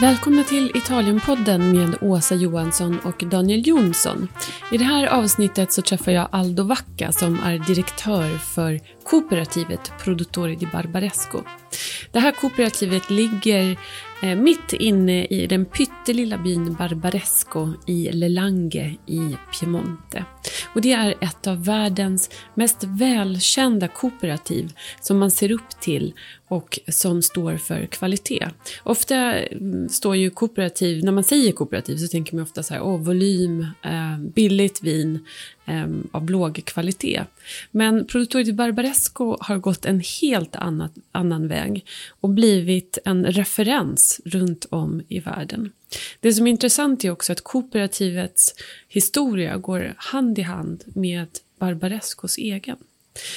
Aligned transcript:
Välkomna 0.00 0.44
till 0.44 0.76
Italienpodden 0.76 1.72
med 1.72 1.96
Åsa 2.00 2.34
Johansson 2.34 2.98
och 2.98 3.24
Daniel 3.26 3.66
Jonsson. 3.66 4.28
I 4.72 4.78
det 4.78 4.84
här 4.84 5.06
avsnittet 5.06 5.72
så 5.72 5.82
träffar 5.82 6.12
jag 6.12 6.28
Aldo 6.32 6.62
Vacca 6.62 7.12
som 7.12 7.40
är 7.40 7.58
direktör 7.58 8.38
för 8.38 8.80
kooperativet 9.04 9.92
Produttori 10.04 10.56
di 10.56 10.66
Barbaresco. 10.66 11.42
Det 12.12 12.18
här 12.20 12.32
kooperativet 12.32 13.10
ligger 13.10 13.78
eh, 14.22 14.36
mitt 14.36 14.72
inne 14.72 15.24
i 15.24 15.46
den 15.46 15.64
pyttelilla 15.64 16.38
byn 16.38 16.74
Barbaresco 16.74 17.72
i 17.86 18.12
Lelange 18.12 18.96
i 19.06 19.36
Piemonte. 19.52 20.24
Och 20.74 20.80
det 20.80 20.92
är 20.92 21.14
ett 21.20 21.46
av 21.46 21.64
världens 21.64 22.30
mest 22.54 22.84
välkända 22.84 23.88
kooperativ 23.88 24.72
som 25.00 25.18
man 25.18 25.30
ser 25.30 25.50
upp 25.50 25.80
till 25.80 26.14
och 26.48 26.78
som 26.88 27.22
står 27.22 27.56
för 27.56 27.86
kvalitet. 27.86 28.48
Ofta 28.82 29.16
mm, 29.16 29.88
står 29.88 30.16
ju 30.16 30.30
kooperativ, 30.30 31.04
när 31.04 31.12
man 31.12 31.24
säger 31.24 31.52
kooperativ 31.52 31.96
så 31.96 32.08
tänker 32.08 32.34
man 32.34 32.42
ofta 32.42 32.62
så 32.62 32.74
här, 32.74 32.82
åh, 32.82 33.00
volym, 33.00 33.66
eh, 33.82 34.18
billigt 34.18 34.82
vin 34.82 35.26
eh, 35.66 35.86
av 36.12 36.30
låg 36.30 36.62
kvalitet. 36.64 37.24
Men 37.70 38.06
Produttori 38.06 38.44
di 38.44 38.52
Barbaresco 38.52 39.36
har 39.40 39.58
gått 39.58 39.84
en 39.84 40.02
helt 40.20 40.56
annat, 40.56 40.92
annan 41.12 41.48
väg 41.48 41.86
och 42.20 42.28
blivit 42.28 42.98
en 43.04 43.26
referens 43.26 44.20
runt 44.24 44.66
om 44.70 45.02
i 45.08 45.20
världen. 45.20 45.72
Det 46.20 46.32
som 46.32 46.46
är 46.46 46.50
intressant 46.50 47.04
är 47.04 47.10
också 47.10 47.32
att 47.32 47.44
kooperativets 47.44 48.54
historia 48.88 49.56
går 49.56 49.94
hand 49.96 50.38
i 50.38 50.42
hand 50.42 50.84
med 50.86 51.28
Barbarescos 51.58 52.38
egen. 52.38 52.76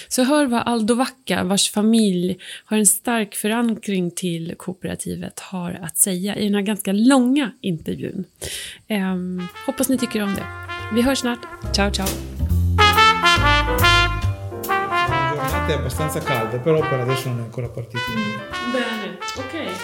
Så 0.08 0.24
hör 0.24 0.46
vad 0.46 0.62
Aldo 0.66 0.96
Vacca, 0.96 1.44
vars 1.44 1.72
familj 1.72 2.38
har 2.66 2.78
en 2.78 2.86
stark 2.86 3.36
förankring 3.36 4.12
till 4.12 4.54
kooperativet, 4.58 5.40
har 5.40 5.80
att 5.84 5.98
säga 5.98 6.36
i 6.36 6.44
den 6.44 6.56
här 6.56 6.62
ganska 6.62 6.92
långa 6.92 7.52
intervjun. 7.62 8.26
Eh, 8.88 9.16
hoppas 9.66 9.90
ni 9.90 9.98
tycker 9.98 10.24
om 10.24 10.36
det. 10.36 10.46
Vi 10.94 11.02
hörs 11.02 11.20
snart. 11.20 11.40
Ciao 11.76 11.92
ciao! 11.92 12.08
Giornate 15.68 15.74
abbastanza 15.74 16.20
calde, 16.20 16.60
però 16.60 16.80
per 16.80 17.00
adesso 17.02 17.28
non 17.28 17.40
è 17.40 17.42
ancora 17.42 17.68
partito. 17.68 18.00
Bene, 18.72 19.18
ok. 19.36 19.76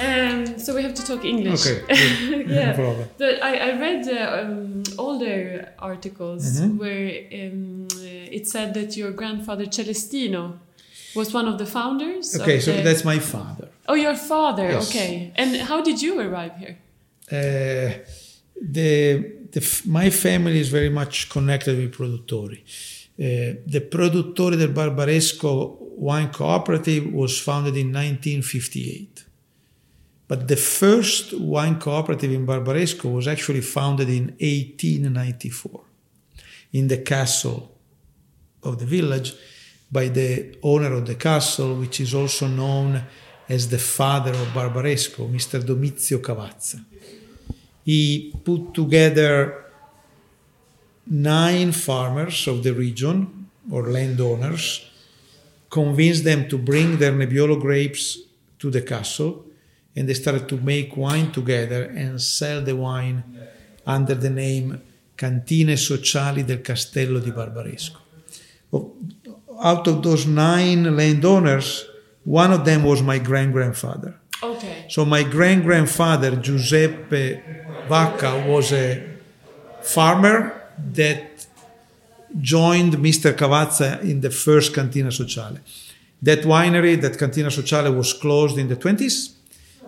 Um, 0.00 0.56
so 0.58 0.74
we 0.74 0.82
have 0.82 0.92
to 0.92 1.02
talk 1.02 1.24
English. 1.24 1.66
ok, 1.66 1.86
good. 1.86 2.46
no 2.46 2.52
yeah. 2.54 2.72
problem. 2.74 3.08
The, 3.16 3.38
I, 3.40 3.70
I 3.70 3.78
read 3.78 4.06
uh, 4.06 4.50
um, 4.50 4.82
older 4.96 5.72
articles 5.78 6.58
Mhm. 6.60 6.78
where 6.78 7.26
um, 7.32 7.86
it 8.30 8.48
said 8.48 8.74
that 8.74 8.96
your 8.96 9.12
grandfather 9.12 9.66
Celestino 9.68 10.58
was 11.14 11.32
one 11.32 11.48
of 11.48 11.58
the 11.58 11.66
founders. 11.66 12.34
Okay, 12.34 12.60
so 12.60 12.72
the- 12.72 12.82
that's 12.82 13.04
my 13.04 13.18
father. 13.20 13.68
Oh, 13.86 13.94
your 13.94 14.16
father. 14.16 14.70
Yes. 14.70 14.88
Okay. 14.90 15.32
And 15.36 15.56
how 15.68 15.82
did 15.82 16.00
you 16.00 16.20
arrive 16.20 16.52
here? 16.58 16.76
Uh, 17.30 17.92
the, 18.60 19.24
the 19.52 19.60
my 19.86 20.10
family 20.10 20.58
is 20.60 20.68
very 20.68 20.90
much 20.90 21.28
connected 21.28 21.76
with 21.76 21.92
Produttori. 21.92 22.62
Uh, 23.20 23.60
the 23.66 23.86
Produttori 23.90 24.56
del 24.56 24.72
Barbaresco 24.72 25.76
Wine 25.98 26.30
Cooperative 26.30 27.12
was 27.12 27.38
founded 27.38 27.76
in 27.76 27.88
1958. 27.88 29.26
But 30.26 30.48
the 30.48 30.56
first 30.56 31.38
wine 31.38 31.78
cooperative 31.78 32.32
in 32.32 32.46
Barbaresco 32.46 33.12
was 33.12 33.28
actually 33.28 33.60
founded 33.60 34.08
in 34.08 34.26
1894 34.38 35.84
in 36.72 36.88
the 36.88 36.98
castle 36.98 37.76
of 38.62 38.78
the 38.78 38.86
village 38.86 39.34
by 39.92 40.08
the 40.08 40.56
owner 40.62 40.92
of 40.94 41.06
the 41.06 41.16
castle, 41.16 41.74
which 41.74 42.00
is 42.00 42.14
also 42.14 42.46
known 42.46 43.02
as 43.48 43.68
the 43.68 43.78
father 43.78 44.30
of 44.30 44.46
Barbaresco, 44.54 45.28
Mr. 45.28 45.60
Domizio 45.60 46.20
Cavazza. 46.22 46.82
He 47.84 48.32
put 48.44 48.72
together 48.72 49.69
nine 51.10 51.72
farmers 51.72 52.46
of 52.46 52.62
the 52.62 52.72
region 52.72 53.50
or 53.70 53.88
landowners, 53.90 54.86
convinced 55.68 56.24
them 56.24 56.48
to 56.48 56.56
bring 56.56 56.98
their 56.98 57.12
Nebbiolo 57.12 57.60
grapes 57.60 58.18
to 58.58 58.70
the 58.70 58.80
castle, 58.80 59.44
and 59.96 60.08
they 60.08 60.14
started 60.14 60.48
to 60.48 60.56
make 60.56 60.96
wine 60.96 61.32
together 61.32 61.84
and 61.84 62.20
sell 62.20 62.62
the 62.62 62.76
wine 62.76 63.24
under 63.86 64.14
the 64.14 64.30
name 64.30 64.80
Cantine 65.16 65.76
Sociali 65.76 66.46
del 66.46 66.58
Castello 66.58 67.20
di 67.20 67.30
Barbaresco. 67.30 67.98
Out 69.62 69.86
of 69.88 70.02
those 70.02 70.26
nine 70.26 70.96
landowners, 70.96 71.86
one 72.24 72.52
of 72.52 72.64
them 72.64 72.84
was 72.84 73.02
my 73.02 73.18
grand 73.18 73.52
grandfather. 73.52 74.14
Okay. 74.42 74.86
So 74.88 75.04
my 75.04 75.22
grand 75.22 75.64
grandfather 75.64 76.36
Giuseppe 76.36 77.42
Vacca 77.88 78.46
was 78.46 78.72
a 78.72 79.06
farmer 79.82 80.59
that 80.94 81.46
joined 82.40 82.94
Mr. 82.94 83.32
Cavazza 83.32 84.00
in 84.02 84.20
the 84.20 84.30
first 84.30 84.74
Cantina 84.74 85.10
Sociale. 85.10 85.58
That 86.22 86.40
winery, 86.40 87.00
that 87.00 87.18
Cantina 87.18 87.50
Sociale, 87.50 87.90
was 87.92 88.12
closed 88.12 88.58
in 88.58 88.68
the 88.68 88.76
20s. 88.76 89.32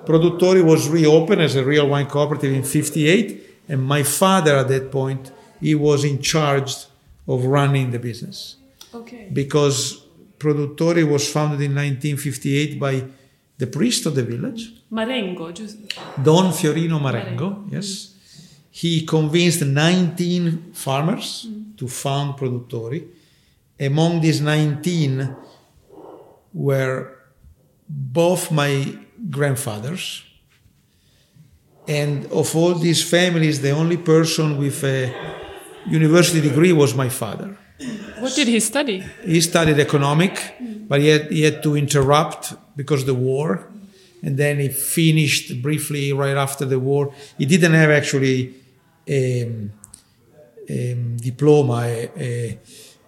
Produttori 0.05 0.63
was 0.65 0.89
reopened 0.89 1.41
as 1.43 1.55
a 1.55 1.65
real 1.65 1.89
wine 1.89 2.07
cooperative 2.07 2.53
in 2.53 2.65
58, 2.65 3.61
and 3.69 3.83
my 3.83 4.03
father 4.03 4.57
at 4.57 4.69
that 4.69 4.91
point, 4.91 5.31
he 5.61 5.75
was 5.75 6.05
in 6.05 6.21
charge 6.21 6.75
of 7.29 7.45
running 7.45 7.93
the 7.93 7.99
business 8.01 8.57
Okay. 8.93 9.29
because 9.33 10.03
Produttori 10.39 11.09
was 11.09 11.31
founded 11.31 11.61
in 11.61 11.73
1958 11.75 12.81
by 12.81 13.05
the 13.59 13.67
priest 13.69 14.07
of 14.07 14.17
the 14.17 14.25
village, 14.25 14.73
Marengo. 14.91 15.53
Just, 15.53 15.77
Don 16.21 16.53
Fiorino 16.53 17.01
Marengo, 17.01 17.65
yes. 17.71 17.87
Mm. 17.87 18.12
He 18.75 19.05
convinced 19.05 19.63
19 19.63 20.73
farmers 20.73 21.47
to 21.77 21.87
found 21.87 22.39
Produttori. 22.39 23.07
Among 23.79 24.23
these 24.23 24.41
19 24.41 25.37
were 26.55 27.15
both 27.87 28.51
my 28.51 28.97
grandfathers. 29.29 30.25
And 31.87 32.25
of 32.33 32.57
all 32.57 32.73
these 32.75 33.03
families, 33.03 33.61
the 33.61 33.73
only 33.73 33.99
person 33.99 34.57
with 34.57 34.83
a 34.85 35.15
university 35.87 36.41
degree 36.41 36.73
was 36.73 36.95
my 36.95 37.11
father. 37.11 37.59
what 38.21 38.35
did 38.35 38.49
he 38.49 38.59
study? 38.59 39.05
He 39.23 39.43
studied 39.43 39.79
economic, 39.81 40.55
but 40.89 41.01
he 41.03 41.09
had, 41.09 41.31
he 41.31 41.43
had 41.43 41.63
to 41.63 41.77
interrupt 41.77 42.55
because 42.75 43.03
of 43.03 43.07
the 43.07 43.15
war. 43.15 43.69
And 44.23 44.39
then 44.39 44.61
he 44.61 44.69
finished 44.69 45.61
briefly 45.61 46.15
right 46.15 46.37
after 46.37 46.65
the 46.65 46.79
war. 46.79 47.13
He 47.37 47.45
didn't 47.45 47.75
have 47.75 47.91
actually 47.91 48.62
a, 49.09 49.69
a 50.69 50.95
diploma, 51.17 51.83
a, 51.83 52.59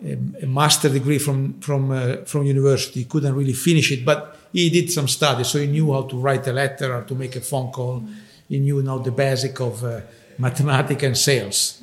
a, 0.02 0.18
a 0.42 0.46
master 0.46 0.88
degree 0.88 1.18
from, 1.18 1.60
from, 1.60 1.90
uh, 1.90 2.16
from 2.24 2.44
university. 2.44 3.00
He 3.00 3.06
couldn't 3.06 3.34
really 3.34 3.52
finish 3.52 3.92
it, 3.92 4.04
but 4.04 4.36
he 4.52 4.70
did 4.70 4.90
some 4.90 5.08
studies. 5.08 5.48
So 5.48 5.58
he 5.58 5.66
knew 5.66 5.92
how 5.92 6.02
to 6.02 6.16
write 6.16 6.46
a 6.46 6.52
letter 6.52 6.94
or 6.94 7.02
to 7.02 7.14
make 7.14 7.36
a 7.36 7.40
phone 7.40 7.70
call. 7.70 8.04
He 8.48 8.58
knew 8.58 8.82
now 8.82 8.98
the 8.98 9.10
basic 9.10 9.60
of 9.60 9.82
uh, 9.84 10.00
mathematics 10.38 11.02
and 11.02 11.16
sales. 11.16 11.82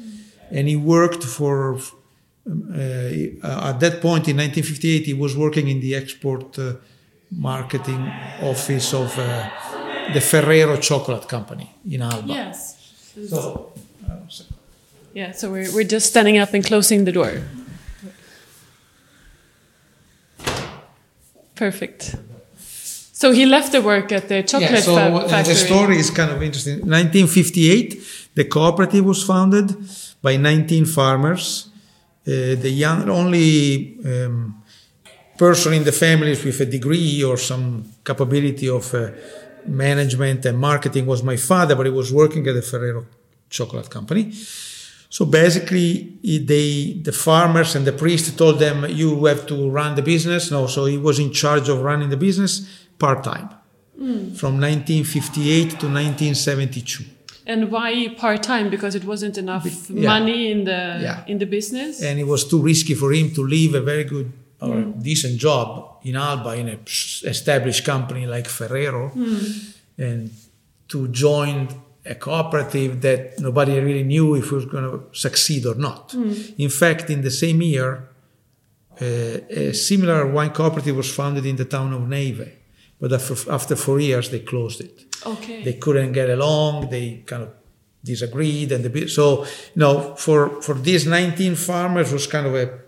And 0.52 0.68
he 0.68 0.76
worked 0.76 1.24
for 1.24 1.80
uh, 2.48 3.70
at 3.70 3.80
that 3.80 4.02
point 4.02 4.28
in 4.28 4.38
1958, 4.38 5.06
he 5.06 5.14
was 5.14 5.38
working 5.38 5.68
in 5.68 5.80
the 5.80 5.96
export 5.96 6.58
uh, 6.58 6.74
marketing 7.32 8.12
office 8.42 8.94
of 8.94 9.18
uh, 9.18 9.50
the 10.14 10.22
Ferrero 10.22 10.78
Chocolate 10.78 11.28
Company 11.28 11.70
in 11.90 12.02
Alba. 12.02 12.28
Yes. 12.28 13.14
So, 13.30 13.72
uh, 13.76 13.80
so- 14.30 14.46
Yeah, 15.14 15.32
so 15.34 15.52
we're, 15.52 15.72
we're 15.74 15.84
just 15.96 16.08
standing 16.08 16.38
up 16.38 16.54
and 16.54 16.64
closing 16.66 17.06
the 17.06 17.12
door. 17.12 17.42
Perfect. 21.56 22.16
So 23.22 23.32
he 23.32 23.46
left 23.46 23.72
the 23.72 23.82
work 23.82 24.12
at 24.12 24.30
the 24.30 24.42
chocolate 24.42 24.72
yeah, 24.72 24.80
so 24.80 24.96
uh, 24.96 25.28
factory. 25.28 25.54
the 25.54 25.60
story 25.60 25.98
is 25.98 26.10
kind 26.10 26.32
of 26.32 26.42
interesting. 26.42 26.78
1958, 26.80 28.02
the 28.34 28.46
cooperative 28.46 29.06
was 29.06 29.24
founded 29.24 29.76
by 30.24 30.38
19 30.38 30.86
farmers. 30.86 31.70
Uh, 32.26 32.56
the 32.56 32.70
young, 32.72 33.08
only 33.10 33.98
um, 34.06 34.64
person 35.38 35.74
in 35.74 35.84
the 35.84 35.92
families 35.92 36.44
with 36.44 36.60
a 36.62 36.66
degree 36.66 37.24
or 37.24 37.38
some 37.38 37.84
capability 38.04 38.68
of 38.70 38.92
uh, 38.96 39.12
management 39.68 40.46
and 40.46 40.58
marketing 40.58 41.06
was 41.06 41.22
my 41.22 41.36
father, 41.38 41.76
but 41.76 41.86
he 41.86 41.92
was 41.92 42.12
working 42.12 42.48
at 42.48 42.56
the 42.56 42.62
Ferrero 42.62 43.06
Chocolate 43.52 43.90
Company. 43.90 44.32
So 45.10 45.26
basically, 45.26 46.18
they, 46.24 47.02
the 47.04 47.12
farmers 47.12 47.76
and 47.76 47.86
the 47.86 47.92
priest 47.92 48.38
told 48.38 48.60
them, 48.60 48.86
"You 48.90 49.26
have 49.26 49.46
to 49.48 49.70
run 49.70 49.96
the 49.96 50.02
business." 50.02 50.50
No, 50.50 50.68
so 50.68 50.86
he 50.86 50.98
was 50.98 51.20
in 51.20 51.32
charge 51.32 51.68
of 51.70 51.82
running 51.82 52.10
the 52.10 52.22
business 52.28 52.54
part 52.98 53.24
time 53.24 53.50
hmm. 53.98 54.34
from 54.40 54.54
1958 54.60 55.80
to 55.82 55.88
1972. 55.88 57.04
And 57.46 57.72
why 57.72 58.16
part 58.18 58.42
time? 58.44 58.70
Because 58.70 58.96
it 58.96 59.04
wasn't 59.04 59.38
enough 59.38 59.66
yeah. 59.90 60.08
money 60.14 60.52
in 60.54 60.64
the 60.64 60.82
Yeah. 61.08 61.32
in 61.32 61.38
the 61.40 61.50
business. 61.58 62.02
and 62.02 62.16
it 62.24 62.28
was 62.34 62.42
too 62.52 62.62
risky 62.72 62.96
for 62.96 63.12
him 63.12 63.28
to 63.38 63.42
leave 63.56 63.76
a 63.76 63.82
very 63.82 64.06
good 64.14 64.32
or 64.62 64.76
hmm. 64.82 65.02
decent 65.02 65.36
job 65.48 65.68
in 66.04 66.16
Alba 66.16 66.52
in 66.62 66.68
an 66.70 66.80
established 67.36 67.84
company 67.84 68.24
like 68.36 68.48
Ferrero 68.48 69.10
hmm. 69.10 69.38
and 70.08 70.32
to 70.92 71.08
join 71.26 71.68
a 72.06 72.16
cooperative 72.16 73.02
that 73.02 73.40
nobody 73.40 73.80
really 73.80 74.04
knew 74.04 74.36
if 74.36 74.46
it 74.46 74.52
was 74.52 74.66
going 74.66 74.84
to 74.84 75.06
succeed 75.12 75.66
or 75.66 75.76
not. 75.76 76.14
In 76.58 76.70
fact, 76.70 77.10
in 77.10 77.22
the 77.22 77.32
same 77.32 77.62
year, 77.62 78.10
uh, 79.00 79.06
a 79.50 79.74
similar 79.74 80.28
wine 80.28 80.52
cooperative 80.52 80.96
was 80.96 81.14
founded 81.14 81.46
in 81.46 81.56
the 81.56 81.66
town 81.66 81.94
of 81.94 82.08
Neive, 82.08 82.52
but 83.00 83.14
after, 83.14 83.36
after 83.52 83.76
four 83.76 84.00
years 84.00 84.30
they 84.30 84.40
closed 84.40 84.82
it. 84.82 85.06
Okay. 85.26 85.64
They 85.64 85.74
couldn't 85.74 86.12
get 86.12 86.30
along. 86.30 86.90
They 86.90 87.24
kind 87.26 87.44
of 87.44 87.50
disagreed, 88.04 88.72
and 88.72 88.84
the 88.84 89.08
so 89.08 89.44
you 89.44 89.50
know 89.76 90.16
for 90.16 90.62
for 90.62 90.74
these 90.74 91.06
19 91.06 91.56
farmers 91.56 92.12
was 92.12 92.28
kind 92.28 92.48
of 92.48 92.56
a, 92.56 92.80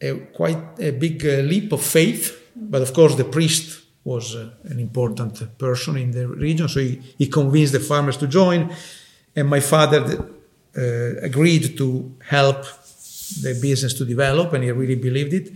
a 0.00 0.18
quite 0.32 0.58
a 0.78 0.90
big 0.90 1.24
uh, 1.24 1.40
leap 1.40 1.72
of 1.72 1.82
faith. 1.82 2.38
But 2.54 2.82
of 2.82 2.92
course, 2.92 3.14
the 3.14 3.24
priest 3.24 3.81
was 4.04 4.34
uh, 4.34 4.50
an 4.64 4.78
important 4.80 5.58
person 5.58 5.96
in 5.96 6.10
the 6.10 6.26
region, 6.26 6.68
so 6.68 6.80
he, 6.80 7.00
he 7.18 7.26
convinced 7.28 7.72
the 7.72 7.80
farmers 7.80 8.16
to 8.16 8.26
join, 8.26 8.74
and 9.36 9.48
my 9.48 9.60
father 9.60 10.00
uh, 10.76 10.82
agreed 11.22 11.76
to 11.76 12.14
help 12.28 12.64
the 13.42 13.58
business 13.60 13.94
to 13.94 14.04
develop, 14.04 14.52
and 14.52 14.64
he 14.64 14.70
really 14.72 14.96
believed 14.96 15.32
it. 15.32 15.52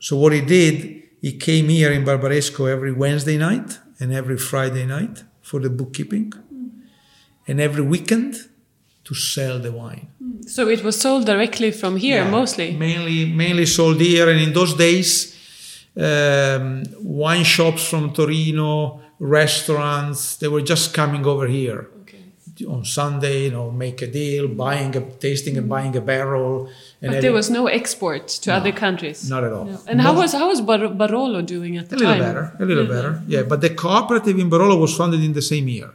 So 0.00 0.16
what 0.16 0.32
he 0.32 0.40
did, 0.42 1.02
he 1.20 1.32
came 1.32 1.68
here 1.68 1.92
in 1.92 2.04
Barbaresco 2.04 2.70
every 2.70 2.92
Wednesday 2.92 3.36
night 3.36 3.78
and 3.98 4.12
every 4.12 4.38
Friday 4.38 4.86
night 4.86 5.24
for 5.42 5.60
the 5.60 5.70
bookkeeping, 5.70 6.32
and 7.48 7.60
every 7.60 7.82
weekend 7.82 8.36
to 9.04 9.14
sell 9.14 9.58
the 9.58 9.72
wine. 9.72 10.08
So 10.46 10.68
it 10.68 10.82
was 10.82 11.00
sold 11.00 11.26
directly 11.26 11.70
from 11.70 11.96
here 11.96 12.22
Yeah, 12.22 12.30
mostly. 12.30 12.72
Mainly, 12.76 13.26
mainly 13.26 13.66
sold 13.66 14.00
here, 14.00 14.28
and 14.28 14.40
in 14.40 14.52
those 14.52 14.74
days, 14.74 15.35
um, 15.96 16.82
wine 17.02 17.44
shops 17.44 17.82
from 17.90 18.12
Torino, 18.12 19.00
restaurants, 19.18 20.36
they 20.36 20.48
were 20.48 20.62
just 20.72 20.92
coming 20.94 21.24
over 21.32 21.46
here 21.46 21.80
Okay. 22.02 22.66
on 22.74 22.84
Sunday. 22.84 23.44
You 23.46 23.52
know, 23.56 23.70
make 23.70 23.98
a 24.02 24.06
deal, 24.20 24.44
buying 24.48 24.92
a 24.96 25.00
tasting 25.24 25.56
and 25.58 25.68
buying 25.68 25.94
a 25.96 26.00
barrel. 26.12 26.68
And 27.02 27.12
But 27.12 27.20
there 27.24 27.32
was 27.40 27.48
no 27.58 27.66
export 27.78 28.24
to 28.44 28.48
other 28.58 28.72
countries. 28.84 29.18
not 29.34 29.42
at 29.44 29.52
all. 29.56 29.64
No. 29.72 29.78
And 29.90 30.00
how 30.06 30.12
was 30.20 30.30
how 30.40 30.48
was 30.52 30.60
Bar- 30.60 30.94
Barolo 31.00 31.40
doing 31.54 31.72
at 31.80 31.88
the 31.90 31.96
a 31.96 31.98
little 31.98 32.18
better, 32.26 32.44
a 32.60 32.64
little 32.70 32.86
better, 32.94 33.12
yeah. 33.34 33.42
But 33.50 33.58
the 33.64 33.70
cooperative 33.84 34.36
in 34.42 34.48
Barolo 34.52 34.76
was 34.84 34.92
founded 35.00 35.22
in 35.28 35.32
the 35.40 35.42
same 35.52 35.66
year, 35.76 35.90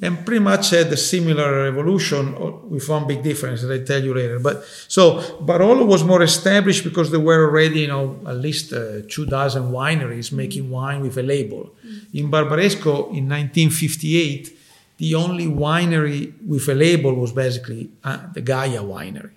and 0.00 0.24
pretty 0.24 0.38
much 0.40 0.70
had 0.70 0.86
a 0.92 0.96
similar 0.96 1.66
evolution 1.66 2.70
with 2.70 2.88
one 2.88 3.06
big 3.06 3.22
difference 3.22 3.62
that 3.62 3.72
I 3.72 3.84
tell 3.84 4.02
you 4.02 4.14
later. 4.14 4.38
But 4.38 4.64
so 4.86 5.20
Barolo 5.42 5.84
was 5.86 6.04
more 6.04 6.22
established 6.22 6.84
because 6.84 7.10
there 7.10 7.20
were 7.20 7.44
already, 7.48 7.80
you 7.80 7.88
know, 7.88 8.20
at 8.26 8.36
least 8.36 8.72
uh, 8.72 9.02
two 9.08 9.26
dozen 9.26 9.72
wineries 9.72 10.30
making 10.32 10.70
wine 10.70 11.00
with 11.00 11.16
a 11.18 11.22
label. 11.22 11.74
In 12.14 12.30
Barbaresco, 12.30 13.08
in 13.08 13.28
1958, 13.28 14.56
the 14.98 15.14
only 15.14 15.46
winery 15.46 16.32
with 16.46 16.68
a 16.68 16.74
label 16.74 17.14
was 17.14 17.32
basically 17.32 17.90
uh, 18.04 18.18
the 18.34 18.42
Gaja 18.42 18.82
winery. 18.82 19.32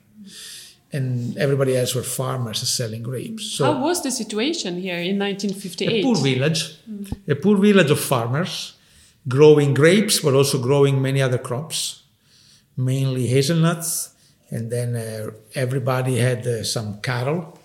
And 0.93 1.37
everybody 1.37 1.77
else 1.77 1.95
were 1.95 2.03
farmers 2.03 2.59
selling 2.67 3.01
grapes. 3.01 3.45
So 3.45 3.63
How 3.65 3.81
was 3.81 4.03
the 4.03 4.11
situation 4.11 4.79
here 4.81 4.97
in 4.97 5.17
1958? 5.17 5.87
a 5.87 6.03
poor 6.03 6.17
village, 6.17 6.75
a 7.27 7.35
poor 7.35 7.57
village 7.57 7.89
of 7.91 7.99
farmers 7.99 8.73
growing 9.27 9.73
grapes, 9.73 10.19
but 10.19 10.33
also 10.33 10.57
growing 10.59 11.01
many 11.01 11.21
other 11.21 11.37
crops, 11.37 12.03
mainly 12.75 13.27
hazelnuts. 13.27 14.15
And 14.49 14.71
then 14.71 14.95
uh, 14.95 15.31
everybody 15.55 16.17
had 16.17 16.45
uh, 16.45 16.63
some 16.63 16.99
cattle, 17.01 17.57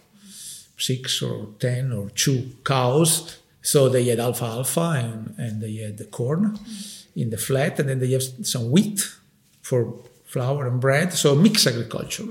six 0.78 1.20
or 1.22 1.48
ten 1.58 1.92
or 1.92 2.10
two 2.10 2.52
cows. 2.64 3.38
So 3.62 3.88
they 3.88 4.04
had 4.04 4.20
alfalfa 4.20 5.02
and, 5.02 5.34
and 5.38 5.60
they 5.60 5.76
had 5.76 5.98
the 5.98 6.04
corn 6.04 6.58
in 7.16 7.30
the 7.30 7.38
flat, 7.38 7.80
and 7.80 7.88
then 7.88 7.98
they 7.98 8.12
have 8.12 8.22
some 8.22 8.70
wheat 8.70 9.10
for 9.62 9.94
flour 10.26 10.68
and 10.68 10.80
bread. 10.80 11.12
So 11.12 11.34
mixed 11.34 11.66
agriculture, 11.66 12.24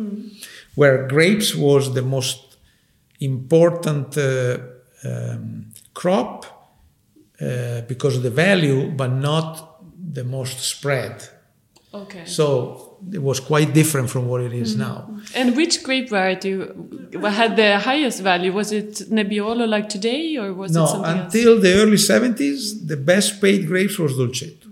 where 0.76 1.08
grapes 1.08 1.54
was 1.54 1.94
the 1.94 2.02
most 2.02 2.56
important 3.20 4.18
uh, 4.18 4.60
um, 5.04 5.74
crop 5.94 6.55
uh, 7.42 7.82
because 7.88 8.16
of 8.18 8.24
the 8.24 8.30
value, 8.30 8.90
but 8.92 9.12
not 9.12 9.82
the 10.14 10.24
most 10.24 10.60
spread. 10.60 11.28
Okay. 11.94 12.26
So 12.26 12.98
it 13.12 13.22
was 13.22 13.40
quite 13.40 13.74
different 13.74 14.10
from 14.10 14.28
what 14.28 14.42
it 14.42 14.54
is 14.54 14.76
now. 14.76 14.98
And 15.34 15.56
which 15.56 15.82
grape 15.84 16.10
variety 16.10 16.52
had 17.24 17.56
the 17.56 17.80
highest 17.80 18.22
value? 18.22 18.52
Was 18.52 18.72
it 18.72 18.92
Nebbiolo 19.10 19.68
like 19.68 19.88
today, 19.90 20.36
or 20.38 20.54
was 20.54 20.72
it 20.72 20.80
No, 20.80 20.86
something 20.86 21.18
else? 21.18 21.34
until 21.36 21.60
the 21.62 21.74
early 21.76 21.98
70s, 21.98 22.86
the 22.88 22.98
best 22.98 23.42
paid 23.42 23.68
grapes 23.68 23.98
was 23.98 24.14
Dolcetto. 24.14 24.68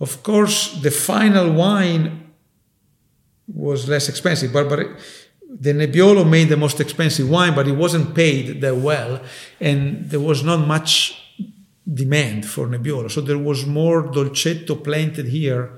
Of 0.00 0.22
course, 0.22 0.74
the 0.82 0.90
final 0.90 1.52
wine 1.52 2.04
was 3.46 3.88
less 3.88 4.08
expensive, 4.08 4.52
but, 4.52 4.68
but 4.68 4.86
the 5.48 5.72
Nebbiolo 5.72 6.28
made 6.28 6.48
the 6.48 6.56
most 6.56 6.80
expensive 6.80 7.28
wine, 7.28 7.54
but 7.54 7.66
it 7.66 7.72
wasn't 7.72 8.14
paid 8.14 8.60
that 8.60 8.76
well, 8.76 9.20
and 9.60 10.08
there 10.10 10.20
was 10.20 10.42
not 10.44 10.66
much 10.66 11.14
demand 11.92 12.44
for 12.46 12.66
Nebbiolo. 12.66 13.10
So 13.10 13.20
there 13.22 13.38
was 13.38 13.64
more 13.66 14.02
Dolcetto 14.02 14.82
planted 14.84 15.26
here 15.28 15.70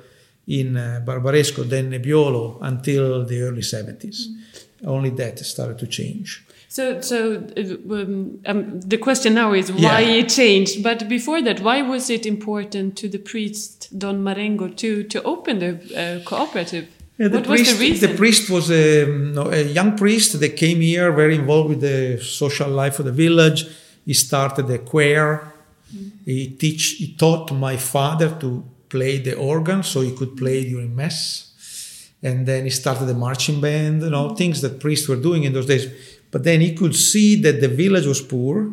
in 0.48 0.76
uh, 0.76 1.02
Barbaresco 1.06 1.68
than 1.68 1.90
Nebbiolo 1.92 2.58
until 2.62 3.24
the 3.24 3.42
early 3.42 3.62
70s. 3.62 4.26
Only 4.84 5.10
that 5.10 5.38
started 5.38 5.78
to 5.78 5.86
change. 5.86 6.44
So, 6.68 7.00
so 7.00 7.44
uh, 7.56 7.94
um, 7.94 8.38
um, 8.46 8.80
the 8.80 8.96
question 8.98 9.34
now 9.34 9.52
is 9.52 9.70
why 9.72 10.00
Yeah. 10.00 10.18
it 10.20 10.28
changed. 10.30 10.82
But 10.82 11.08
before 11.08 11.42
that, 11.42 11.60
why 11.60 11.82
was 11.82 12.10
it 12.10 12.26
important 12.26 12.96
to 12.98 13.08
the 13.08 13.18
priest 13.18 13.96
Don 13.96 14.22
Marengo 14.22 14.68
to 14.68 15.02
to 15.04 15.22
open 15.22 15.58
the 15.58 15.70
uh, 15.96 16.24
cooperative? 16.24 16.86
The 17.20 17.28
what 17.28 17.44
priest, 17.44 17.72
was 17.72 17.78
the 17.78 17.84
reason? 17.84 18.16
priest 18.16 18.48
was 18.48 18.70
a, 18.70 19.04
no, 19.04 19.52
a 19.52 19.62
young 19.62 19.94
priest 19.94 20.40
that 20.40 20.56
came 20.56 20.80
here, 20.80 21.12
very 21.12 21.34
involved 21.34 21.68
with 21.68 21.82
the 21.82 22.18
social 22.22 22.70
life 22.70 22.98
of 22.98 23.04
the 23.04 23.12
village. 23.12 23.66
He 24.06 24.14
started 24.14 24.70
a 24.70 24.78
choir. 24.78 25.52
He 26.24 26.48
teach. 26.48 26.96
He 26.98 27.14
taught 27.18 27.52
my 27.52 27.76
father 27.76 28.34
to 28.40 28.64
play 28.88 29.18
the 29.18 29.36
organ, 29.36 29.82
so 29.82 30.00
he 30.00 30.16
could 30.16 30.34
play 30.34 30.64
during 30.64 30.96
mass. 30.96 32.08
And 32.22 32.46
then 32.46 32.64
he 32.64 32.70
started 32.70 33.04
the 33.04 33.14
marching 33.14 33.60
band. 33.60 34.00
You 34.00 34.08
know, 34.08 34.34
things 34.34 34.62
that 34.62 34.80
priests 34.80 35.06
were 35.06 35.16
doing 35.16 35.44
in 35.44 35.52
those 35.52 35.66
days. 35.66 35.92
But 36.30 36.44
then 36.44 36.62
he 36.62 36.74
could 36.74 36.96
see 36.96 37.36
that 37.42 37.60
the 37.60 37.68
village 37.68 38.06
was 38.06 38.22
poor. 38.22 38.72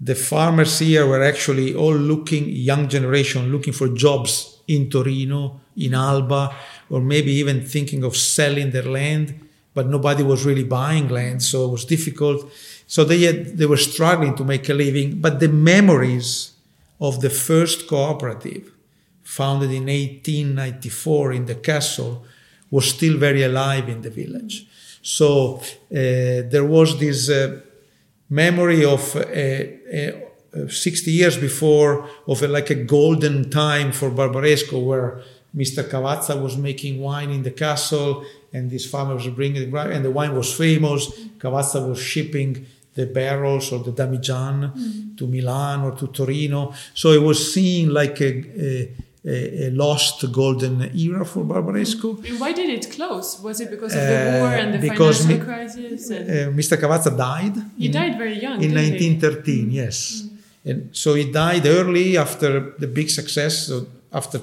The 0.00 0.14
farmers 0.14 0.78
here 0.78 1.04
were 1.04 1.24
actually 1.24 1.74
all 1.74 1.96
looking, 1.96 2.48
young 2.48 2.88
generation, 2.88 3.50
looking 3.50 3.72
for 3.72 3.88
jobs 3.88 4.60
in 4.68 4.88
Torino, 4.88 5.60
in 5.76 5.94
Alba, 5.94 6.54
or 6.92 7.00
maybe 7.00 7.32
even 7.32 7.64
thinking 7.64 8.04
of 8.04 8.14
selling 8.14 8.70
their 8.70 8.84
land, 8.84 9.48
but 9.72 9.88
nobody 9.88 10.22
was 10.22 10.44
really 10.44 10.62
buying 10.62 11.08
land, 11.08 11.42
so 11.42 11.64
it 11.64 11.72
was 11.72 11.86
difficult. 11.86 12.52
So 12.86 13.02
they 13.02 13.22
had, 13.22 13.56
they 13.56 13.64
were 13.64 13.78
struggling 13.78 14.34
to 14.36 14.44
make 14.44 14.68
a 14.68 14.74
living. 14.74 15.18
But 15.18 15.40
the 15.40 15.48
memories 15.48 16.52
of 17.00 17.22
the 17.22 17.30
first 17.30 17.88
cooperative, 17.88 18.70
founded 19.22 19.70
in 19.70 19.86
1894 19.86 21.32
in 21.32 21.46
the 21.46 21.54
castle, 21.54 22.26
was 22.70 22.90
still 22.90 23.16
very 23.16 23.42
alive 23.42 23.88
in 23.88 24.02
the 24.02 24.10
village. 24.10 24.66
So 25.00 25.56
uh, 25.56 25.64
there 26.52 26.66
was 26.66 27.00
this 27.00 27.30
uh, 27.30 27.60
memory 28.28 28.84
of 28.84 29.16
uh, 29.16 29.20
uh, 30.60 30.68
60 30.68 31.10
years 31.10 31.38
before 31.38 32.06
of 32.28 32.42
a, 32.42 32.48
like 32.48 32.68
a 32.68 32.74
golden 32.74 33.48
time 33.48 33.92
for 33.92 34.10
Barbaresco 34.10 34.84
where 34.84 35.22
Mr. 35.56 35.82
Cavazza 35.88 36.40
was 36.40 36.56
making 36.56 37.00
wine 37.00 37.30
in 37.30 37.42
the 37.42 37.50
castle 37.50 38.24
and 38.54 38.70
these 38.70 38.86
farmers 38.88 39.24
were 39.26 39.32
bringing 39.32 39.62
it, 39.62 39.74
and 39.96 40.04
the 40.04 40.10
wine 40.10 40.34
was 40.34 40.52
famous. 40.54 41.08
Cavazza 41.38 41.86
was 41.88 41.98
shipping 42.00 42.66
the 42.94 43.06
barrels 43.06 43.72
or 43.72 43.78
the 43.82 43.90
Damijan 43.92 45.16
to 45.16 45.26
Milan 45.26 45.80
or 45.80 45.92
to 45.92 46.06
Torino. 46.08 46.74
So 46.94 47.12
it 47.12 47.22
was 47.22 47.52
seen 47.54 47.92
like 47.94 48.20
a, 48.20 48.88
a, 49.24 49.66
a 49.66 49.70
lost 49.70 50.30
golden 50.32 50.90
era 50.94 51.24
for 51.24 51.44
Barbaresco. 51.44 52.22
And 52.28 52.38
Why 52.40 52.52
did 52.52 52.68
it 52.68 52.90
close? 52.90 53.40
Was 53.40 53.60
it 53.60 53.70
because 53.70 53.94
of 53.94 54.00
Uh, 54.00 54.06
the 54.06 54.38
war 54.40 54.48
and 54.62 54.74
the 54.74 54.78
because 54.90 55.18
financial 55.24 55.44
crisis? 55.46 56.10
And 56.10 56.30
Uh, 56.30 56.34
Mr. 56.60 56.76
Cavazza 56.82 57.16
died. 57.16 57.54
he 57.78 57.86
in- 57.86 57.92
died 57.92 58.18
very 58.18 58.38
young. 58.40 58.56
in 58.62 58.70
didn't 58.74 59.00
he? 59.00 59.08
1913 59.16 59.70
yes 59.70 60.24
and 60.64 60.80
so 60.92 61.14
he 61.14 61.24
died 61.44 61.64
early 61.66 62.16
after 62.16 62.50
the 62.78 62.86
big 62.98 63.08
success 63.10 63.66
so 63.68 63.86
after 64.12 64.38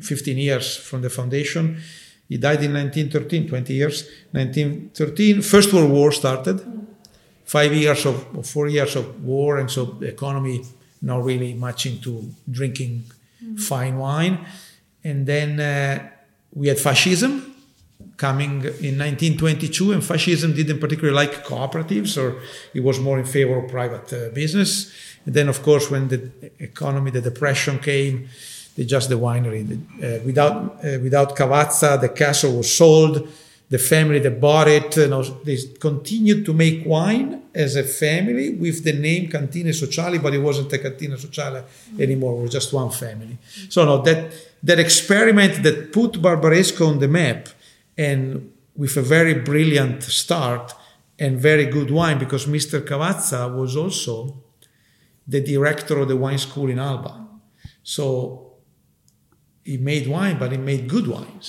15 0.00 0.38
years 0.38 0.76
from 0.76 1.02
the 1.02 1.10
foundation. 1.10 1.80
He 2.28 2.36
died 2.36 2.62
in 2.62 2.72
1913 2.74 3.48
20 3.48 3.72
years. 3.72 4.02
1913 4.32 5.42
first 5.42 5.72
world 5.72 5.90
war 5.90 6.12
started. 6.12 6.60
Five 7.44 7.72
years 7.72 8.04
of 8.06 8.26
or 8.36 8.42
four 8.42 8.68
years 8.68 8.96
of 8.96 9.24
war 9.24 9.58
and 9.58 9.70
so 9.70 9.84
the 9.84 10.08
economy 10.08 10.64
not 11.00 11.24
really 11.24 11.54
much 11.54 11.86
into 11.86 12.30
drinking 12.50 13.04
fine 13.56 13.98
wine. 13.98 14.44
And 15.04 15.26
then 15.26 15.60
uh, 15.60 16.10
we 16.52 16.68
had 16.68 16.78
fascism 16.78 17.54
coming 18.16 18.62
in 18.62 18.98
1922, 18.98 19.92
and 19.92 20.04
fascism 20.04 20.54
didn't 20.54 20.80
particularly 20.80 21.14
like 21.14 21.44
cooperatives, 21.44 22.16
or 22.16 22.40
it 22.72 22.82
was 22.82 22.98
more 22.98 23.18
in 23.18 23.26
favor 23.26 23.58
of 23.58 23.70
private 23.70 24.12
uh, 24.12 24.34
business. 24.34 24.92
And 25.26 25.34
then, 25.34 25.48
of 25.48 25.62
course, 25.62 25.90
when 25.90 26.08
the 26.08 26.30
economy, 26.58 27.10
the 27.10 27.20
depression 27.20 27.78
came, 27.78 28.28
just 28.84 29.08
the 29.08 29.16
winery. 29.16 29.62
Uh, 29.64 30.22
without 30.24 30.84
uh, 30.84 30.98
without 31.02 31.34
Cavazza, 31.36 32.00
the 32.00 32.08
castle 32.08 32.56
was 32.58 32.74
sold. 32.74 33.28
The 33.68 33.78
family 33.78 34.20
that 34.20 34.40
bought 34.40 34.68
it, 34.68 34.96
you 34.96 35.08
know, 35.08 35.22
they 35.22 35.58
continued 35.80 36.46
to 36.46 36.52
make 36.52 36.86
wine 36.86 37.42
as 37.52 37.74
a 37.74 37.82
family 37.82 38.50
with 38.50 38.84
the 38.84 38.92
name 38.92 39.28
Cantine 39.28 39.66
Sociali, 39.72 40.22
but 40.22 40.32
it 40.34 40.38
wasn't 40.38 40.72
a 40.72 40.78
Cantina 40.78 41.18
Sociale 41.18 41.64
anymore. 41.98 42.38
It 42.38 42.42
was 42.42 42.52
just 42.52 42.72
one 42.72 42.90
family. 42.90 43.36
So 43.68 43.84
no, 43.84 44.02
that 44.02 44.32
that 44.62 44.78
experiment 44.78 45.62
that 45.64 45.92
put 45.92 46.12
Barbaresco 46.12 46.86
on 46.88 46.98
the 47.00 47.08
map 47.08 47.48
and 47.98 48.52
with 48.76 48.96
a 48.96 49.02
very 49.02 49.34
brilliant 49.34 50.02
start 50.02 50.74
and 51.18 51.40
very 51.40 51.66
good 51.66 51.90
wine 51.90 52.18
because 52.18 52.46
Mr. 52.46 52.80
Cavazza 52.80 53.52
was 53.52 53.76
also 53.76 54.36
the 55.26 55.40
director 55.40 55.98
of 55.98 56.08
the 56.08 56.16
wine 56.16 56.38
school 56.38 56.68
in 56.68 56.78
Alba. 56.78 57.26
So 57.82 58.45
he 59.70 59.76
made 59.76 60.06
wine, 60.16 60.36
but 60.38 60.48
he 60.52 60.58
made 60.58 60.82
good 60.88 61.06
wines. 61.14 61.48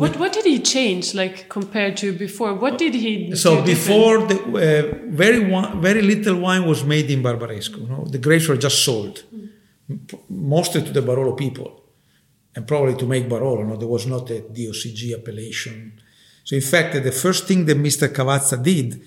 What 0.00 0.12
what 0.22 0.32
did 0.36 0.46
he 0.52 0.58
change 0.74 1.14
like 1.14 1.36
compared 1.48 1.94
to 2.02 2.06
before? 2.12 2.52
What 2.64 2.74
did 2.76 2.94
he? 3.04 3.34
So 3.44 3.50
before 3.74 4.16
the 4.30 4.38
uh, 4.38 4.82
very 5.22 5.40
very 5.88 6.02
little 6.12 6.36
wine 6.46 6.64
was 6.72 6.80
made 6.84 7.08
in 7.14 7.20
Barbaresco. 7.22 7.78
You 7.82 7.88
know? 7.92 8.04
The 8.16 8.18
grapes 8.26 8.46
were 8.48 8.60
just 8.68 8.78
sold, 8.84 9.14
mostly 10.28 10.80
to 10.82 10.92
the 10.98 11.04
Barolo 11.08 11.34
people 11.44 11.70
and 12.56 12.66
probably 12.66 12.96
to 12.96 13.06
make 13.06 13.28
Barolo. 13.28 13.64
No, 13.68 13.76
there 13.76 13.88
was 13.88 14.06
not 14.06 14.30
a 14.30 14.40
DOCG 14.40 15.14
appellation. 15.18 15.92
So 16.42 16.56
in 16.56 16.62
fact, 16.62 16.94
the 17.02 17.12
first 17.12 17.46
thing 17.46 17.66
that 17.66 17.76
Mr. 17.76 18.08
Cavazza 18.08 18.62
did 18.62 19.00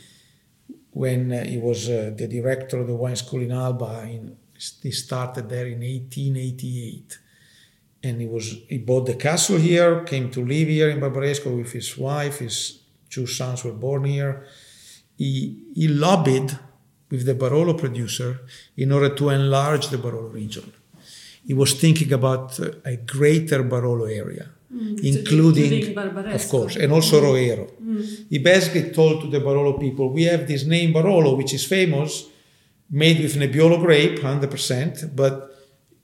when 0.91 1.31
uh, 1.31 1.43
he 1.43 1.57
was 1.57 1.89
uh, 1.89 2.11
the 2.15 2.27
director 2.27 2.79
of 2.79 2.87
the 2.87 2.95
wine 2.95 3.15
school 3.15 3.41
in 3.41 3.51
Alba, 3.51 4.03
in, 4.03 4.37
he 4.83 4.91
started 4.91 5.49
there 5.49 5.67
in 5.67 5.79
1888, 5.79 7.19
and 8.03 8.21
he 8.21 8.27
was 8.27 8.57
he 8.67 8.77
bought 8.77 9.05
the 9.05 9.15
castle 9.15 9.57
here, 9.57 10.03
came 10.03 10.29
to 10.31 10.45
live 10.45 10.67
here 10.67 10.89
in 10.89 10.99
Barbaresco 10.99 11.55
with 11.57 11.71
his 11.71 11.97
wife. 11.97 12.39
His 12.39 12.79
two 13.09 13.27
sons 13.27 13.63
were 13.63 13.73
born 13.73 14.05
here. 14.05 14.45
He 15.17 15.63
he 15.75 15.87
lobbied 15.87 16.57
with 17.11 17.25
the 17.25 17.35
Barolo 17.35 17.77
producer 17.77 18.41
in 18.77 18.91
order 18.91 19.09
to 19.15 19.29
enlarge 19.29 19.87
the 19.89 19.97
Barolo 19.97 20.31
region 20.33 20.71
he 21.49 21.55
was 21.55 21.73
thinking 21.73 22.13
about 22.13 22.59
a 22.85 22.95
greater 22.97 23.63
Barolo 23.63 24.05
area, 24.05 24.49
mm, 24.71 25.03
including, 25.03 25.97
of 25.97 26.47
course, 26.47 26.75
and 26.75 26.91
also 26.91 27.19
mm. 27.19 27.23
Roero. 27.23 27.71
Mm. 27.81 28.29
He 28.29 28.37
basically 28.37 28.91
told 28.91 29.21
to 29.21 29.27
the 29.27 29.39
Barolo 29.39 29.79
people, 29.79 30.13
we 30.13 30.23
have 30.23 30.47
this 30.47 30.63
name 30.65 30.93
Barolo, 30.93 31.35
which 31.35 31.53
is 31.55 31.65
famous, 31.65 32.25
made 32.91 33.19
with 33.19 33.35
Nebbiolo 33.35 33.79
grape, 33.81 34.19
100%, 34.19 35.15
but 35.15 35.48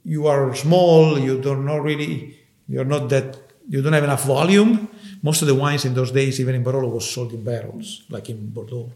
you 0.06 0.26
are 0.28 0.54
small, 0.54 1.18
you 1.18 1.40
don't 1.42 1.66
know 1.66 1.78
really, 1.78 2.38
you're 2.68 2.84
not 2.84 3.08
that, 3.10 3.36
you 3.68 3.82
don't 3.82 3.92
have 3.92 4.04
enough 4.04 4.24
volume. 4.24 4.88
Most 5.22 5.42
of 5.42 5.48
the 5.48 5.54
wines 5.54 5.84
in 5.84 5.94
those 5.94 6.12
days, 6.12 6.38
even 6.40 6.54
in 6.54 6.62
Barolo, 6.62 6.88
was 6.88 7.10
sold 7.10 7.32
in 7.32 7.42
barrels, 7.42 8.04
like 8.08 8.30
in 8.30 8.50
Bordeaux. 8.50 8.92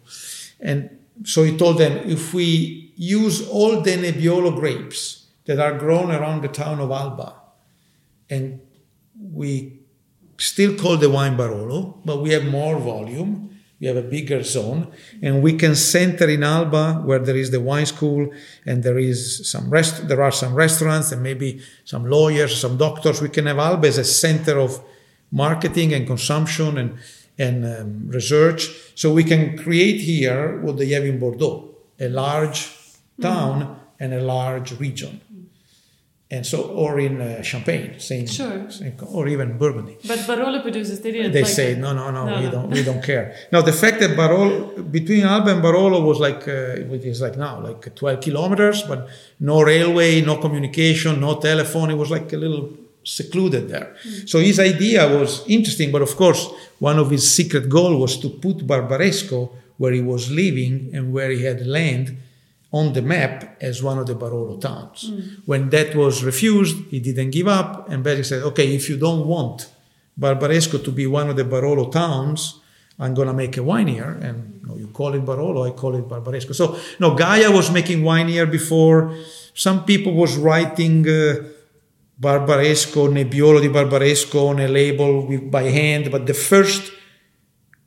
And 0.60 0.88
so 1.24 1.42
he 1.42 1.56
told 1.56 1.78
them, 1.78 1.92
if 2.08 2.32
we 2.32 2.92
use 2.94 3.48
all 3.48 3.80
the 3.80 3.90
Nebbiolo 3.90 4.54
grapes, 4.54 5.20
that 5.50 5.58
are 5.58 5.76
grown 5.76 6.12
around 6.12 6.42
the 6.42 6.48
town 6.48 6.78
of 6.78 6.92
Alba. 6.92 7.34
And 8.28 8.60
we 9.20 9.80
still 10.38 10.76
call 10.76 10.96
the 10.96 11.10
wine 11.10 11.36
Barolo, 11.36 11.98
but 12.04 12.22
we 12.22 12.30
have 12.30 12.44
more 12.44 12.78
volume. 12.78 13.49
We 13.80 13.86
have 13.86 13.96
a 13.96 14.02
bigger 14.02 14.42
zone, 14.42 14.92
and 15.22 15.42
we 15.42 15.54
can 15.54 15.74
center 15.74 16.28
in 16.28 16.42
Alba 16.42 17.00
where 17.02 17.18
there 17.18 17.36
is 17.36 17.50
the 17.50 17.60
wine 17.60 17.86
school 17.86 18.30
and 18.66 18.82
there 18.82 18.98
is 18.98 19.48
some 19.48 19.70
rest. 19.70 20.06
There 20.06 20.22
are 20.22 20.30
some 20.32 20.54
restaurants 20.54 21.12
and 21.12 21.22
maybe 21.22 21.62
some 21.86 22.04
lawyers, 22.04 22.60
some 22.60 22.76
doctors. 22.76 23.22
We 23.22 23.30
can 23.30 23.46
have 23.46 23.58
Alba 23.58 23.88
as 23.88 23.96
a 23.96 24.04
center 24.04 24.58
of 24.58 24.82
marketing 25.32 25.94
and 25.94 26.06
consumption 26.06 26.76
and 26.76 26.98
and 27.38 27.64
um, 27.64 28.08
research. 28.10 28.68
So 28.94 29.14
we 29.14 29.24
can 29.24 29.56
create 29.56 30.02
here 30.02 30.60
what 30.60 30.76
they 30.76 30.90
have 30.90 31.06
in 31.06 31.18
Bordeaux: 31.18 31.74
a 31.98 32.08
large 32.08 32.68
town 33.22 33.62
mm-hmm. 33.62 33.74
and 33.98 34.12
a 34.12 34.20
large 34.20 34.78
region 34.78 35.22
and 36.32 36.46
so 36.46 36.62
or 36.62 37.00
in 37.00 37.20
uh, 37.20 37.42
champagne 37.42 37.98
same, 37.98 38.26
sure. 38.26 38.70
same, 38.70 38.94
or 39.12 39.26
even 39.26 39.58
burgundy 39.58 39.96
but 40.06 40.18
barolo 40.26 40.62
producers 40.62 41.00
they 41.00 41.10
didn't 41.10 41.32
they 41.32 41.42
like 41.42 41.50
say 41.50 41.74
no, 41.74 41.92
no 41.92 42.10
no 42.10 42.24
no 42.24 42.40
we 42.40 42.48
don't 42.50 42.70
we 42.70 42.82
don't 42.82 43.02
care 43.10 43.34
now 43.52 43.60
the 43.60 43.72
fact 43.72 43.98
that 44.00 44.10
barolo 44.16 44.80
between 44.90 45.24
alba 45.24 45.50
and 45.54 45.62
barolo 45.62 46.00
was 46.04 46.20
like 46.20 46.46
uh, 46.46 46.94
it 46.96 47.04
is 47.04 47.20
like 47.20 47.36
now 47.36 47.60
like 47.60 47.94
12 47.94 48.20
kilometers 48.20 48.82
but 48.82 49.08
no 49.40 49.60
railway 49.62 50.20
no 50.20 50.36
communication 50.36 51.20
no 51.20 51.34
telephone 51.40 51.90
it 51.90 51.96
was 51.96 52.10
like 52.10 52.32
a 52.32 52.36
little 52.36 52.70
secluded 53.02 53.68
there 53.68 53.96
mm. 54.04 54.28
so 54.28 54.38
his 54.38 54.60
idea 54.60 55.08
was 55.08 55.44
interesting 55.48 55.90
but 55.90 56.02
of 56.02 56.14
course 56.16 56.48
one 56.78 56.98
of 56.98 57.10
his 57.10 57.28
secret 57.28 57.68
goal 57.68 57.96
was 57.96 58.18
to 58.18 58.28
put 58.28 58.58
barbaresco 58.58 59.50
where 59.78 59.92
he 59.92 60.02
was 60.02 60.30
living 60.30 60.90
and 60.92 61.12
where 61.12 61.30
he 61.30 61.42
had 61.42 61.66
land 61.66 62.16
on 62.72 62.92
the 62.92 63.02
map 63.02 63.56
as 63.60 63.82
one 63.82 63.98
of 63.98 64.06
the 64.06 64.14
Barolo 64.14 64.60
towns. 64.60 65.10
Mm. 65.10 65.46
When 65.46 65.70
that 65.70 65.94
was 65.94 66.22
refused, 66.22 66.76
he 66.90 67.00
didn't 67.00 67.30
give 67.30 67.48
up, 67.48 67.90
and 67.90 68.04
Berry 68.04 68.24
said, 68.24 68.42
"Okay, 68.42 68.74
if 68.74 68.88
you 68.88 68.96
don't 68.96 69.26
want 69.26 69.68
Barbaresco 70.18 70.82
to 70.84 70.92
be 70.92 71.06
one 71.06 71.28
of 71.28 71.36
the 71.36 71.44
Barolo 71.44 71.90
towns, 71.90 72.60
I'm 72.98 73.14
gonna 73.14 73.32
make 73.32 73.56
a 73.56 73.62
wine 73.62 73.88
here." 73.88 74.18
And 74.22 74.60
you, 74.60 74.68
know, 74.68 74.76
you 74.76 74.88
call 74.88 75.14
it 75.14 75.24
Barolo, 75.24 75.66
I 75.66 75.72
call 75.72 75.96
it 75.96 76.08
Barbaresco. 76.08 76.54
So 76.54 76.78
no, 77.00 77.16
Gaja 77.16 77.52
was 77.52 77.70
making 77.70 78.04
wine 78.04 78.28
here 78.28 78.46
before. 78.46 79.14
Some 79.54 79.84
people 79.84 80.14
was 80.14 80.36
writing. 80.36 81.08
Uh, 81.08 81.36
Barbaresco, 82.20 83.08
Nebbiolo 83.08 83.60
di 83.62 83.70
Barbaresco 83.70 84.48
on 84.48 84.60
a 84.60 84.68
label 84.68 85.26
with, 85.26 85.50
by 85.50 85.62
hand, 85.62 86.10
but 86.10 86.26
the 86.26 86.34
first 86.34 86.92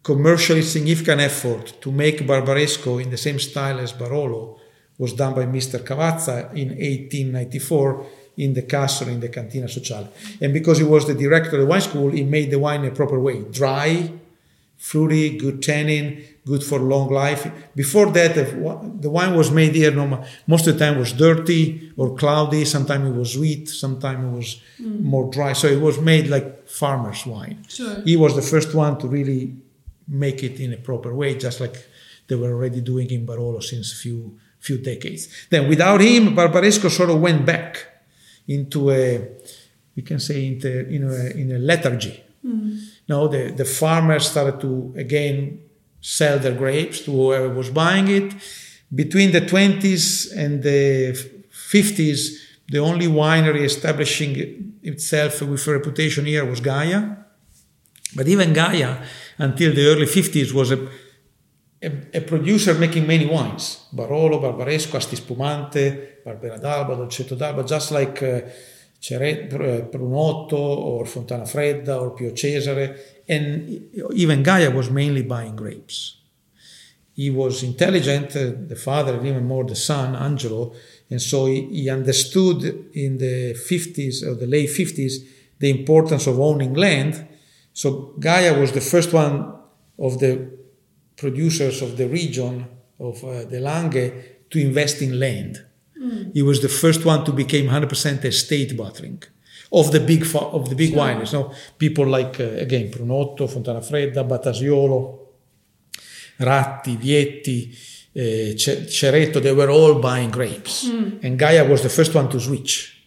commercially 0.02 0.64
significant 0.64 1.22
effort 1.22 1.80
to 1.80 1.92
make 1.92 2.26
Barbaresco 2.26 3.00
in 3.00 3.12
the 3.12 3.18
same 3.18 3.38
style 3.38 3.80
as 3.80 3.94
Barolo 3.94 4.58
was 4.98 5.14
done 5.14 5.34
by 5.34 5.46
Mr. 5.46 5.80
Cavazza 5.80 6.54
in 6.54 6.70
1894 6.70 8.06
in 8.38 8.54
the 8.54 8.64
castle 8.64 9.10
in 9.10 9.20
the 9.20 9.30
Cantina 9.30 9.68
Sociale. 9.68 10.12
And 10.42 10.54
because 10.54 10.80
he 10.80 10.84
was 10.84 11.06
the 11.06 11.14
director 11.14 11.56
of 11.56 11.62
the 11.62 11.68
wine 11.68 11.82
school, 11.82 12.12
he 12.12 12.24
made 12.24 12.52
the 12.52 12.60
wine 12.60 12.84
a 12.86 12.92
proper 12.92 13.20
way 13.20 13.44
dry, 13.44 14.12
fruity, 14.78 15.38
good 15.38 15.62
tannin, 15.62 16.24
good 16.46 16.64
for 16.64 16.80
long 16.80 17.10
life. 17.10 17.50
Before 17.76 18.12
that, 18.12 18.36
the 18.36 19.10
wine 19.10 19.36
was 19.36 19.52
made 19.52 19.76
here, 19.76 19.92
most 20.48 20.68
of 20.68 20.78
the 20.78 20.86
time 20.86 21.00
was 21.00 21.14
dirty 21.14 21.94
or 21.96 22.16
cloudy, 22.16 22.66
sometimes 22.66 23.08
it 23.08 23.18
was 23.18 23.34
sweet, 23.34 23.70
sometimes 23.70 24.24
it 24.26 24.36
was 24.36 24.62
mm. 24.82 25.00
more 25.02 25.30
dry. 25.32 25.54
So 25.54 25.68
it 25.68 25.80
was 25.80 26.00
made 26.00 26.28
like 26.28 26.68
farmer's 26.68 27.26
wine. 27.26 27.64
Sure. 27.70 28.02
He 28.02 28.18
was 28.18 28.36
the 28.36 28.42
first 28.42 28.74
one 28.74 28.98
to 29.00 29.08
really 29.08 29.56
make 30.08 30.44
it 30.44 30.60
in 30.60 30.74
a 30.74 30.78
proper 30.78 31.14
way, 31.14 31.38
just 31.38 31.62
like 31.62 31.78
they 32.28 32.36
were 32.36 32.52
already 32.52 32.82
doing 32.82 33.10
in 33.10 33.26
Barolo 33.26 33.62
since 33.64 33.94
a 33.94 33.96
few 33.96 34.38
few 34.64 34.78
decades. 34.78 35.28
Then 35.50 35.68
without 35.68 36.00
him, 36.02 36.36
Barbaresco 36.36 36.90
sort 36.90 37.10
of 37.10 37.20
went 37.20 37.46
back 37.46 37.86
into 38.48 38.92
a, 38.92 39.28
we 39.96 40.02
can 40.04 40.20
say, 40.20 40.48
into, 40.48 40.88
in, 40.88 41.04
a, 41.04 41.38
in 41.42 41.52
a 41.52 41.60
lethargy. 41.60 42.24
Mm-hmm. 42.46 42.78
Now 43.10 43.28
the, 43.28 43.52
the 43.52 43.66
farmers 43.66 44.30
started 44.32 44.62
to 44.62 44.94
again 44.98 45.60
sell 46.02 46.40
their 46.40 46.56
grapes 46.56 47.02
to 47.02 47.12
whoever 47.12 47.50
was 47.50 47.70
buying 47.70 48.08
it. 48.08 48.34
Between 48.94 49.32
the 49.32 49.42
20s 49.42 50.36
and 50.36 50.64
the 50.64 51.14
50s, 51.52 52.20
the 52.70 52.80
only 52.80 53.08
winery 53.08 53.64
establishing 53.64 54.78
itself 54.84 55.42
with 55.42 55.68
a 55.68 55.74
reputation 55.74 56.26
here 56.26 56.46
was 56.46 56.62
Gaja. 56.62 57.18
But 58.16 58.28
even 58.28 58.54
Gaja, 58.54 59.04
until 59.38 59.74
the 59.74 59.88
early 59.88 60.06
50s, 60.06 60.54
was 60.54 60.72
a 60.72 60.88
a, 61.84 62.18
a, 62.18 62.22
producer 62.22 62.74
making 62.76 63.06
many 63.06 63.26
wines 63.26 63.86
Barolo, 63.94 64.40
Barbaresco, 64.40 64.96
Asti 64.96 65.16
Spumante, 65.16 66.22
Barbera 66.26 66.60
d'Alba, 66.60 66.96
Dolcetto 66.96 67.36
d'Alba, 67.36 67.64
just 67.64 67.92
like 67.92 68.24
uh, 68.24 68.42
uh, 69.12 69.82
Brunotto 69.92 70.54
or 70.58 71.06
Fontanafredda 71.06 72.02
or 72.02 72.12
Pio 72.12 72.32
Cesare. 72.32 72.98
And 73.28 73.90
even 74.14 74.44
Gaja 74.44 74.74
was 74.74 74.90
mainly 74.90 75.24
buying 75.24 75.56
grapes. 75.56 76.20
He 77.16 77.30
was 77.30 77.62
intelligent, 77.62 78.36
uh, 78.36 78.54
the 78.68 78.76
father, 78.76 79.16
and 79.16 79.28
even 79.28 79.46
more 79.46 79.66
the 79.66 79.76
son, 79.76 80.16
Angelo, 80.16 80.74
and 81.10 81.22
so 81.22 81.46
he, 81.46 81.68
he 81.68 81.90
understood 81.90 82.64
in 82.94 83.20
the 83.20 83.54
50s 83.54 84.26
or 84.26 84.34
the 84.34 84.48
late 84.48 84.70
50s 84.70 85.28
the 85.60 85.70
importance 85.70 86.26
of 86.26 86.40
owning 86.40 86.74
land. 86.74 87.28
So 87.72 88.16
Gaja 88.20 88.60
was 88.60 88.72
the 88.72 88.82
first 88.82 89.14
one 89.14 89.54
of 90.00 90.20
the 90.20 90.63
producers 91.16 91.82
of 91.82 91.98
the 91.98 92.08
region 92.08 92.66
of 93.00 93.24
uh, 93.24 93.46
the 93.46 93.58
Langhe 93.58 94.50
to 94.50 94.60
invest 94.60 95.02
in 95.02 95.20
land. 95.20 95.64
Mm. 96.00 96.34
He 96.34 96.42
was 96.42 96.62
the 96.62 96.70
first 96.70 97.06
one 97.06 97.24
to 97.26 97.32
become 97.32 97.68
100% 97.68 98.26
estate 98.26 98.76
bottling. 98.78 99.24
of 99.74 99.92
the 99.92 100.00
big 100.00 100.24
of 100.36 100.70
the 100.70 100.76
big 100.76 100.92
sure. 100.92 101.00
wineries. 101.00 101.34
No, 101.34 101.52
people 101.78 102.06
like 102.06 102.40
uh, 102.40 102.62
again 102.62 102.92
Brunotto, 102.92 103.48
Fontana 103.48 103.82
Fredda, 103.82 104.24
Batasiolo, 104.24 105.20
Ratti, 106.40 106.98
Vietti, 106.98 107.74
uh, 108.16 108.56
Ceretto. 108.56 109.42
They 109.42 109.54
were 109.54 109.72
all 109.72 109.96
buying 109.96 110.30
grapes, 110.30 110.86
mm. 110.86 111.24
and 111.24 111.40
Gaja 111.40 111.68
was 111.68 111.82
the 111.82 111.90
first 111.90 112.14
one 112.14 112.30
to 112.30 112.40
switch 112.40 113.04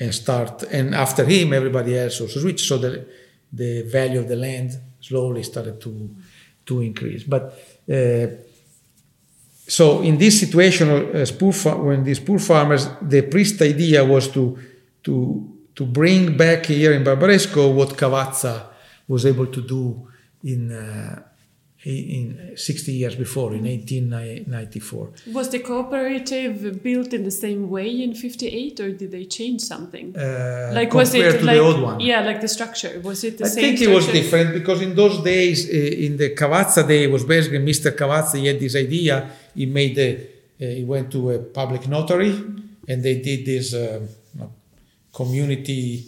and 0.00 0.14
start. 0.14 0.62
And 0.64 0.94
after 0.94 1.24
him, 1.24 1.52
everybody 1.52 1.98
else 1.98 2.20
also 2.22 2.40
switched. 2.40 2.66
So 2.66 2.78
the 2.78 3.06
the 3.52 3.82
value 3.82 4.20
of 4.20 4.28
the 4.28 4.36
land 4.36 4.70
slowly 5.00 5.42
started 5.42 5.78
to 5.82 6.10
to 6.66 6.80
increase. 6.80 7.24
But 7.24 7.58
uh, 7.90 8.26
so 9.66 10.02
in 10.02 10.18
this 10.18 10.40
situation, 10.40 10.88
poor 11.38 11.52
when 11.76 12.04
these 12.04 12.20
poor 12.20 12.38
farmers, 12.38 12.88
the 13.00 13.22
priest 13.22 13.60
idea 13.62 14.04
was 14.04 14.28
to 14.28 14.58
to 15.04 15.48
to 15.74 15.86
bring 15.86 16.36
back 16.36 16.66
here 16.66 16.92
in 16.92 17.02
Barbaresco 17.04 17.74
what 17.74 17.96
Cavazza 17.96 18.66
was 19.08 19.24
able 19.24 19.46
to 19.46 19.62
do 19.62 20.08
in 20.44 20.72
uh, 20.72 21.22
in 21.84 22.52
60 22.56 22.92
years 22.92 23.16
before, 23.16 23.52
in 23.54 23.64
1894. 23.64 25.10
Was 25.32 25.48
the 25.50 25.58
cooperative 25.58 26.82
built 26.82 27.12
in 27.12 27.24
the 27.24 27.30
same 27.30 27.68
way 27.68 28.02
in 28.02 28.14
58, 28.14 28.80
or 28.80 28.92
did 28.92 29.10
they 29.10 29.24
change 29.24 29.62
something? 29.62 30.16
Uh, 30.16 30.70
like 30.74 30.94
was 30.94 31.12
it 31.14 31.40
to 31.40 31.44
like, 31.44 31.56
the 31.56 31.62
old 31.62 31.80
one? 31.82 32.00
Yeah, 32.00 32.20
like 32.20 32.40
the 32.40 32.48
structure. 32.48 33.00
Was 33.00 33.24
it 33.24 33.38
the 33.38 33.44
I 33.44 33.48
same? 33.48 33.58
I 33.58 33.66
think 33.66 33.78
structure? 33.78 33.92
it 33.92 33.96
was 33.96 34.06
different 34.06 34.54
because 34.54 34.80
in 34.80 34.94
those 34.94 35.22
days, 35.22 35.68
uh, 35.68 35.72
in 35.72 36.16
the 36.16 36.34
Cavazza 36.34 36.86
day, 36.86 37.04
it 37.04 37.10
was 37.10 37.24
basically 37.24 37.58
Mr. 37.58 37.90
Cavazza. 37.90 38.38
He 38.38 38.46
had 38.46 38.60
this 38.60 38.76
idea. 38.76 39.30
He 39.54 39.66
made 39.66 39.96
the. 39.96 40.32
Uh, 40.60 40.66
he 40.76 40.84
went 40.84 41.10
to 41.10 41.30
a 41.30 41.38
public 41.40 41.88
notary, 41.88 42.30
and 42.86 43.02
they 43.02 43.20
did 43.20 43.44
this 43.44 43.74
uh, 43.74 44.06
community. 45.12 46.04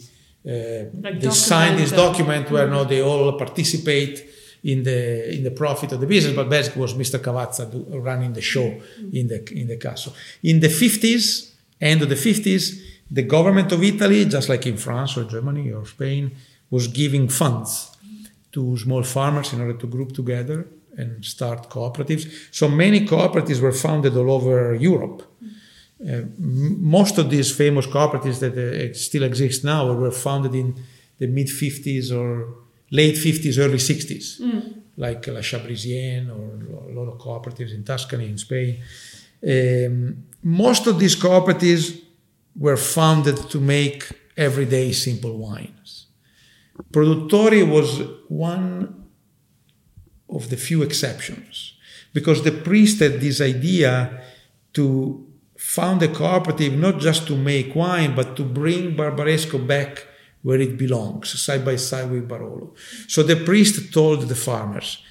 Uh, 0.47 0.85
like 1.01 1.19
they 1.19 1.31
signed 1.31 1.79
this 1.79 1.91
document 1.91 2.49
where 2.49 2.67
mm-hmm. 2.67 2.87
they 2.87 3.01
all 3.01 3.33
participate 3.33 4.34
in 4.65 4.81
the 4.83 5.33
in 5.35 5.43
the 5.43 5.51
profit 5.51 5.91
of 5.91 5.99
the 5.99 6.07
business, 6.07 6.35
but 6.35 6.49
basically 6.49 6.81
was 6.81 6.95
Mr. 6.95 7.19
Cavazza 7.19 7.65
do, 7.71 7.99
running 7.99 8.33
the 8.33 8.41
show 8.41 8.67
mm-hmm. 8.69 9.15
in 9.19 9.27
the 9.27 9.39
in 9.61 9.67
the 9.67 9.77
castle. 9.77 10.13
In 10.41 10.59
the 10.59 10.71
50s, 10.81 11.51
end 11.79 12.01
of 12.01 12.09
the 12.09 12.15
50s, 12.15 12.63
the 13.09 13.21
government 13.23 13.71
of 13.71 13.83
Italy, 13.83 14.25
just 14.25 14.49
like 14.49 14.65
in 14.65 14.77
France 14.77 15.17
or 15.17 15.23
Germany 15.25 15.71
or 15.71 15.85
Spain, 15.85 16.31
was 16.71 16.87
giving 16.87 17.29
funds 17.29 17.91
to 18.53 18.75
small 18.77 19.03
farmers 19.03 19.53
in 19.53 19.61
order 19.61 19.77
to 19.77 19.87
group 19.87 20.13
together 20.13 20.67
and 20.97 21.23
start 21.23 21.69
cooperatives. 21.69 22.25
So 22.51 22.67
many 22.67 23.05
cooperatives 23.05 23.61
were 23.61 23.73
founded 23.73 24.17
all 24.17 24.31
over 24.31 24.73
Europe. 24.73 25.21
Uh, 26.01 26.23
m- 26.39 26.83
most 26.97 27.17
of 27.19 27.29
these 27.29 27.51
famous 27.55 27.85
cooperatives 27.85 28.39
that 28.39 28.55
uh, 28.57 28.93
still 28.93 29.23
exist 29.23 29.63
now 29.63 29.93
were 29.93 30.11
founded 30.11 30.55
in 30.55 30.73
the 31.19 31.27
mid 31.27 31.47
50s 31.47 32.11
or 32.11 32.64
late 32.99 33.15
50s, 33.15 33.57
early 33.63 33.81
60s, 33.91 34.25
mm. 34.41 34.81
like 34.97 35.27
La 35.27 35.41
Chablisienne 35.49 36.29
or 36.35 36.45
a 36.89 36.93
lot 36.97 37.07
of 37.11 37.17
cooperatives 37.25 37.73
in 37.73 37.83
Tuscany, 37.83 38.27
in 38.33 38.37
Spain. 38.37 38.73
Um, 39.53 40.25
most 40.43 40.87
of 40.87 40.99
these 40.99 41.15
cooperatives 41.15 41.85
were 42.55 42.77
founded 42.77 43.37
to 43.49 43.59
make 43.59 43.99
everyday 44.37 44.91
simple 44.91 45.37
wines. 45.37 46.07
Produttori 46.91 47.63
was 47.77 48.01
one 48.27 49.05
of 50.29 50.49
the 50.49 50.57
few 50.57 50.81
exceptions 50.83 51.73
because 52.13 52.43
the 52.43 52.51
priest 52.51 52.99
had 52.99 53.19
this 53.21 53.39
idea 53.41 54.21
to 54.73 55.25
found 55.57 56.01
a 56.03 56.07
cooperative 56.07 56.73
not 56.77 56.99
just 56.99 57.27
to 57.27 57.35
make 57.35 57.75
wine 57.75 58.13
but 58.15 58.35
to 58.35 58.43
bring 58.43 58.95
Barbaresco 58.95 59.65
back 59.65 60.05
where 60.45 60.61
it 60.61 60.77
belongs, 60.77 61.27
side 61.41 61.65
by 61.65 61.75
side 61.75 62.11
with 62.11 62.29
Barolo. 62.29 62.67
So 63.07 63.23
the 63.23 63.35
priest 63.35 63.91
told 63.91 64.21
the 64.21 64.35
farmers, 64.35 65.01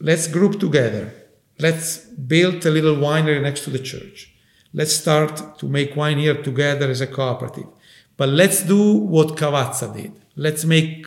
let's 0.00 0.26
group 0.26 0.58
together. 0.58 1.04
Let's 1.60 1.98
build 2.32 2.66
a 2.66 2.70
little 2.76 2.96
winery 2.96 3.40
next 3.40 3.60
to 3.66 3.70
the 3.70 3.78
church. 3.78 4.34
Let's 4.74 4.92
start 4.92 5.56
to 5.60 5.68
make 5.68 5.94
wine 5.94 6.18
here 6.18 6.42
together 6.42 6.90
as 6.90 7.00
a 7.00 7.06
cooperative. 7.06 7.68
But 8.16 8.30
let's 8.30 8.64
do 8.64 8.82
what 9.14 9.36
Cavazza 9.36 9.94
did. 9.94 10.12
Let's 10.34 10.64
make 10.64 11.06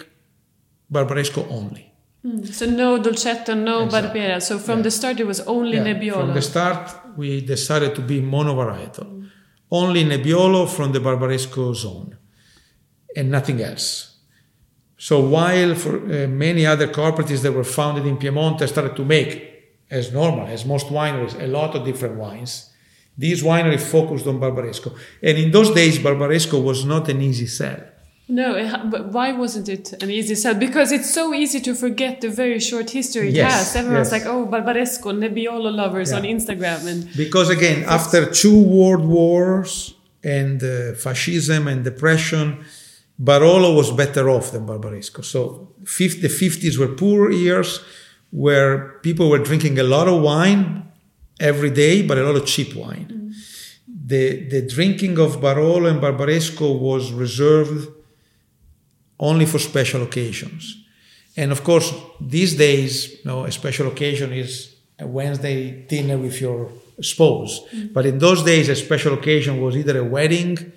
Barbaresco 0.89 1.45
only. 1.51 1.91
Mm. 2.25 2.47
So 2.47 2.65
no 2.65 2.97
Dolcetto, 2.97 3.53
no 3.57 3.83
exactly. 3.83 4.21
Barbera. 4.21 4.41
So 4.41 4.57
from 4.57 4.79
yeah. 4.79 4.83
the 4.83 4.91
start 4.91 5.19
it 5.19 5.27
was 5.27 5.41
only 5.41 5.77
yeah. 5.77 5.83
Nebbiolo. 5.83 6.27
From 6.27 6.33
the 6.33 6.41
start 6.41 7.17
we 7.17 7.41
decided 7.41 7.93
to 7.95 8.01
be 8.01 8.21
monovarietal. 8.21 9.05
Mm. 9.05 9.29
Only 9.69 10.05
Nebbiolo 10.05 10.69
from 10.69 10.93
the 10.93 10.99
Barbaresco 10.99 11.75
zone 11.75 12.15
and 13.15 13.29
nothing 13.29 13.61
else. 13.61 14.17
So 14.97 15.19
while 15.19 15.73
for 15.75 15.97
uh, 15.97 16.27
many 16.27 16.65
other 16.65 16.87
cooperatives 16.87 17.41
that 17.41 17.53
were 17.53 17.63
founded 17.63 18.05
in 18.05 18.17
Piemonte 18.17 18.67
started 18.67 18.95
to 18.95 19.03
make, 19.03 19.51
as 19.89 20.13
normal, 20.13 20.47
as 20.47 20.65
most 20.65 20.87
wineries, 20.87 21.39
a 21.41 21.47
lot 21.47 21.75
of 21.75 21.83
different 21.83 22.15
wines, 22.15 22.71
this 23.17 23.41
winery 23.41 23.79
focused 23.79 24.27
on 24.27 24.39
Barbaresco. 24.39 24.95
And 25.21 25.37
in 25.37 25.51
those 25.51 25.71
days, 25.71 25.99
Barbaresco 25.99 26.63
was 26.63 26.85
not 26.85 27.09
an 27.09 27.21
easy 27.21 27.47
sell. 27.47 27.79
No, 28.29 28.49
but 28.89 29.07
why 29.07 29.33
wasn't 29.33 29.67
it 29.67 30.01
an 30.01 30.09
easy 30.09 30.35
sell? 30.35 30.53
Because 30.53 30.93
it's 30.93 31.13
so 31.13 31.33
easy 31.33 31.59
to 31.61 31.75
forget 31.75 32.21
the 32.21 32.29
very 32.29 32.59
short 32.59 32.89
history 32.91 33.27
it 33.27 33.33
yes, 33.33 33.51
has. 33.51 33.75
Everyone's 33.75 34.11
yes. 34.11 34.23
like, 34.23 34.33
oh, 34.33 34.45
Barbaresco, 34.45 35.11
Nebbiolo 35.11 35.75
lovers 35.75 36.11
yeah. 36.11 36.17
on 36.17 36.23
Instagram. 36.23 36.87
and 36.87 37.09
Because 37.17 37.49
again, 37.49 37.83
after 37.83 38.31
two 38.31 38.57
world 38.63 39.03
wars 39.03 39.95
and 40.23 40.63
uh, 40.63 40.93
fascism 40.93 41.67
and 41.67 41.83
depression, 41.83 42.63
Barolo 43.21 43.75
was 43.75 43.91
better 43.91 44.29
off 44.29 44.51
than 44.51 44.65
Barbaresco. 44.65 45.23
So 45.23 45.73
the 45.77 46.27
50s 46.27 46.77
were 46.77 46.87
poor 46.87 47.31
years 47.31 47.81
where 48.31 48.99
people 49.03 49.29
were 49.29 49.37
drinking 49.37 49.77
a 49.77 49.83
lot 49.83 50.07
of 50.07 50.21
wine 50.21 50.91
every 51.39 51.69
day, 51.69 52.01
but 52.01 52.17
a 52.17 52.23
lot 52.23 52.35
of 52.35 52.45
cheap 52.45 52.75
wine. 52.75 53.07
Mm. 53.09 53.33
The, 54.07 54.49
the 54.49 54.61
drinking 54.67 55.19
of 55.19 55.39
Barolo 55.39 55.89
and 55.89 56.01
Barbaresco 56.01 56.79
was 56.79 57.11
reserved 57.11 57.89
only 59.19 59.45
for 59.45 59.59
special 59.59 60.01
occasions. 60.01 60.83
And 61.37 61.51
of 61.51 61.63
course, 61.63 61.93
these 62.19 62.55
days, 62.55 63.11
you 63.11 63.25
know, 63.25 63.45
a 63.45 63.51
special 63.51 63.87
occasion 63.87 64.33
is 64.33 64.75
a 64.97 65.05
Wednesday 65.05 65.85
dinner 65.87 66.17
with 66.17 66.41
your 66.41 66.71
spouse. 67.01 67.61
Mm. 67.71 67.93
But 67.93 68.05
in 68.07 68.17
those 68.17 68.43
days, 68.43 68.67
a 68.67 68.75
special 68.75 69.13
occasion 69.13 69.61
was 69.61 69.77
either 69.77 69.99
a 69.99 70.03
wedding 70.03 70.71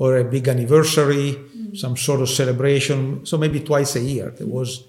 or 0.00 0.16
a 0.16 0.24
big 0.24 0.48
anniversary 0.48 1.34
mm. 1.34 1.76
some 1.76 1.96
sort 1.96 2.20
of 2.22 2.28
celebration. 2.28 3.24
So 3.26 3.36
maybe 3.36 3.60
twice 3.60 3.94
a 3.96 4.00
year 4.00 4.30
there 4.36 4.46
mm. 4.46 4.58
was 4.58 4.84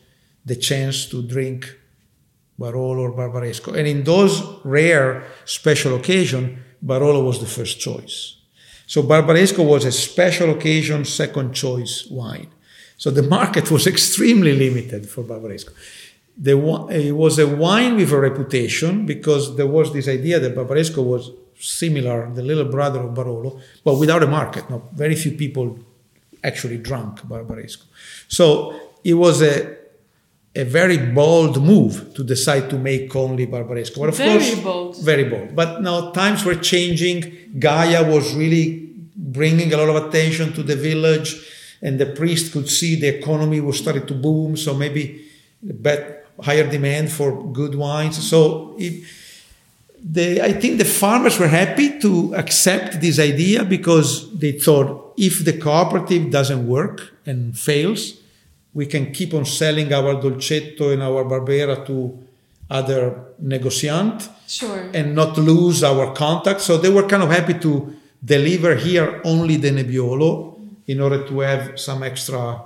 the 0.46 0.56
chance 0.56 1.06
to 1.08 1.22
drink 1.22 1.60
Barolo 2.58 3.02
or 3.02 3.12
Barbaresco. 3.12 3.78
And 3.78 3.88
in 3.88 4.04
those 4.04 4.42
rare 4.64 5.24
special 5.46 5.96
occasions, 5.96 6.58
Barolo 6.84 7.24
was 7.24 7.40
the 7.40 7.52
first 7.58 7.80
choice. 7.80 8.38
So 8.88 9.04
Barbaresco 9.04 9.66
was 9.66 9.86
a 9.86 9.92
special 9.92 10.50
occasion 10.52 11.06
second 11.06 11.54
choice 11.54 12.08
wine. 12.10 12.50
So 12.98 13.12
the 13.12 13.24
market 13.24 13.70
was 13.70 13.88
extremely 13.94 14.54
limited 14.56 15.10
for 15.10 15.24
Barbaresco. 15.24 15.74
The, 16.38 16.56
it 16.90 17.12
was 17.12 17.38
a 17.38 17.48
wine 17.48 17.98
with 17.98 18.12
a 18.12 18.20
reputation 18.20 19.06
because 19.06 19.58
there 19.58 19.68
was 19.68 19.92
this 19.92 20.08
idea 20.08 20.40
that 20.40 20.56
Barbaresco 20.56 21.04
was 21.04 21.32
similar, 21.62 22.32
the 22.34 22.42
little 22.42 22.66
brother 22.66 23.02
of 23.02 23.14
Barolo, 23.14 23.62
but 23.84 23.96
without 23.96 24.24
a 24.24 24.28
market. 24.28 24.70
No, 24.70 24.90
very 24.94 25.16
few 25.16 25.32
people 25.32 25.80
actually 26.44 26.78
drunk 26.78 27.22
Barbaresco. 27.22 27.84
So 28.28 28.74
it 29.04 29.14
was 29.14 29.42
a 29.42 29.82
a 30.54 30.66
very 30.66 30.98
bold 30.98 31.64
move 31.64 32.14
to 32.14 32.24
decide 32.24 32.70
to 32.70 32.78
make 32.78 33.16
only 33.16 33.48
Barbaresco. 33.48 34.00
But 34.00 34.10
of 34.10 34.18
very 34.18 34.40
course, 34.40 34.60
bold. 34.60 35.02
Very 35.02 35.24
bold. 35.24 35.56
But 35.56 35.82
now 35.82 36.12
times 36.12 36.44
were 36.44 36.56
changing. 36.56 37.22
Gaja 37.58 38.12
was 38.12 38.34
really 38.36 38.90
bringing 39.16 39.72
a 39.74 39.78
lot 39.78 39.90
of 39.90 40.08
attention 40.08 40.52
to 40.54 40.64
the 40.64 40.76
village, 40.76 41.36
and 41.82 41.98
the 42.00 42.08
priest 42.08 42.52
could 42.52 42.70
see 42.70 43.00
the 43.00 43.08
economy 43.08 43.62
was 43.62 43.78
starting 43.78 44.06
to 44.08 44.14
boom. 44.14 44.58
So 44.58 44.74
maybe 44.74 45.26
bet 45.62 46.28
higher 46.42 46.70
demand 46.70 47.12
for 47.12 47.52
good 47.54 47.76
wines. 47.76 48.22
So 48.28 48.76
it, 48.78 49.06
the, 50.04 50.42
I 50.42 50.54
think 50.54 50.78
the 50.78 50.86
farmers 50.86 51.40
were 51.40 51.48
happy 51.48 52.00
to 52.00 52.34
accept 52.36 53.02
this 53.02 53.20
idea 53.20 53.64
because 53.64 54.32
they 54.38 54.54
thought 54.54 55.14
if 55.18 55.46
the 55.46 55.58
cooperative 55.58 56.32
doesn't 56.32 56.68
work 56.68 57.14
and 57.26 57.58
fails, 57.58 58.18
we 58.74 58.86
can 58.86 59.12
keep 59.12 59.34
on 59.34 59.46
selling 59.46 59.94
our 59.94 60.16
dolcetto 60.16 60.94
and 60.94 61.04
our 61.04 61.24
barbera 61.26 61.86
to 61.86 62.18
other 62.70 63.26
negociant 63.44 64.30
sure. 64.48 64.90
and 64.94 65.14
not 65.14 65.38
lose 65.38 65.84
our 65.84 66.14
contact. 66.14 66.62
So 66.62 66.78
they 66.78 66.90
were 66.90 67.08
kind 67.08 67.22
of 67.22 67.30
happy 67.30 67.56
to 67.60 67.96
deliver 68.24 68.76
here 68.76 69.22
only 69.24 69.58
the 69.58 69.70
Nebbiolo 69.70 70.58
in 70.88 71.02
order 71.02 71.28
to 71.28 71.40
have 71.42 71.80
some 71.80 72.02
extra 72.02 72.62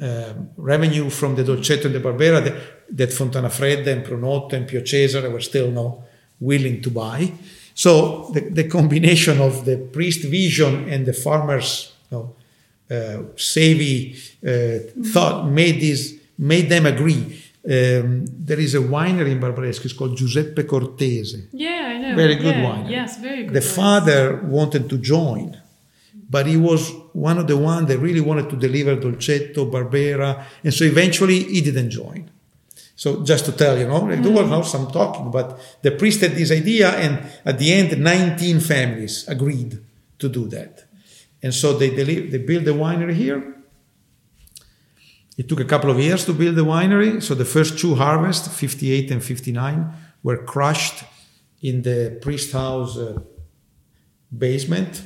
uh, 0.00 0.32
revenue 0.56 1.10
from 1.10 1.34
the 1.34 1.42
dolcetto 1.42 1.86
and 1.86 1.94
the 1.94 2.00
barbera 2.00 2.42
that, 2.44 2.96
that 2.96 3.10
Fontanafredda 3.10 3.88
and 3.88 4.04
Brunotto 4.04 4.52
and 4.54 4.68
Pio 4.68 4.80
Cesare 4.82 5.30
were 5.30 5.40
still 5.40 5.70
no 5.70 6.03
willing 6.40 6.82
to 6.82 6.90
buy. 6.90 7.32
So 7.74 8.30
the, 8.32 8.40
the 8.40 8.68
combination 8.68 9.40
of 9.40 9.64
the 9.64 9.76
priest 9.76 10.22
vision 10.24 10.88
and 10.88 11.06
the 11.06 11.12
farmer's 11.12 11.92
you 12.10 12.18
know, 12.18 12.36
uh, 12.90 13.22
savvy 13.36 14.16
uh, 14.46 14.78
thought 15.12 15.48
made 15.48 15.80
this 15.80 16.14
made 16.38 16.68
them 16.68 16.86
agree. 16.86 17.40
Um, 17.66 18.26
there 18.26 18.60
is 18.60 18.74
a 18.74 18.78
winery 18.78 19.32
in 19.32 19.40
Barbaresco. 19.40 19.86
It's 19.86 19.94
called 19.94 20.16
Giuseppe 20.16 20.64
Cortese. 20.64 21.48
Yeah, 21.52 21.94
I 21.94 21.98
know. 21.98 22.14
Very 22.14 22.34
good 22.34 22.56
yeah. 22.56 22.64
wine. 22.64 22.86
Yes, 22.90 23.18
very 23.18 23.44
good. 23.44 23.54
The 23.54 23.60
wine. 23.60 23.76
father 23.76 24.42
wanted 24.44 24.90
to 24.90 24.98
join, 24.98 25.58
but 26.28 26.46
he 26.46 26.58
was 26.58 26.92
one 27.14 27.38
of 27.38 27.46
the 27.46 27.56
ones 27.56 27.88
that 27.88 27.98
really 27.98 28.20
wanted 28.20 28.50
to 28.50 28.56
deliver 28.56 28.96
Dolcetto, 28.96 29.70
Barbera, 29.70 30.44
and 30.62 30.74
so 30.74 30.84
eventually 30.84 31.44
he 31.44 31.62
didn't 31.62 31.90
join. 31.90 32.30
So 32.96 33.24
just 33.24 33.44
to 33.46 33.52
tell 33.52 33.76
you, 33.76 33.88
know, 33.88 34.06
there 34.08 34.32
was 34.32 34.48
not 34.48 34.62
some 34.62 34.90
talking, 34.90 35.30
but 35.30 35.58
the 35.82 35.90
priest 35.90 36.20
had 36.20 36.32
this 36.32 36.52
idea, 36.52 36.90
and 36.90 37.18
at 37.44 37.58
the 37.58 37.72
end, 37.72 37.98
19 37.98 38.60
families 38.60 39.26
agreed 39.26 39.78
to 40.18 40.28
do 40.28 40.46
that. 40.48 40.84
And 41.42 41.52
so 41.52 41.76
they, 41.76 41.90
deli- 41.90 42.28
they 42.28 42.38
built 42.38 42.64
the 42.64 42.70
winery 42.70 43.14
here. 43.14 43.56
It 45.36 45.48
took 45.48 45.60
a 45.60 45.64
couple 45.64 45.90
of 45.90 45.98
years 45.98 46.24
to 46.26 46.32
build 46.32 46.54
the 46.54 46.64
winery. 46.64 47.20
So 47.20 47.34
the 47.34 47.44
first 47.44 47.78
two 47.78 47.96
harvests, 47.96 48.46
58 48.48 49.10
and 49.10 49.22
59, 49.22 49.92
were 50.22 50.38
crushed 50.44 51.04
in 51.60 51.82
the 51.82 52.18
priest 52.22 52.52
house 52.52 52.96
uh, 52.96 53.18
basement, 54.36 55.02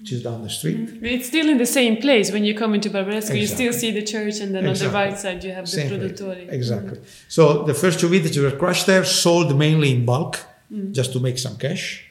which 0.00 0.12
is 0.12 0.22
down 0.22 0.42
the 0.42 0.48
street. 0.48 0.98
It's 1.02 1.28
still 1.28 1.48
in 1.48 1.58
the 1.58 1.66
same 1.66 1.96
place 1.98 2.32
when 2.32 2.44
you 2.44 2.54
come 2.54 2.74
into 2.74 2.88
Barbaresco. 2.88 3.38
You 3.38 3.46
still 3.46 3.72
see 3.72 3.90
the 3.90 4.02
church, 4.02 4.40
and 4.40 4.54
then 4.54 4.66
on 4.66 4.74
the 4.74 4.88
right 4.88 5.16
side 5.18 5.44
you 5.44 5.52
have 5.52 5.66
the 5.66 5.70
Same 5.70 5.88
place. 5.88 6.12
Produttori. 6.12 6.50
Exactly. 6.50 6.98
So 7.28 7.64
the 7.64 7.74
first 7.74 8.00
two 8.00 8.08
vintages 8.08 8.42
were 8.42 8.58
crushed 8.58 8.86
there, 8.86 9.04
sold 9.04 9.56
mainly 9.56 9.92
in 9.92 10.04
bulk, 10.06 10.38
just 10.92 11.12
to 11.12 11.20
make 11.20 11.38
some 11.38 11.56
cash. 11.56 12.06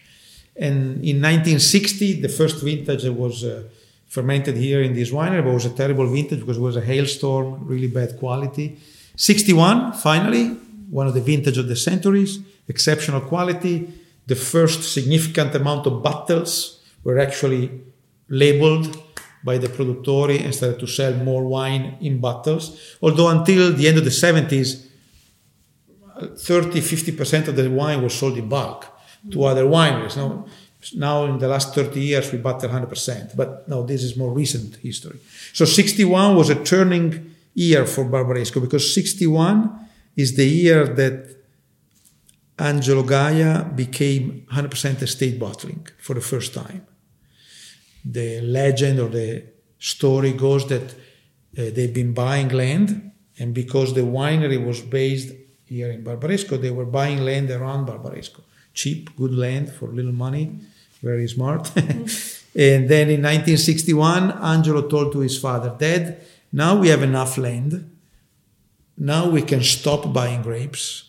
And 0.56 1.04
in 1.04 1.18
1960, 1.22 2.22
the 2.22 2.30
first 2.30 2.62
vintage 2.62 3.04
that 3.04 3.14
was 3.14 3.44
uh, 3.44 3.64
fermented 4.08 4.56
here 4.58 4.82
in 4.82 4.94
this 4.94 5.10
winery, 5.10 5.42
but 5.44 5.52
it 5.52 5.54
was 5.54 5.66
a 5.66 5.72
terrible 5.72 6.08
vintage 6.08 6.42
because 6.42 6.58
it 6.58 6.62
was 6.62 6.76
a 6.76 6.82
hailstorm, 6.82 7.66
really 7.66 7.88
bad 7.88 8.20
quality. 8.20 8.78
61, 9.16 9.94
finally, 9.94 10.50
one 10.90 11.08
of 11.08 11.14
the 11.14 11.22
vintage 11.22 11.58
of 11.58 11.68
the 11.68 11.76
centuries, 11.76 12.40
exceptional 12.68 13.22
quality. 13.22 13.92
The 14.28 14.36
first 14.36 14.94
significant 14.94 15.56
amount 15.56 15.88
of 15.88 16.04
bottles 16.04 16.79
were 17.04 17.20
actually 17.20 17.82
labeled 18.30 19.02
by 19.44 19.58
the 19.58 19.68
produttori 19.68 20.44
and 20.44 20.54
started 20.54 20.80
to 20.80 20.88
sell 20.88 21.14
more 21.14 21.46
wine 21.46 21.98
in 22.02 22.20
bottles. 22.20 22.96
Although 23.02 23.30
until 23.30 23.74
the 23.74 23.88
end 23.88 23.98
of 23.98 24.04
the 24.04 24.10
70s, 24.10 24.86
30 26.38 26.82
50% 26.82 27.48
of 27.48 27.56
the 27.56 27.70
wine 27.70 28.04
was 28.04 28.14
sold 28.14 28.38
in 28.38 28.50
bulk 28.50 28.86
to 29.32 29.44
other 29.44 29.64
wineries. 29.64 30.18
Now, 30.18 30.46
now 30.96 31.26
in 31.26 31.40
the 31.40 31.48
last 31.48 31.74
30 31.74 32.00
years, 32.00 32.32
we 32.32 32.38
bottle 32.38 32.70
100%, 32.70 33.36
but 33.36 33.68
no, 33.68 33.84
this 33.84 34.04
is 34.04 34.18
more 34.18 34.32
recent 34.32 34.76
history. 34.78 35.20
So 35.54 35.66
61 35.66 36.36
was 36.36 36.50
a 36.50 36.64
turning 36.64 37.36
year 37.54 37.86
for 37.86 38.06
Barbaresco 38.06 38.62
because 38.62 38.94
61 38.94 39.88
is 40.16 40.36
the 40.36 40.46
year 40.46 40.86
that 40.86 41.39
Angelo 42.60 43.04
Gaja 43.04 43.74
became 43.76 44.46
100% 44.52 45.02
estate 45.02 45.40
bottling 45.40 45.88
for 45.98 46.14
the 46.14 46.22
first 46.22 46.54
time. 46.54 46.86
The 48.04 48.42
legend 48.42 49.00
or 49.00 49.08
the 49.08 49.46
story 49.80 50.34
goes 50.34 50.68
that 50.68 50.92
uh, 50.92 50.96
they've 51.74 51.94
been 51.94 52.14
buying 52.14 52.50
land, 52.50 53.12
and 53.40 53.54
because 53.54 53.94
the 53.94 54.02
winery 54.02 54.64
was 54.64 54.82
based 54.82 55.34
here 55.66 55.90
in 55.90 56.04
Barbaresco, 56.04 56.62
they 56.62 56.72
were 56.72 56.86
buying 56.86 57.20
land 57.20 57.50
around 57.50 57.88
Barbaresco. 57.88 58.42
Cheap, 58.74 59.16
good 59.16 59.34
land 59.34 59.72
for 59.72 59.88
little 59.88 60.12
money, 60.12 60.60
very 61.02 61.28
smart. 61.28 61.76
and 61.78 62.90
then 62.90 63.10
in 63.10 63.22
1961, 63.24 64.32
Angelo 64.32 64.88
told 64.88 65.14
to 65.14 65.20
his 65.20 65.38
father, 65.38 65.76
Dad, 65.78 66.22
now 66.52 66.78
we 66.78 66.90
have 66.90 67.04
enough 67.04 67.38
land. 67.38 67.96
Now 68.98 69.30
we 69.30 69.44
can 69.44 69.64
stop 69.64 70.12
buying 70.12 70.42
grapes 70.42 71.09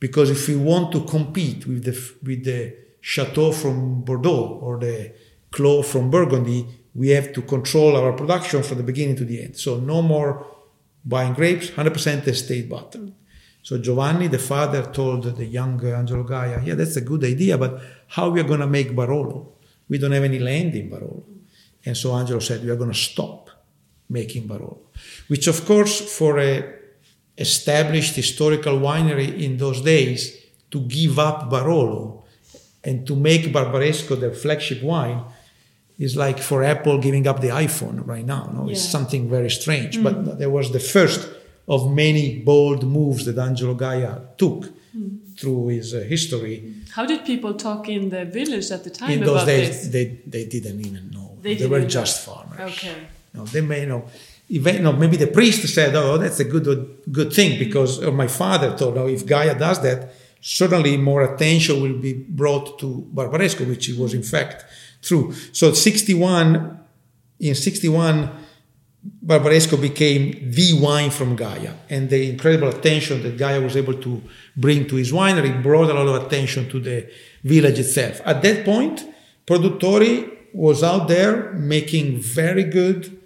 because 0.00 0.30
if 0.30 0.48
we 0.48 0.56
want 0.56 0.90
to 0.92 1.02
compete 1.02 1.66
with 1.66 1.84
the 1.84 1.96
with 2.22 2.44
the 2.44 2.74
chateau 3.00 3.52
from 3.52 4.02
Bordeaux 4.02 4.58
or 4.60 4.78
the 4.78 5.12
clos 5.50 5.90
from 5.90 6.10
Burgundy, 6.10 6.66
we 6.94 7.10
have 7.10 7.32
to 7.32 7.42
control 7.42 7.96
our 7.96 8.12
production 8.12 8.62
from 8.62 8.78
the 8.78 8.82
beginning 8.82 9.16
to 9.16 9.24
the 9.24 9.42
end. 9.42 9.56
So 9.56 9.78
no 9.78 10.02
more 10.02 10.46
buying 11.04 11.34
grapes, 11.34 11.70
100% 11.70 12.26
estate 12.26 12.68
bottled. 12.68 13.12
So 13.62 13.78
Giovanni, 13.78 14.28
the 14.28 14.38
father, 14.38 14.82
told 14.90 15.24
the 15.24 15.44
young 15.44 15.84
Angelo 15.84 16.24
Gaja, 16.24 16.64
"Yeah, 16.66 16.74
that's 16.74 16.96
a 16.96 17.02
good 17.02 17.24
idea, 17.24 17.58
but 17.58 17.80
how 18.08 18.30
we 18.30 18.40
are 18.40 18.48
going 18.52 18.60
to 18.60 18.66
make 18.66 18.96
Barolo? 18.96 19.52
We 19.88 19.98
don't 19.98 20.12
have 20.12 20.24
any 20.24 20.38
land 20.38 20.74
in 20.74 20.90
Barolo." 20.90 21.22
And 21.84 21.96
so 21.96 22.16
Angelo 22.16 22.40
said, 22.40 22.64
"We 22.64 22.70
are 22.70 22.76
going 22.76 22.92
to 22.92 22.98
stop 22.98 23.50
making 24.08 24.48
Barolo," 24.48 24.78
which, 25.28 25.46
of 25.46 25.64
course, 25.66 26.00
for 26.00 26.38
a 26.38 26.79
established 27.40 28.14
historical 28.16 28.74
winery 28.78 29.40
in 29.46 29.56
those 29.56 29.80
days 29.80 30.20
to 30.70 30.78
give 30.82 31.18
up 31.18 31.50
Barolo 31.50 32.22
and 32.84 33.06
to 33.06 33.16
make 33.16 33.42
Barbaresco 33.52 34.18
their 34.20 34.32
flagship 34.32 34.82
wine 34.82 35.22
is 35.98 36.16
like 36.16 36.38
for 36.38 36.62
Apple 36.62 36.98
giving 36.98 37.26
up 37.26 37.40
the 37.40 37.48
iPhone 37.48 38.06
right 38.06 38.24
now. 38.24 38.50
No? 38.54 38.68
It's 38.70 38.86
something 38.96 39.28
very 39.28 39.50
strange. 39.50 40.02
But 40.02 40.38
there 40.38 40.50
was 40.50 40.70
the 40.72 40.80
first 40.80 41.28
of 41.68 41.90
many 41.92 42.38
bold 42.40 42.82
moves 42.84 43.26
that 43.26 43.38
Angelo 43.38 43.74
Gaja 43.74 44.36
took 44.38 44.60
through 45.36 45.68
his 45.68 45.94
uh, 45.94 46.00
history. 46.00 46.74
How 46.96 47.04
did 47.06 47.24
people 47.24 47.54
talk 47.54 47.88
in 47.88 48.10
the 48.10 48.24
village 48.24 48.70
at 48.70 48.82
the 48.84 48.90
time 48.90 49.10
In 49.10 49.20
those 49.24 49.44
days, 49.44 49.68
this? 49.68 49.88
they, 49.88 50.04
they 50.26 50.44
didn't 50.46 50.80
even 50.80 51.10
know. 51.10 51.38
They 51.40 51.54
They, 51.54 51.66
were 51.66 51.84
just 51.86 52.26
farmers. 52.26 52.60
Okay. 52.72 52.96
No, 53.32 53.44
they 53.44 53.60
may 53.60 53.86
know. 53.86 54.04
Maybe 54.50 55.16
the 55.16 55.28
priest 55.28 55.66
said, 55.68 55.94
"Oh, 55.94 56.18
that's 56.18 56.40
a 56.40 56.44
good 56.44 56.66
good 57.12 57.32
thing," 57.32 57.58
because 57.58 58.02
or 58.02 58.10
my 58.10 58.26
father 58.26 58.76
told, 58.76 58.96
"No, 58.96 59.06
if 59.06 59.24
Gaja 59.24 59.56
does 59.56 59.80
that, 59.82 60.12
certainly 60.40 60.96
more 60.96 61.22
attention 61.22 61.80
will 61.80 61.98
be 61.98 62.14
brought 62.14 62.78
to 62.80 63.06
Barbaresco, 63.14 63.64
which 63.68 63.88
was 63.90 64.12
in 64.12 64.24
fact 64.24 64.64
true." 65.02 65.32
So, 65.52 65.72
sixty-one, 65.72 66.78
in 67.38 67.54
sixty-one, 67.54 68.28
Barbaresco 69.24 69.80
became 69.80 70.50
the 70.50 70.72
wine 70.80 71.10
from 71.10 71.36
Gaja, 71.36 71.72
and 71.88 72.10
the 72.10 72.28
incredible 72.28 72.68
attention 72.68 73.22
that 73.22 73.38
Gaja 73.38 73.62
was 73.62 73.76
able 73.76 73.94
to 73.94 74.20
bring 74.56 74.84
to 74.88 74.96
his 74.96 75.12
winery 75.12 75.62
brought 75.62 75.90
a 75.90 75.94
lot 75.94 76.08
of 76.08 76.26
attention 76.26 76.68
to 76.70 76.80
the 76.80 77.06
village 77.44 77.78
itself. 77.78 78.20
At 78.26 78.42
that 78.42 78.64
point, 78.64 79.04
Produttori 79.46 80.28
was 80.52 80.82
out 80.82 81.06
there 81.06 81.52
making 81.52 82.18
very 82.18 82.64
good 82.64 83.19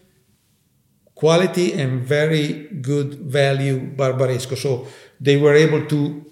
quality 1.14 1.72
and 1.72 2.02
very 2.02 2.68
good 2.80 3.14
value 3.14 3.94
Barbaresco. 3.94 4.56
So 4.56 4.86
they 5.20 5.36
were 5.36 5.54
able 5.54 5.86
to 5.86 6.24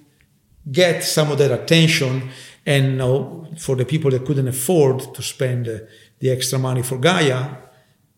get 0.71 1.03
some 1.05 1.31
of 1.31 1.38
that 1.38 1.51
attention. 1.51 2.31
And 2.66 2.87
you 2.92 2.92
know, 2.92 3.49
for 3.59 3.77
the 3.77 3.85
people 3.85 4.11
that 4.11 4.25
couldn't 4.25 4.49
afford 4.49 5.14
to 5.14 5.23
spend 5.23 5.68
uh, 5.68 5.79
the 6.18 6.31
extra 6.31 6.59
money 6.59 6.83
for 6.83 6.99
Gaja, 6.99 7.59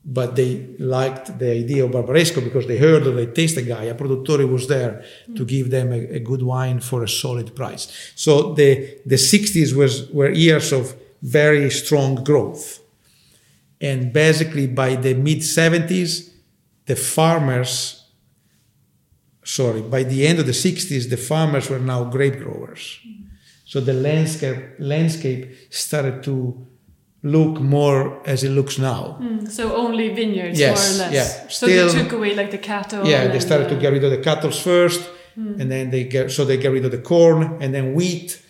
but 0.04 0.36
they 0.36 0.66
liked 0.78 1.38
the 1.38 1.50
idea 1.50 1.84
of 1.84 1.92
Barbaresco 1.92 2.44
because 2.44 2.66
they 2.66 2.76
heard 2.76 3.06
or 3.06 3.12
they 3.12 3.26
tasted 3.26 3.66
Gaja. 3.66 3.96
Produttore 3.96 4.46
was 4.46 4.68
there 4.68 5.02
to 5.34 5.46
give 5.46 5.70
them 5.70 5.92
a, 5.92 6.16
a 6.16 6.20
good 6.20 6.42
wine 6.42 6.80
for 6.80 7.02
a 7.02 7.08
solid 7.08 7.56
price. 7.56 8.12
So 8.14 8.52
the, 8.52 8.98
the 9.06 9.14
60s 9.14 9.74
was, 9.74 10.10
were 10.10 10.30
years 10.30 10.72
of 10.72 10.94
very 11.22 11.70
strong 11.70 12.22
growth. 12.22 12.80
And 13.80 14.12
basically 14.12 14.66
by 14.66 14.96
the 14.96 15.14
mid 15.14 15.38
70s, 15.38 16.33
the 16.86 16.96
farmers, 16.96 18.04
sorry, 19.44 19.82
by 19.82 20.02
the 20.02 20.26
end 20.26 20.38
of 20.38 20.46
the 20.46 20.52
60s, 20.52 21.10
the 21.10 21.16
farmers 21.16 21.68
were 21.70 21.78
now 21.78 22.04
grape 22.04 22.38
growers. 22.38 22.98
So 23.64 23.80
the 23.80 23.94
landscape, 23.94 24.58
landscape 24.78 25.54
started 25.70 26.22
to 26.24 26.66
look 27.22 27.58
more 27.60 28.20
as 28.28 28.44
it 28.44 28.50
looks 28.50 28.78
now. 28.78 29.18
Mm, 29.20 29.50
so 29.50 29.74
only 29.74 30.10
vineyards, 30.14 30.58
Yes, 30.58 30.98
more 30.98 31.06
or 31.06 31.10
less. 31.10 31.14
yeah. 31.14 31.48
So 31.48 31.66
they 31.66 31.88
took 32.02 32.12
away 32.12 32.34
like 32.34 32.50
the 32.50 32.58
cattle. 32.58 33.06
Yeah, 33.06 33.26
they 33.28 33.40
started 33.40 33.68
to 33.70 33.76
uh, 33.76 33.80
get 33.80 33.92
rid 33.92 34.04
of 34.04 34.10
the 34.10 34.18
cattle 34.18 34.50
first, 34.50 35.08
and 35.36 35.70
then 35.70 35.90
they 35.90 36.04
get 36.04 36.30
so 36.30 36.44
they 36.44 36.58
get 36.58 36.70
rid 36.70 36.84
of 36.84 36.90
the 36.92 36.98
corn, 36.98 37.56
and 37.62 37.74
then 37.74 37.94
wheat. 37.94 38.40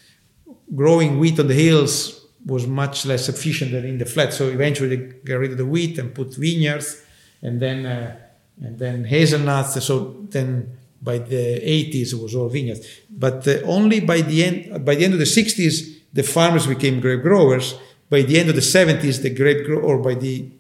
Growing 0.74 1.18
wheat 1.20 1.38
on 1.38 1.46
the 1.46 1.54
hills 1.54 2.26
was 2.44 2.66
much 2.66 3.06
less 3.06 3.28
efficient 3.28 3.70
than 3.72 3.84
in 3.84 3.98
the 3.98 4.04
flat, 4.06 4.32
so 4.32 4.48
eventually 4.48 4.96
they 4.96 5.12
get 5.24 5.34
rid 5.34 5.52
of 5.52 5.56
the 5.58 5.64
wheat 5.66 5.98
and 5.98 6.12
put 6.14 6.34
vineyards, 6.34 7.00
and 7.42 7.60
then 7.62 7.86
uh, 7.86 8.16
and 8.62 8.78
then 8.78 9.04
hazelnuts. 9.04 9.82
So 9.84 10.26
then 10.30 10.76
by 11.02 11.18
the 11.18 11.60
80s 11.60 12.12
it 12.12 12.20
was 12.22 12.34
all 12.34 12.48
vineyards, 12.48 12.86
but 13.10 13.46
uh, 13.46 13.58
only 13.64 14.00
by 14.00 14.22
the 14.22 14.44
end 14.44 14.84
by 14.84 14.94
the 14.94 15.04
end 15.04 15.12
of 15.12 15.18
the 15.18 15.26
60s 15.26 15.94
the 16.12 16.22
farmers 16.22 16.66
became 16.66 17.00
grape 17.00 17.22
growers. 17.22 17.74
By 18.08 18.22
the 18.22 18.38
end 18.38 18.48
of 18.48 18.54
the 18.54 18.60
70s, 18.60 19.22
the 19.22 19.30
grape 19.30 19.66
grow 19.66 19.80
or 19.80 19.98
by 19.98 20.14
the 20.14 20.50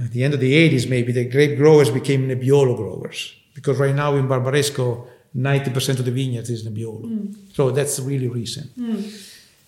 at 0.00 0.12
the 0.12 0.22
end 0.22 0.34
of 0.34 0.40
the 0.40 0.52
80s, 0.52 0.88
maybe 0.88 1.10
the 1.12 1.24
grape 1.24 1.56
growers 1.56 1.90
became 1.90 2.28
Nebbiolo 2.28 2.76
growers 2.76 3.34
because 3.54 3.78
right 3.78 3.94
now 3.94 4.14
in 4.14 4.28
Barbaresco, 4.28 5.08
90% 5.36 5.98
of 5.98 6.04
the 6.04 6.12
vineyards 6.12 6.48
is 6.48 6.66
Nebbiolo. 6.66 7.02
Mm. 7.02 7.36
So 7.52 7.70
that's 7.72 7.98
really 7.98 8.28
recent. 8.28 8.78
Mm. 8.78 9.02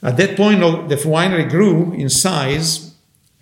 At 0.03 0.17
that 0.17 0.37
point, 0.37 0.61
the 0.89 0.97
winery 0.97 1.49
grew 1.49 1.93
in 1.93 2.09
size 2.09 2.93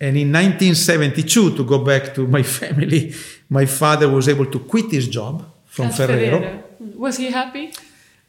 And 0.01 0.17
in 0.17 0.33
1972, 0.33 1.55
to 1.57 1.63
go 1.63 1.77
back 1.77 2.15
to 2.15 2.25
my 2.25 2.41
family, 2.59 3.13
my 3.57 3.65
father 3.81 4.07
was 4.17 4.25
able 4.33 4.47
to 4.55 4.59
quit 4.71 4.87
his 4.97 5.07
job 5.17 5.35
from 5.75 5.87
Ferrero. 5.97 6.39
Ferrero. 6.39 6.63
Was 7.05 7.15
he 7.21 7.27
happy? 7.39 7.65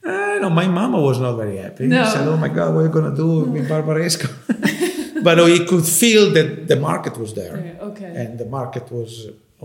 Uh, 0.04 0.38
no, 0.42 0.48
my 0.50 0.66
mama 0.80 0.98
was 1.08 1.18
not 1.24 1.34
very 1.42 1.56
happy. 1.64 1.86
No. 1.86 2.02
She 2.04 2.10
said, 2.14 2.26
"Oh 2.32 2.36
my 2.44 2.48
God, 2.58 2.68
what 2.74 2.80
are 2.82 2.86
you 2.88 2.94
gonna 2.98 3.16
do 3.24 3.28
with 3.54 3.64
Barbaresco?" 3.72 4.28
but 5.26 5.36
he 5.54 5.58
could 5.70 5.84
feel 6.02 6.24
that 6.36 6.48
the 6.70 6.76
market 6.88 7.14
was 7.22 7.30
there, 7.40 7.54
Yeah, 7.56 7.88
okay. 7.90 8.10
and 8.22 8.30
the 8.42 8.48
market 8.58 8.90
was 8.98 9.12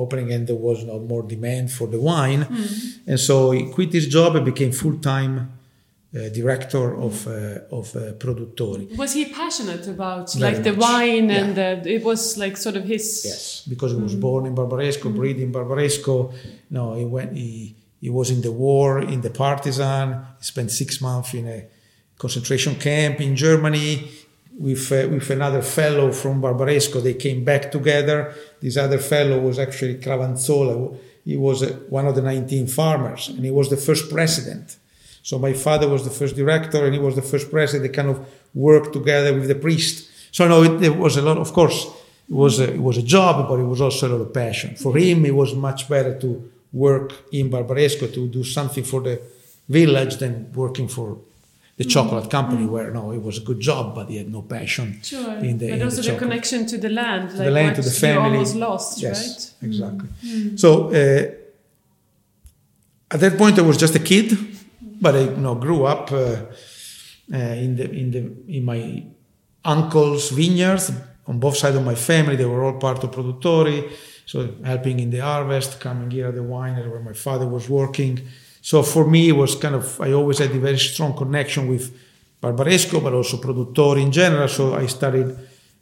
opening, 0.03 0.27
and 0.35 0.41
there 0.49 0.61
was 0.69 0.83
no 0.91 0.99
more 1.11 1.23
demand 1.35 1.65
for 1.77 1.87
the 1.93 1.99
wine, 2.11 2.41
Hmm. 2.43 3.09
and 3.11 3.19
so 3.27 3.35
he 3.55 3.61
quit 3.75 3.91
his 3.99 4.07
job 4.17 4.29
and 4.37 4.45
became 4.53 4.71
full 4.71 4.97
time 5.13 5.33
uh, 6.17 6.29
director 6.39 6.85
of 7.07 7.15
uh, 7.27 7.77
of 7.79 7.85
uh, 7.95 7.99
Produttori. 8.23 8.85
Was 8.97 9.13
he 9.13 9.23
passionate 9.41 9.85
about 9.95 10.25
Very 10.33 10.43
like 10.53 10.63
the 10.63 10.73
much. 10.73 10.81
wine 10.89 11.29
Yeah. 11.29 11.39
and 11.39 11.49
the, 11.59 11.69
it 11.97 12.03
was 12.03 12.21
like 12.43 12.55
sort 12.57 12.75
of 12.79 12.83
his 12.93 13.05
Yes, 13.25 13.63
because 13.73 13.91
he 13.95 13.99
was 14.07 14.15
born 14.15 14.45
in 14.49 14.53
Barbaresco, 14.55 15.07
bred 15.19 15.37
in 15.45 15.51
Barbaresco. 15.51 16.15
No, 16.77 16.83
he 16.99 17.05
went. 17.05 17.31
He 17.35 17.75
he 18.05 18.09
was 18.19 18.29
in 18.29 18.41
the 18.41 18.51
war 18.65 18.89
in 19.13 19.19
the 19.21 19.29
partisan. 19.43 20.07
He 20.39 20.43
spent 20.53 20.69
six 20.71 20.89
months 21.07 21.33
in 21.33 21.45
a 21.47 21.59
concentration 22.17 22.75
camp 22.75 23.19
in 23.21 23.35
Germany 23.35 23.91
with 24.67 24.91
uh, 24.91 25.07
with 25.13 25.29
another 25.29 25.61
fellow 25.61 26.11
from 26.11 26.41
Barbaresco. 26.41 27.01
They 27.01 27.13
came 27.25 27.43
back 27.43 27.63
together. 27.77 28.17
This 28.61 28.75
other 28.77 28.99
fellow 28.99 29.37
was 29.39 29.57
actually 29.65 29.95
Cravanzola. 30.05 30.97
He 31.25 31.35
was 31.37 31.61
uh, 31.63 31.67
one 31.89 32.07
of 32.07 32.15
the 32.15 32.21
19 32.21 32.67
farmers, 32.67 33.29
and 33.29 33.43
he 33.43 33.51
was 33.51 33.67
the 33.69 33.77
first 33.87 34.09
president. 34.09 34.77
So 35.27 35.37
my 35.37 35.51
father 35.51 35.89
was 35.89 36.05
the 36.05 36.15
first 36.19 36.37
director, 36.37 36.85
and 36.85 36.93
he 36.93 37.01
was 37.01 37.15
the 37.15 37.27
first 37.31 37.51
president. 37.51 37.83
They 37.83 37.93
kind 37.93 38.09
of 38.09 38.25
worked 38.53 38.93
together 38.93 39.33
with 39.33 39.49
the 39.49 39.59
priest. 39.65 40.09
So 40.31 40.47
no, 40.47 40.63
it, 40.63 40.79
there 40.79 40.93
was 40.93 41.17
a 41.17 41.21
lot. 41.21 41.37
Of 41.37 41.51
course, 41.51 41.85
it 42.29 42.37
was 42.43 42.61
a, 42.61 42.73
it 42.75 42.83
was 42.89 42.97
a 42.97 43.03
job, 43.03 43.49
but 43.49 43.59
it 43.59 43.67
was 43.73 43.81
also 43.81 44.07
a 44.07 44.09
lot 44.13 44.21
of 44.21 44.33
passion. 44.33 44.77
For 44.77 44.97
him, 44.97 45.25
it 45.25 45.35
was 45.35 45.53
much 45.53 45.89
better 45.89 46.17
to 46.23 46.49
work 46.71 47.11
in 47.33 47.49
Barbaresco 47.49 48.07
to 48.13 48.21
do 48.29 48.45
something 48.45 48.85
for 48.85 49.01
the 49.01 49.19
village 49.67 50.15
than 50.15 50.49
working 50.53 50.87
for 50.87 51.17
the 51.75 51.83
mm-hmm. 51.83 51.89
chocolate 51.89 52.29
company, 52.31 52.63
mm-hmm. 52.63 52.71
where 52.71 52.91
no, 52.91 53.11
it 53.11 53.21
was 53.21 53.37
a 53.39 53.41
good 53.49 53.59
job, 53.59 53.95
but 53.95 54.07
he 54.07 54.15
had 54.15 54.31
no 54.31 54.43
passion. 54.43 55.01
Sure. 55.03 55.33
In 55.39 55.57
the, 55.57 55.71
but 55.71 55.79
in 55.79 55.83
also 55.83 55.97
the, 55.97 56.03
chocolate. 56.03 56.23
connection 56.23 56.65
to 56.67 56.77
the 56.77 56.89
land, 57.01 57.33
like 57.33 57.47
the 57.49 57.51
land 57.51 57.75
to 57.75 57.81
the 57.81 57.91
family. 57.91 58.29
almost 58.29 58.55
lost, 58.55 59.01
yes, 59.01 59.19
right? 59.61 59.67
exactly. 59.69 60.07
Mm-hmm. 60.23 60.55
So 60.55 60.87
uh, 60.87 61.25
at 63.11 63.19
that 63.19 63.37
point, 63.37 63.59
I 63.59 63.63
was 63.63 63.75
just 63.75 63.93
a 63.93 63.99
kid, 63.99 64.55
but 65.01 65.15
I 65.15 65.21
you 65.21 65.37
know 65.37 65.55
grew 65.55 65.85
up 65.85 66.11
uh, 66.11 66.17
uh, 67.33 67.37
in 67.37 67.75
the 67.75 67.89
in 67.91 68.11
the 68.11 68.55
in 68.57 68.65
my 68.65 69.03
uncle's 69.63 70.29
vineyards 70.29 70.91
on 71.27 71.39
both 71.39 71.57
sides 71.57 71.75
of 71.75 71.83
my 71.83 71.95
family. 71.95 72.35
They 72.35 72.45
were 72.45 72.63
all 72.63 72.79
part 72.79 73.03
of 73.03 73.11
Produttori, 73.11 73.91
so 74.25 74.55
helping 74.63 74.99
in 74.99 75.09
the 75.09 75.19
harvest, 75.19 75.79
coming 75.79 76.09
here 76.11 76.27
at 76.27 76.35
the 76.35 76.41
winery 76.41 76.89
where 76.89 77.01
my 77.01 77.13
father 77.13 77.47
was 77.47 77.69
working. 77.69 78.21
So 78.61 78.83
for 78.83 79.05
me, 79.07 79.29
it 79.29 79.33
was 79.33 79.55
kind 79.55 79.75
of 79.75 79.99
I 80.01 80.11
always 80.13 80.39
had 80.39 80.51
a 80.51 80.59
very 80.59 80.79
strong 80.79 81.15
connection 81.15 81.67
with 81.67 81.93
Barbaresco, 82.41 83.01
but 83.01 83.13
also 83.13 83.37
Produttori 83.37 84.01
in 84.01 84.11
general. 84.11 84.47
So 84.47 84.73
I 84.73 84.83
ati- 84.83 85.35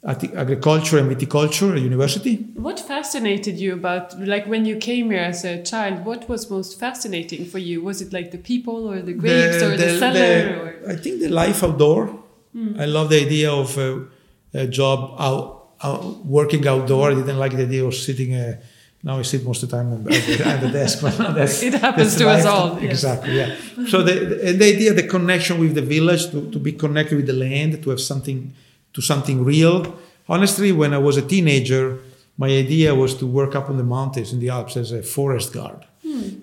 agriculture 0.06 0.98
and 0.98 1.10
viticulture 1.10 1.74
at 1.74 1.82
university. 1.82 2.36
What 2.54 2.78
fascinated 2.78 3.58
you 3.58 3.74
about, 3.74 4.18
like 4.20 4.46
when 4.46 4.64
you 4.64 4.76
came 4.76 5.10
here 5.10 5.20
as 5.20 5.44
a 5.44 5.62
child, 5.62 6.04
what 6.04 6.28
was 6.28 6.48
most 6.48 6.78
fascinating 6.78 7.44
for 7.44 7.58
you? 7.58 7.82
Was 7.82 8.00
it 8.00 8.12
like 8.12 8.30
the 8.30 8.38
people 8.38 8.88
or 8.88 9.02
the 9.02 9.12
grapes 9.12 9.60
or 9.62 9.76
the, 9.76 9.98
cellar? 9.98 10.58
or? 10.60 10.90
I 10.92 10.96
think 10.96 11.20
the 11.20 11.28
life 11.28 11.64
outdoor. 11.64 12.22
I 12.78 12.86
love 12.86 13.10
the 13.10 13.20
idea 13.20 13.52
of 13.52 13.76
uh, 13.76 13.98
a 14.54 14.66
job 14.66 15.14
out, 15.18 15.68
out, 15.82 16.24
working 16.24 16.66
outdoor. 16.66 17.10
I 17.10 17.14
didn't 17.14 17.38
like 17.38 17.54
the 17.54 17.64
idea 17.64 17.84
of 17.84 17.94
sitting. 17.94 18.34
Uh, 18.34 18.58
now 19.02 19.18
I 19.18 19.22
sit 19.22 19.44
most 19.44 19.62
of 19.62 19.68
the 19.70 19.76
time 19.76 19.92
at 19.92 20.04
the, 20.04 20.70
desk, 20.72 21.02
but 21.02 21.16
that's, 21.34 21.62
It 21.62 21.74
happens 21.74 22.16
to 22.16 22.28
us 22.28 22.46
all, 22.46 22.80
yes. 22.80 22.92
Exactly. 22.92 23.36
Yeah. 23.36 23.54
So 23.88 24.02
the, 24.02 24.14
the 24.14 24.52
the 24.52 24.74
idea, 24.74 24.94
the 24.94 25.06
connection 25.06 25.60
with 25.60 25.74
the 25.74 25.82
village, 25.82 26.30
to, 26.30 26.50
to 26.50 26.58
be 26.58 26.72
connected 26.72 27.16
with 27.16 27.26
the 27.26 27.34
land, 27.34 27.82
to 27.82 27.90
have 27.90 28.00
something, 28.00 28.54
to 28.96 29.02
something 29.02 29.44
real. 29.44 29.76
Honestly, 30.34 30.72
when 30.72 30.92
I 30.92 30.98
was 31.08 31.16
a 31.16 31.26
teenager, 31.34 31.84
my 32.36 32.48
idea 32.48 32.94
was 32.94 33.14
to 33.20 33.26
work 33.26 33.54
up 33.54 33.70
on 33.70 33.76
the 33.76 33.88
mountains 33.96 34.32
in 34.32 34.40
the 34.40 34.48
Alps 34.48 34.76
as 34.76 34.90
a 34.90 35.02
forest 35.02 35.52
guard. 35.52 35.80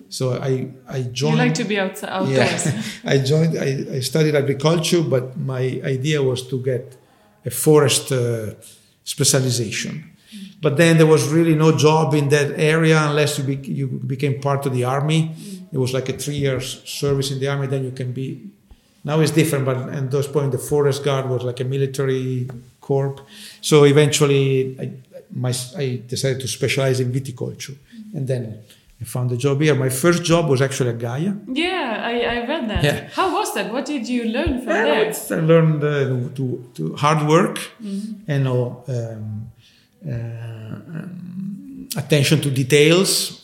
So 0.08 0.24
I 0.50 0.52
I 0.96 1.02
joined. 1.20 1.38
You 1.38 1.44
like 1.46 1.54
to 1.54 1.64
be 1.64 1.78
out, 1.84 1.96
outdoors. 2.04 2.66
Yeah, 2.66 2.82
I 3.14 3.16
joined. 3.18 3.52
I, 3.58 3.96
I 3.96 4.00
studied 4.00 4.34
agriculture, 4.42 5.02
but 5.14 5.24
my 5.36 5.64
idea 5.96 6.22
was 6.22 6.40
to 6.50 6.56
get 6.62 6.96
a 7.44 7.50
forest 7.50 8.12
uh, 8.12 8.54
specialization. 9.02 9.94
But 10.60 10.76
then 10.76 10.96
there 10.98 11.06
was 11.06 11.22
really 11.28 11.54
no 11.54 11.70
job 11.76 12.14
in 12.14 12.28
that 12.28 12.48
area 12.58 12.98
unless 13.08 13.38
you, 13.38 13.44
be, 13.44 13.56
you 13.80 13.86
became 13.86 14.40
part 14.40 14.66
of 14.66 14.72
the 14.72 14.84
army. 14.84 15.20
It 15.72 15.78
was 15.78 15.92
like 15.92 16.08
a 16.08 16.16
three 16.22 16.36
years 16.36 16.82
service 16.84 17.30
in 17.32 17.38
the 17.40 17.48
army. 17.48 17.66
Then 17.66 17.84
you 17.84 17.90
can 17.90 18.12
be. 18.12 18.26
Now 19.04 19.20
it's 19.20 19.32
different, 19.32 19.64
but 19.66 19.76
at 19.90 20.10
those 20.10 20.26
point 20.26 20.52
the 20.52 20.58
forest 20.58 21.04
guard 21.04 21.28
was 21.28 21.42
like 21.44 21.60
a 21.60 21.64
military 21.64 22.48
corps. 22.80 23.16
So 23.60 23.84
eventually, 23.84 24.76
I, 24.80 24.90
my, 25.30 25.52
I 25.76 26.00
decided 26.06 26.40
to 26.40 26.48
specialize 26.48 27.00
in 27.00 27.12
viticulture, 27.12 27.76
and 28.14 28.26
then 28.26 28.58
I 29.00 29.04
found 29.04 29.30
a 29.32 29.36
job 29.36 29.60
here. 29.60 29.74
My 29.74 29.88
first 29.90 30.22
job 30.24 30.48
was 30.48 30.62
actually 30.62 30.90
at 30.90 30.98
Gaja. 30.98 31.38
Yeah, 31.52 32.00
I, 32.02 32.20
I 32.36 32.46
read 32.46 32.70
that. 32.70 32.84
Yeah. 32.84 33.08
How 33.12 33.34
was 33.34 33.52
that? 33.54 33.72
What 33.72 33.84
did 33.84 34.08
you 34.08 34.24
learn 34.24 34.60
from 34.62 34.68
Yeah, 34.74 34.84
there? 35.12 35.38
I 35.38 35.40
learned 35.42 35.84
uh, 35.84 36.34
to, 36.36 36.70
to 36.74 36.94
hard 36.96 37.28
work 37.28 37.58
and 38.28 38.48
uh, 38.48 38.52
um, 38.52 39.50
uh, 40.06 40.10
um, 40.10 41.88
attention 41.96 42.40
to 42.40 42.50
details 42.50 43.43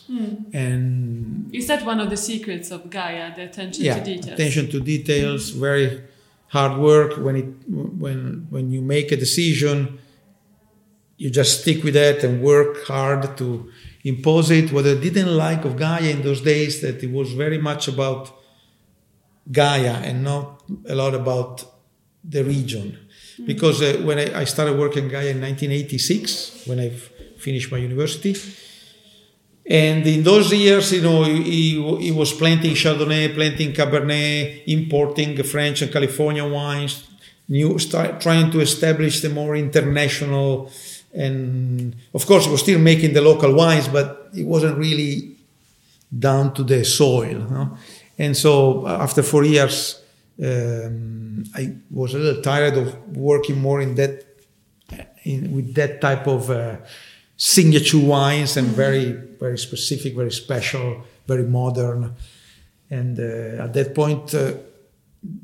and 0.53 1.53
Is 1.53 1.67
that 1.67 1.85
one 1.85 1.99
of 1.99 2.09
the 2.09 2.17
secrets 2.17 2.71
of 2.71 2.89
Gaja, 2.89 3.35
the 3.35 3.43
attention 3.43 3.83
yeah, 3.85 3.95
to 3.99 4.03
details? 4.03 4.33
attention 4.39 4.69
to 4.69 4.79
details. 4.79 5.49
Very 5.51 6.01
hard 6.47 6.77
work. 6.77 7.17
When 7.17 7.35
it 7.35 7.49
when 7.69 8.47
when 8.49 8.71
you 8.71 8.81
make 8.81 9.11
a 9.11 9.17
decision, 9.17 9.99
you 11.17 11.29
just 11.29 11.61
stick 11.61 11.83
with 11.83 11.93
that 11.93 12.23
and 12.23 12.41
work 12.41 12.85
hard 12.85 13.37
to 13.37 13.71
impose 14.03 14.51
it. 14.51 14.71
What 14.71 14.85
I 14.85 14.95
didn't 14.95 15.35
like 15.35 15.65
of 15.65 15.73
Gaja 15.75 16.09
in 16.15 16.21
those 16.21 16.41
days 16.41 16.81
that 16.81 17.03
it 17.03 17.11
was 17.11 17.33
very 17.33 17.57
much 17.57 17.87
about 17.87 18.31
Gaja 19.49 19.95
and 20.03 20.23
not 20.23 20.63
a 20.87 20.95
lot 20.95 21.13
about 21.13 21.65
the 22.23 22.43
region. 22.43 22.97
Because 23.45 23.81
uh, 23.81 24.01
when 24.03 24.19
I, 24.19 24.41
I 24.41 24.43
started 24.43 24.77
working 24.77 25.09
Gaja 25.09 25.31
in 25.31 25.41
1986, 25.41 26.67
when 26.67 26.79
I 26.79 26.89
finished 27.37 27.71
my 27.71 27.77
university, 27.79 28.35
and 29.65 30.05
in 30.07 30.23
those 30.23 30.51
years, 30.51 30.91
you 30.91 31.01
know, 31.01 31.23
he, 31.23 31.81
he 31.99 32.11
was 32.11 32.33
planting 32.33 32.71
Chardonnay, 32.71 33.33
planting 33.33 33.73
Cabernet, 33.73 34.63
importing 34.67 35.41
French 35.43 35.81
and 35.81 35.91
California 35.91 36.45
wines, 36.47 37.07
new, 37.47 37.77
start, 37.77 38.19
trying 38.21 38.51
to 38.51 38.59
establish 38.59 39.21
the 39.21 39.29
more 39.29 39.55
international. 39.55 40.71
And 41.13 41.95
of 42.13 42.25
course, 42.25 42.45
he 42.45 42.51
was 42.51 42.61
still 42.61 42.79
making 42.79 43.13
the 43.13 43.21
local 43.21 43.53
wines, 43.53 43.87
but 43.87 44.29
it 44.35 44.45
wasn't 44.45 44.77
really 44.77 45.35
down 46.17 46.53
to 46.55 46.63
the 46.63 46.83
soil. 46.83 47.77
And 48.17 48.35
so 48.35 48.85
uh, 48.85 48.97
after 49.01 49.21
four 49.23 49.43
years, 49.43 50.01
um, 50.43 51.43
I 51.55 51.75
was 51.91 52.13
a 52.13 52.17
little 52.17 52.41
tired 52.41 52.77
of 52.77 53.15
working 53.15 53.59
more 53.59 53.81
in 53.81 53.95
that, 53.95 54.25
in, 55.23 55.51
with 55.53 55.75
that 55.75 56.01
type 56.01 56.27
of 56.27 56.49
uh, 56.49 56.77
signature 57.43 57.97
wines 57.97 58.55
and 58.55 58.67
very, 58.67 59.13
very 59.39 59.57
specific, 59.57 60.15
very 60.15 60.31
special, 60.31 61.01
very 61.25 61.43
modern. 61.43 62.13
And 62.91 63.19
uh, 63.19 63.63
at 63.63 63.73
that 63.73 63.95
point, 63.95 64.35
uh, 64.35 64.53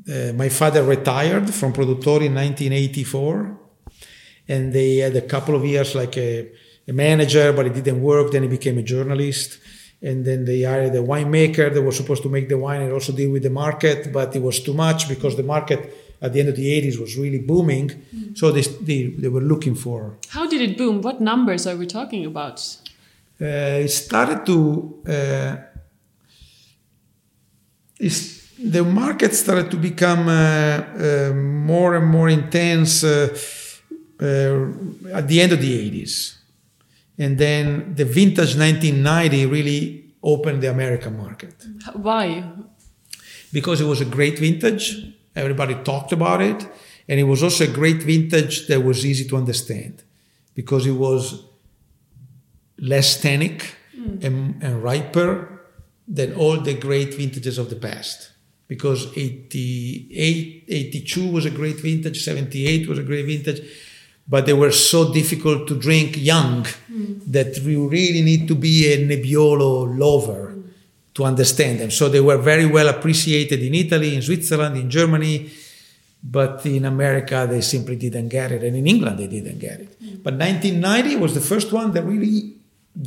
uh, 0.08 0.32
my 0.34 0.48
father 0.48 0.84
retired 0.84 1.52
from 1.52 1.72
Produttori 1.72 2.26
in 2.26 2.36
1984, 2.36 3.58
and 4.46 4.72
they 4.72 4.98
had 4.98 5.16
a 5.16 5.22
couple 5.22 5.56
of 5.56 5.64
years 5.64 5.96
like 5.96 6.16
a, 6.16 6.48
a 6.86 6.92
manager, 6.92 7.52
but 7.52 7.66
it 7.66 7.74
didn't 7.74 8.00
work. 8.00 8.30
Then 8.30 8.42
he 8.42 8.48
became 8.48 8.78
a 8.78 8.82
journalist 8.82 9.58
and 10.00 10.24
then 10.24 10.44
they 10.44 10.62
hired 10.62 10.94
a 10.94 11.02
winemaker 11.02 11.74
that 11.74 11.82
was 11.82 11.96
supposed 11.96 12.22
to 12.22 12.28
make 12.28 12.48
the 12.48 12.56
wine 12.56 12.82
and 12.82 12.92
also 12.92 13.12
deal 13.12 13.32
with 13.32 13.42
the 13.42 13.50
market, 13.50 14.12
but 14.12 14.34
it 14.36 14.40
was 14.40 14.60
too 14.60 14.72
much 14.72 15.08
because 15.08 15.36
the 15.36 15.42
market 15.42 16.07
at 16.20 16.32
the 16.32 16.40
end 16.40 16.48
of 16.48 16.56
the 16.56 16.68
80s 16.80 17.00
was 17.00 17.16
really 17.16 17.38
booming. 17.38 17.88
Mm. 17.88 18.36
So 18.36 18.50
they, 18.50 18.62
they, 18.62 19.06
they, 19.06 19.28
were 19.28 19.40
looking 19.40 19.74
for. 19.74 20.16
How 20.28 20.46
did 20.48 20.60
it 20.60 20.76
boom? 20.76 21.02
What 21.02 21.20
numbers 21.20 21.66
are 21.66 21.76
we 21.76 21.86
talking 21.86 22.26
about? 22.26 22.58
Uh, 23.40 23.84
it 23.84 23.88
started 23.88 24.44
to. 24.46 25.02
Uh, 25.06 25.56
the 28.60 28.84
market 28.84 29.34
started 29.34 29.70
to 29.70 29.76
become 29.76 30.28
uh, 30.28 31.32
more 31.32 31.94
and 31.94 32.06
more 32.06 32.28
intense 32.28 33.04
uh, 33.04 33.28
at 34.20 35.28
the 35.28 35.40
end 35.40 35.52
of 35.52 35.60
the 35.60 35.90
80s. 35.90 36.36
And 37.18 37.38
then 37.38 37.94
the 37.94 38.04
vintage 38.04 38.56
1990 38.56 39.46
really 39.46 40.04
opened 40.22 40.62
the 40.62 40.70
American 40.70 41.16
market. 41.16 41.54
Why? 41.94 42.44
Because 43.52 43.80
it 43.80 43.86
was 43.86 44.00
a 44.00 44.04
great 44.04 44.38
vintage. 44.38 45.14
Everybody 45.38 45.74
talked 45.76 46.12
about 46.12 46.42
it. 46.42 46.66
And 47.08 47.18
it 47.18 47.24
was 47.24 47.42
also 47.42 47.64
a 47.64 47.72
great 47.72 48.02
vintage 48.02 48.66
that 48.66 48.80
was 48.82 49.06
easy 49.06 49.26
to 49.28 49.36
understand. 49.36 50.02
because 50.58 50.88
it 50.88 50.98
was 51.08 51.44
less 52.80 53.22
tannic 53.22 53.76
mm. 53.96 54.24
and, 54.24 54.60
and 54.60 54.82
riper 54.82 55.60
than 56.08 56.34
all 56.34 56.56
the 56.58 56.74
great 56.74 57.14
vintages 57.14 57.58
of 57.58 57.70
the 57.70 57.76
past. 57.76 58.32
Because 58.66 59.06
88, 59.16 60.64
82 60.66 61.30
was 61.30 61.46
a 61.46 61.50
great 61.50 61.76
vintage, 61.76 62.24
78 62.24 62.88
was 62.88 62.98
a 62.98 63.04
great 63.04 63.26
vintage, 63.26 63.60
but 64.26 64.46
they 64.46 64.52
were 64.52 64.72
so 64.72 65.12
difficult 65.14 65.68
to 65.68 65.78
drink 65.78 66.16
young 66.16 66.64
mm. 66.90 67.20
that 67.30 67.56
you 67.58 67.88
really 67.88 68.22
need 68.22 68.48
to 68.48 68.56
be 68.56 68.92
a 68.92 68.96
Nebbiolo 69.06 69.96
lover 69.96 70.47
to 71.18 71.24
understand 71.24 71.80
them. 71.80 71.90
So 71.90 72.08
they 72.08 72.20
were 72.20 72.38
very 72.38 72.64
well 72.64 72.88
appreciated 72.88 73.60
in 73.60 73.74
Italy, 73.74 74.14
in 74.14 74.22
Switzerland, 74.22 74.76
in 74.76 74.88
Germany, 74.88 75.50
but 76.22 76.64
in 76.64 76.84
America 76.84 77.44
they 77.50 77.60
simply 77.60 77.96
didn't 77.96 78.28
get 78.28 78.52
it, 78.52 78.62
and 78.62 78.76
in 78.76 78.86
England 78.86 79.18
they 79.18 79.26
didn't 79.26 79.58
get 79.58 79.80
it. 79.80 80.00
Mm. 80.00 80.22
But 80.22 80.34
1990 80.34 81.16
was 81.16 81.34
the 81.34 81.40
first 81.40 81.72
one 81.72 81.90
that 81.94 82.04
really 82.04 82.54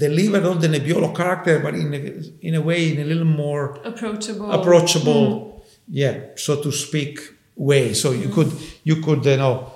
delivered 0.05 0.43
all 0.43 0.55
the 0.55 0.67
Nebbiolo 0.67 1.15
character, 1.15 1.59
but 1.59 1.73
in 1.73 1.93
a, 1.93 1.99
in 2.47 2.55
a 2.55 2.61
way, 2.61 2.91
in 2.93 2.99
a 2.99 3.05
little 3.05 3.31
more 3.45 3.79
Approachable. 3.85 4.51
approachable, 4.51 5.23
mm. 5.25 5.61
yeah, 5.87 6.15
so 6.35 6.61
to 6.61 6.69
speak, 6.69 7.17
way. 7.55 7.93
So 7.93 8.11
you 8.11 8.27
could 8.27 8.51
you 8.83 8.97
could 9.01 9.25
you 9.25 9.37
know. 9.37 9.71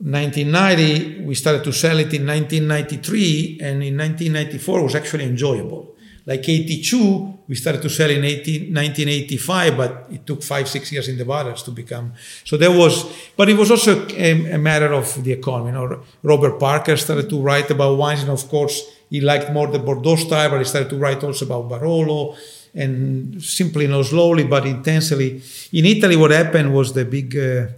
1990, 0.00 1.24
we 1.24 1.34
started 1.34 1.64
to 1.64 1.72
sell 1.72 1.98
it 1.98 2.14
in 2.14 2.24
1993, 2.24 3.58
and 3.60 3.82
in 3.82 3.96
1994 3.98 4.78
it 4.78 4.82
was 4.84 4.94
actually 4.94 5.24
enjoyable. 5.24 5.96
Like 6.28 6.46
82, 6.46 7.38
we 7.48 7.54
started 7.54 7.80
to 7.80 7.88
sell 7.88 8.10
in 8.10 8.22
18, 8.22 8.74
1985, 8.74 9.76
but 9.78 10.06
it 10.12 10.26
took 10.26 10.42
five, 10.42 10.68
six 10.68 10.92
years 10.92 11.08
in 11.08 11.16
the 11.16 11.24
bottles 11.24 11.62
to 11.62 11.70
become. 11.70 12.12
So 12.44 12.58
there 12.58 12.70
was, 12.70 13.10
but 13.34 13.48
it 13.48 13.56
was 13.56 13.70
also 13.70 14.06
a, 14.10 14.52
a 14.52 14.58
matter 14.58 14.92
of 14.92 15.24
the 15.24 15.32
economy. 15.32 15.70
You 15.70 15.76
know, 15.76 16.02
Robert 16.22 16.60
Parker 16.60 16.98
started 16.98 17.30
to 17.30 17.40
write 17.40 17.70
about 17.70 17.96
wines, 17.96 18.20
and 18.20 18.30
of 18.30 18.46
course, 18.46 18.82
he 19.08 19.22
liked 19.22 19.50
more 19.54 19.68
the 19.68 19.78
Bordeaux 19.78 20.16
style, 20.16 20.50
but 20.50 20.58
he 20.58 20.64
started 20.64 20.90
to 20.90 20.96
write 20.96 21.24
also 21.24 21.46
about 21.46 21.70
Barolo, 21.70 22.36
and 22.74 23.42
simply, 23.42 23.86
you 23.86 23.90
know, 23.90 24.02
slowly 24.02 24.44
but 24.44 24.66
intensely. 24.66 25.40
In 25.72 25.86
Italy, 25.86 26.16
what 26.16 26.30
happened 26.30 26.74
was 26.74 26.92
the 26.92 27.06
big, 27.06 27.34
uh, 27.34 27.68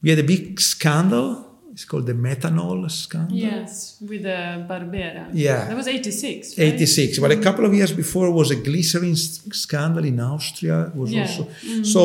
we 0.00 0.08
had 0.08 0.18
a 0.18 0.24
big 0.24 0.58
scandal. 0.58 1.51
It's 1.74 1.86
called 1.86 2.06
the 2.06 2.12
methanol 2.28 2.90
scandal. 2.90 3.34
Yes, 3.36 3.96
with 4.08 4.22
the 4.24 4.40
Barbera. 4.68 5.24
Yeah. 5.32 5.64
That 5.68 5.76
was 5.76 5.88
86. 5.88 6.58
right? 6.58 6.74
86 6.74 7.18
but 7.18 7.30
a 7.30 7.36
couple 7.46 7.64
of 7.64 7.72
years 7.74 7.92
before 7.92 8.30
was 8.30 8.50
a 8.50 8.56
glycerin 8.56 9.16
scandal 9.16 10.04
in 10.04 10.20
austria 10.20 10.92
was 10.94 11.10
Yeah. 11.10 11.22
also 11.22 11.48
so 11.94 12.02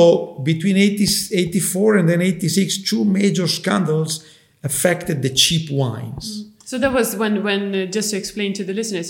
between 0.52 0.78
80, 0.78 1.06
84 1.36 1.98
and 1.98 2.06
then 2.10 2.22
86 2.22 2.90
two 2.90 3.04
major 3.20 3.48
scandals 3.48 4.24
affected 4.64 5.22
the 5.22 5.30
cheap 5.42 5.70
wines 5.70 6.28
So 6.72 6.78
that 6.84 6.92
was 7.00 7.08
when, 7.22 7.34
when 7.48 7.62
uh, 7.76 7.86
just 7.98 8.08
to 8.12 8.18
explain 8.24 8.52
to 8.60 8.64
the 8.70 8.74
listeners, 8.80 9.08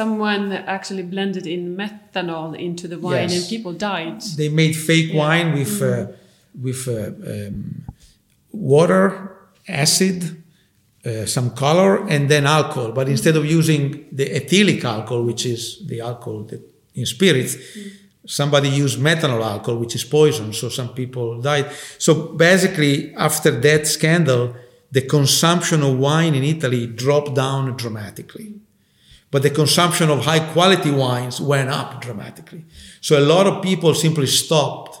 someone 0.00 0.42
actually 0.76 1.02
blended 1.14 1.44
in 1.54 1.62
methanol 1.82 2.48
into 2.68 2.84
the 2.92 2.98
wine 3.06 3.28
Yes. 3.28 3.34
and 3.36 3.44
people 3.54 3.72
died. 3.92 4.18
they 4.40 4.48
made 4.62 4.74
fake 4.90 5.10
Yeah. 5.12 5.22
wine 5.24 5.48
with 5.58 5.74
uh, 5.82 5.92
with 6.66 6.82
uh, 6.88 6.98
um, 7.32 7.56
water 8.52 9.04
acid 9.68 10.42
uh, 11.04 11.26
some 11.26 11.50
color 11.50 12.06
and 12.08 12.28
then 12.28 12.46
alcohol. 12.46 12.92
But 12.92 13.08
instead 13.08 13.36
of 13.36 13.44
using 13.44 14.06
the 14.12 14.26
ethylic 14.26 14.84
alcohol 14.84 15.24
which 15.24 15.46
is 15.46 15.84
the 15.86 16.00
alcohol 16.00 16.44
that 16.44 16.60
in 16.94 17.06
spirits 17.06 17.56
somebody 18.24 18.68
used 18.68 19.00
methanol 19.00 19.42
alcohol 19.42 19.80
which 19.80 19.96
is 19.96 20.04
poison 20.04 20.52
so 20.52 20.68
some 20.68 20.90
people 20.90 21.40
died. 21.40 21.72
So 21.98 22.28
basically 22.28 23.14
after 23.16 23.50
that 23.50 23.86
scandal 23.86 24.54
the 24.92 25.02
consumption 25.02 25.82
of 25.82 25.98
wine 25.98 26.34
in 26.34 26.44
italy 26.44 26.86
dropped 26.86 27.34
down 27.34 27.76
dramatically. 27.76 28.54
But 29.32 29.42
the 29.42 29.50
consumption 29.50 30.10
of 30.10 30.24
high 30.24 30.52
quality 30.52 30.90
wines 30.90 31.40
went 31.40 31.70
up 31.70 32.02
dramatically. 32.02 32.64
So 33.00 33.18
a 33.18 33.24
lot 33.24 33.46
of 33.46 33.62
people 33.62 33.94
simply 33.94 34.26
stopped 34.26 35.00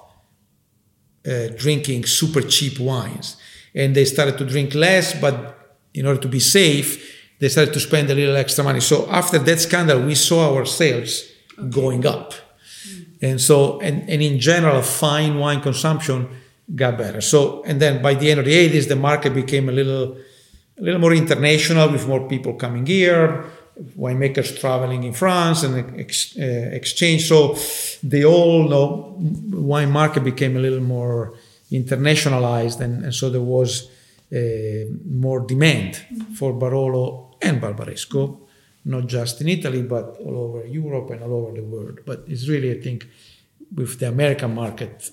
uh, 1.24 1.48
drinking 1.56 2.06
super 2.06 2.40
cheap 2.40 2.80
wines 2.80 3.36
and 3.74 3.94
they 3.94 4.04
started 4.04 4.38
to 4.38 4.44
drink 4.44 4.74
less, 4.74 5.18
but 5.18 5.58
in 5.94 6.06
order 6.06 6.20
to 6.20 6.28
be 6.28 6.40
safe, 6.40 7.20
they 7.38 7.48
started 7.48 7.74
to 7.74 7.80
spend 7.80 8.10
a 8.10 8.14
little 8.14 8.36
extra 8.36 8.62
money. 8.62 8.80
So 8.80 9.08
after 9.10 9.38
that 9.38 9.60
scandal, 9.60 10.00
we 10.00 10.14
saw 10.14 10.54
our 10.54 10.64
sales 10.64 11.24
going 11.70 12.06
up. 12.06 12.34
And 13.20 13.40
so, 13.40 13.80
and, 13.80 14.08
and 14.08 14.22
in 14.22 14.38
general, 14.38 14.82
fine 14.82 15.38
wine 15.38 15.60
consumption 15.60 16.28
got 16.74 16.98
better. 16.98 17.20
So, 17.20 17.62
and 17.64 17.80
then 17.80 18.02
by 18.02 18.14
the 18.14 18.30
end 18.30 18.40
of 18.40 18.46
the 18.46 18.68
80s, 18.68 18.88
the 18.88 18.96
market 18.96 19.34
became 19.34 19.68
a 19.68 19.72
little, 19.72 20.16
a 20.78 20.82
little 20.82 21.00
more 21.00 21.12
international 21.12 21.90
with 21.90 22.06
more 22.06 22.28
people 22.28 22.54
coming 22.54 22.86
here, 22.86 23.44
winemakers 23.96 24.58
traveling 24.58 25.04
in 25.04 25.12
France 25.12 25.62
and 25.62 25.98
ex, 26.00 26.36
uh, 26.36 26.42
exchange. 26.42 27.28
So 27.28 27.56
the 28.02 28.22
whole 28.22 28.68
know, 28.68 29.16
wine 29.18 29.90
market 29.90 30.24
became 30.24 30.56
a 30.56 30.60
little 30.60 30.80
more 30.80 31.34
internationalized, 31.72 32.80
and, 32.80 33.04
and 33.04 33.14
so 33.14 33.30
there 33.30 33.40
was 33.40 33.90
uh, 34.34 34.38
more 35.06 35.40
demand 35.40 35.96
for 36.38 36.52
Barolo 36.52 37.34
and 37.42 37.60
Barbaresco, 37.60 38.38
not 38.84 39.06
just 39.06 39.40
in 39.40 39.48
Italy, 39.48 39.82
but 39.82 40.16
all 40.24 40.36
over 40.36 40.66
Europe 40.66 41.10
and 41.10 41.22
all 41.22 41.34
over 41.46 41.52
the 41.56 41.62
world. 41.64 42.00
But 42.06 42.24
it's 42.28 42.48
really, 42.48 42.70
I 42.76 42.80
think, 42.80 43.06
with 43.74 43.98
the 43.98 44.08
American 44.08 44.54
market 44.54 45.10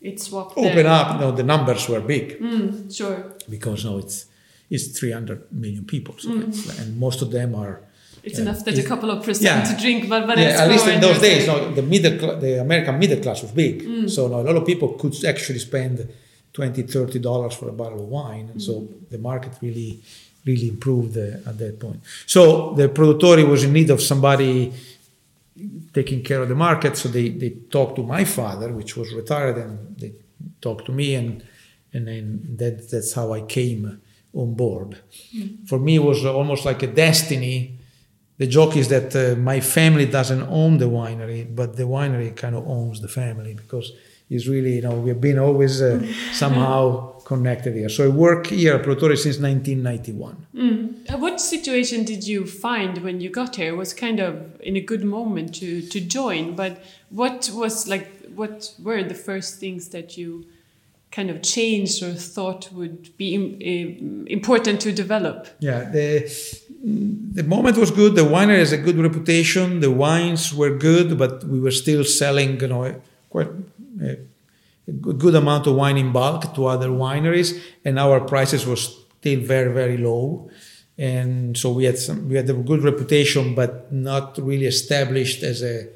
it's 0.00 0.30
what 0.30 0.52
open 0.56 0.76
there. 0.76 0.86
up, 0.86 1.20
no, 1.20 1.30
the 1.30 1.42
numbers 1.42 1.86
were 1.88 2.00
big 2.00 2.40
Mm, 2.40 2.94
sure. 2.96 3.36
because 3.48 3.84
now 3.84 3.98
it's 3.98 4.26
it's 4.70 4.98
300 4.98 5.50
million 5.52 5.84
people, 5.84 6.14
so 6.18 6.30
it's, 6.40 6.78
and 6.78 6.96
most 6.98 7.22
of 7.22 7.30
them 7.32 7.54
are 7.56 7.82
It's 8.22 8.38
Yeah. 8.38 8.42
enough 8.44 8.64
that 8.64 8.78
a 8.78 8.82
couple 8.82 9.10
of 9.10 9.24
percent 9.24 9.44
yeah. 9.44 9.74
to 9.74 9.80
drink 9.80 10.04
Barbaresco. 10.04 10.36
yeah, 10.38 10.62
at 10.62 10.68
least 10.68 10.86
in 10.86 11.00
those 11.00 11.20
days, 11.20 11.46
no, 11.46 11.72
the 11.74 11.82
middle, 11.82 12.38
the 12.38 12.60
American 12.60 12.98
middle 12.98 13.20
class 13.20 13.42
was 13.42 13.52
big. 13.52 13.82
Mm. 13.82 14.10
So 14.10 14.28
no, 14.28 14.40
a 14.40 14.46
lot 14.48 14.56
of 14.56 14.66
people 14.66 14.88
could 15.00 15.14
actually 15.24 15.58
spend 15.58 15.96
20 16.52 16.82
30 16.82 17.18
dollars 17.18 17.54
for 17.54 17.68
a 17.68 17.72
bottle 17.72 18.00
of 18.00 18.08
wine, 18.08 18.50
and 18.52 18.62
so 18.62 18.72
mm. 18.80 19.08
the 19.10 19.18
market 19.18 19.52
really, 19.62 20.00
really 20.44 20.68
improved 20.68 21.16
uh, 21.16 21.48
at 21.48 21.58
that 21.58 21.78
point. 21.78 22.00
So 22.26 22.74
the 22.74 22.88
produttori 22.88 23.48
was 23.48 23.64
in 23.64 23.72
need 23.72 23.90
of 23.90 24.00
somebody 24.02 24.72
taking 25.92 26.22
care 26.22 26.42
of 26.42 26.48
the 26.48 26.54
market, 26.54 26.96
so 26.96 27.08
they 27.08 27.28
they 27.28 27.50
talked 27.70 27.96
to 27.96 28.02
my 28.02 28.24
father, 28.24 28.72
which 28.72 28.96
was 28.96 29.12
retired, 29.12 29.56
and 29.58 29.96
they 29.96 30.12
talked 30.60 30.86
to 30.86 30.92
me, 30.92 31.14
and 31.14 31.42
and 31.92 32.06
then 32.06 32.56
that 32.58 32.90
that's 32.90 33.12
how 33.14 33.32
I 33.32 33.42
came 33.42 34.00
on 34.32 34.54
board. 34.54 34.98
Mm. 35.34 35.68
For 35.68 35.78
me, 35.78 35.96
it 35.96 36.02
was 36.02 36.24
almost 36.24 36.64
like 36.64 36.82
a 36.82 36.86
destiny 36.86 37.79
the 38.40 38.46
joke 38.46 38.74
is 38.74 38.88
that 38.88 39.14
uh, 39.14 39.36
my 39.36 39.60
family 39.60 40.06
doesn't 40.06 40.44
own 40.44 40.78
the 40.78 40.86
winery, 40.86 41.44
but 41.54 41.76
the 41.76 41.82
winery 41.82 42.34
kind 42.34 42.56
of 42.56 42.66
owns 42.66 43.02
the 43.02 43.06
family 43.06 43.52
because 43.52 43.92
it's 44.30 44.46
really, 44.46 44.76
you 44.76 44.80
know, 44.80 44.94
we've 44.94 45.20
been 45.20 45.38
always 45.38 45.82
uh, 45.82 46.02
somehow 46.32 47.18
connected 47.32 47.74
here. 47.74 47.90
So 47.90 48.06
I 48.06 48.08
work 48.08 48.46
here 48.46 48.76
at 48.76 48.82
Produttori 48.82 49.18
since 49.18 49.38
1991. 49.38 50.46
Mm. 50.54 51.18
What 51.18 51.38
situation 51.38 52.04
did 52.04 52.26
you 52.26 52.46
find 52.46 53.04
when 53.04 53.20
you 53.20 53.28
got 53.28 53.56
here? 53.56 53.74
It 53.74 53.76
was 53.76 53.92
kind 53.92 54.20
of 54.20 54.58
in 54.62 54.74
a 54.74 54.80
good 54.80 55.04
moment 55.04 55.54
to, 55.56 55.82
to 55.82 56.00
join, 56.00 56.56
but 56.56 56.82
what 57.10 57.50
was 57.52 57.88
like, 57.88 58.08
what 58.34 58.72
were 58.82 59.02
the 59.02 59.20
first 59.28 59.60
things 59.60 59.90
that 59.90 60.16
you 60.16 60.46
kind 61.10 61.28
of 61.30 61.42
changed 61.42 62.02
or 62.02 62.12
thought 62.14 62.70
would 62.72 63.16
be 63.16 63.34
im- 63.34 63.58
eh, 63.60 64.32
important 64.32 64.80
to 64.82 64.92
develop? 64.92 65.48
Yeah, 65.58 65.90
the, 65.90 66.30
the 67.32 67.42
moment 67.42 67.76
was 67.76 67.90
good. 67.90 68.14
The 68.14 68.22
winery 68.22 68.58
has 68.58 68.72
a 68.72 68.78
good 68.78 68.96
reputation. 68.96 69.80
The 69.80 69.90
wines 69.90 70.54
were 70.54 70.76
good, 70.76 71.18
but 71.18 71.44
we 71.44 71.60
were 71.60 71.72
still 71.72 72.04
selling, 72.04 72.60
you 72.60 72.68
know, 72.68 73.00
quite 73.28 73.48
eh, 74.02 74.14
a, 74.86 74.90
a 74.90 74.92
good 74.92 75.18
good 75.18 75.34
amount 75.34 75.66
of 75.66 75.74
wine 75.74 75.96
in 75.96 76.12
bulk 76.12 76.54
to 76.54 76.66
other 76.66 76.88
wineries, 76.88 77.60
and 77.84 77.98
our 77.98 78.20
prices 78.20 78.66
were 78.66 78.76
still 78.76 79.40
very, 79.40 79.72
very 79.72 79.98
low. 79.98 80.50
And 80.96 81.56
so 81.56 81.72
we 81.72 81.84
had 81.84 81.98
some, 81.98 82.28
we 82.28 82.36
had 82.36 82.48
a 82.50 82.52
good 82.52 82.82
reputation, 82.84 83.54
but 83.54 83.90
not 83.90 84.36
really 84.38 84.66
established 84.66 85.42
as 85.42 85.62
a 85.62 85.88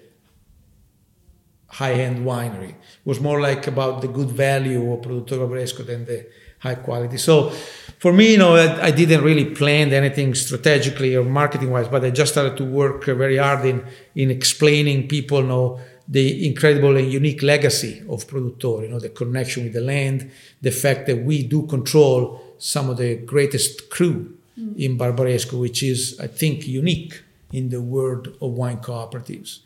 high-end 1.81 2.19
winery. 2.25 2.71
It 2.71 3.07
was 3.13 3.21
more 3.21 3.41
like 3.41 3.67
about 3.67 4.01
the 4.01 4.09
good 4.09 4.31
value 4.31 4.93
of 4.93 5.01
Produttori 5.01 5.41
Barbaresco 5.43 5.85
than 5.85 6.05
the 6.05 6.27
high 6.61 6.77
quality. 6.77 7.19
So 7.19 7.51
for 7.99 8.13
me, 8.13 8.33
you 8.33 8.39
know, 8.39 8.55
I, 8.55 8.87
I 8.89 8.91
didn't 8.91 9.23
really 9.23 9.47
plan 9.61 9.93
anything 9.93 10.35
strategically 10.35 11.17
or 11.17 11.25
marketing-wise, 11.25 11.89
but 11.89 12.05
I 12.05 12.11
just 12.11 12.33
started 12.33 12.57
to 12.59 12.65
work 12.65 13.05
very 13.05 13.39
hard 13.39 13.65
in 13.67 13.85
in 14.15 14.31
explaining 14.31 15.09
people, 15.09 15.41
you 15.41 15.49
know, 15.49 15.81
the 16.17 16.47
incredible 16.47 16.97
and 16.97 17.13
unique 17.13 17.43
legacy 17.43 17.95
of 18.09 18.27
Produttori, 18.27 18.85
you 18.85 18.91
know, 18.93 19.01
the 19.01 19.15
connection 19.21 19.65
with 19.65 19.73
the 19.73 19.81
land, 19.81 20.31
the 20.63 20.71
fact 20.71 21.07
that 21.09 21.19
we 21.29 21.37
do 21.55 21.67
control 21.67 22.41
some 22.59 22.87
of 22.91 22.97
the 22.99 23.17
greatest 23.33 23.91
cru 23.95 24.13
mm. 24.59 24.77
in 24.77 24.97
Barbaresco, 24.97 25.55
which 25.61 25.83
is, 25.83 26.01
I 26.21 26.29
think, 26.41 26.57
unique 26.83 27.15
in 27.53 27.71
the 27.71 27.81
world 27.81 28.29
of 28.41 28.51
wine 28.61 28.79
cooperatives. 28.79 29.64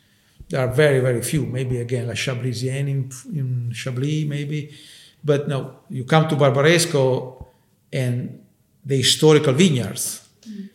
There 0.49 0.59
are 0.59 0.67
very, 0.67 0.99
very 0.99 1.21
few, 1.21 1.45
maybe 1.45 1.79
again, 1.79 2.07
like 2.07 2.17
Chablisienne 2.17 2.89
in, 2.89 3.11
in 3.35 3.71
Chablis, 3.71 4.27
maybe. 4.27 4.73
But 5.23 5.47
no, 5.47 5.81
you 5.89 6.05
come 6.05 6.27
to 6.29 6.35
Barbaresco 6.35 7.45
and 7.93 8.41
the 8.83 8.97
historical 8.97 9.53
vineyards, 9.53 10.27
mm. 10.47 10.69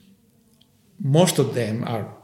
most 1.00 1.38
of 1.38 1.54
them 1.54 1.84
are 1.86 2.14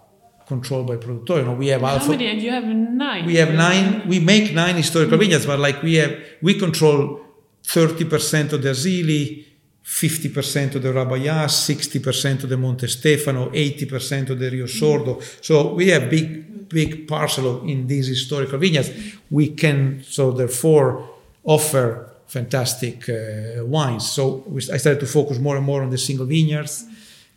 controlled 0.46 0.86
by 0.86 0.96
Produttori. 0.96 1.38
You 1.38 1.44
know, 1.46 1.54
we 1.54 1.68
have 1.68 1.80
How 1.80 2.06
many? 2.06 2.26
And 2.26 2.42
You 2.42 2.50
have 2.50 2.64
nine. 2.64 3.26
We 3.26 3.36
have 3.36 3.52
nine. 3.54 4.08
We 4.08 4.20
make 4.20 4.52
nine 4.52 4.76
historical 4.76 5.12
mm-hmm. 5.12 5.20
vineyards, 5.20 5.46
but 5.46 5.58
like 5.58 5.82
we 5.82 5.94
have, 5.94 6.12
we 6.42 6.54
control 6.54 7.20
30% 7.64 8.52
of 8.52 8.62
the 8.62 8.70
Asili, 8.70 9.46
50% 9.84 10.76
of 10.76 10.82
the 10.82 10.90
Rabajà, 10.90 11.46
60% 11.46 12.44
of 12.44 12.48
the 12.48 12.56
Montestefano, 12.56 13.52
80% 13.52 14.30
of 14.30 14.38
the 14.38 14.50
Rio 14.50 14.66
Sordo. 14.66 15.22
So 15.44 15.74
we 15.74 15.88
have 15.88 16.10
big, 16.10 16.68
big 16.68 17.08
parcel 17.08 17.56
of, 17.56 17.68
in 17.68 17.86
these 17.86 18.06
historical 18.06 18.58
vineyards. 18.58 18.90
We 19.30 19.48
can, 19.48 20.02
so 20.04 20.30
therefore, 20.32 21.08
offer 21.44 22.12
fantastic 22.26 23.08
uh, 23.08 23.64
wines. 23.64 24.10
So 24.10 24.44
we, 24.46 24.58
I 24.72 24.76
started 24.76 25.00
to 25.00 25.06
focus 25.06 25.38
more 25.38 25.56
and 25.56 25.66
more 25.66 25.82
on 25.82 25.90
the 25.90 25.98
single 25.98 26.26
vineyards, 26.26 26.84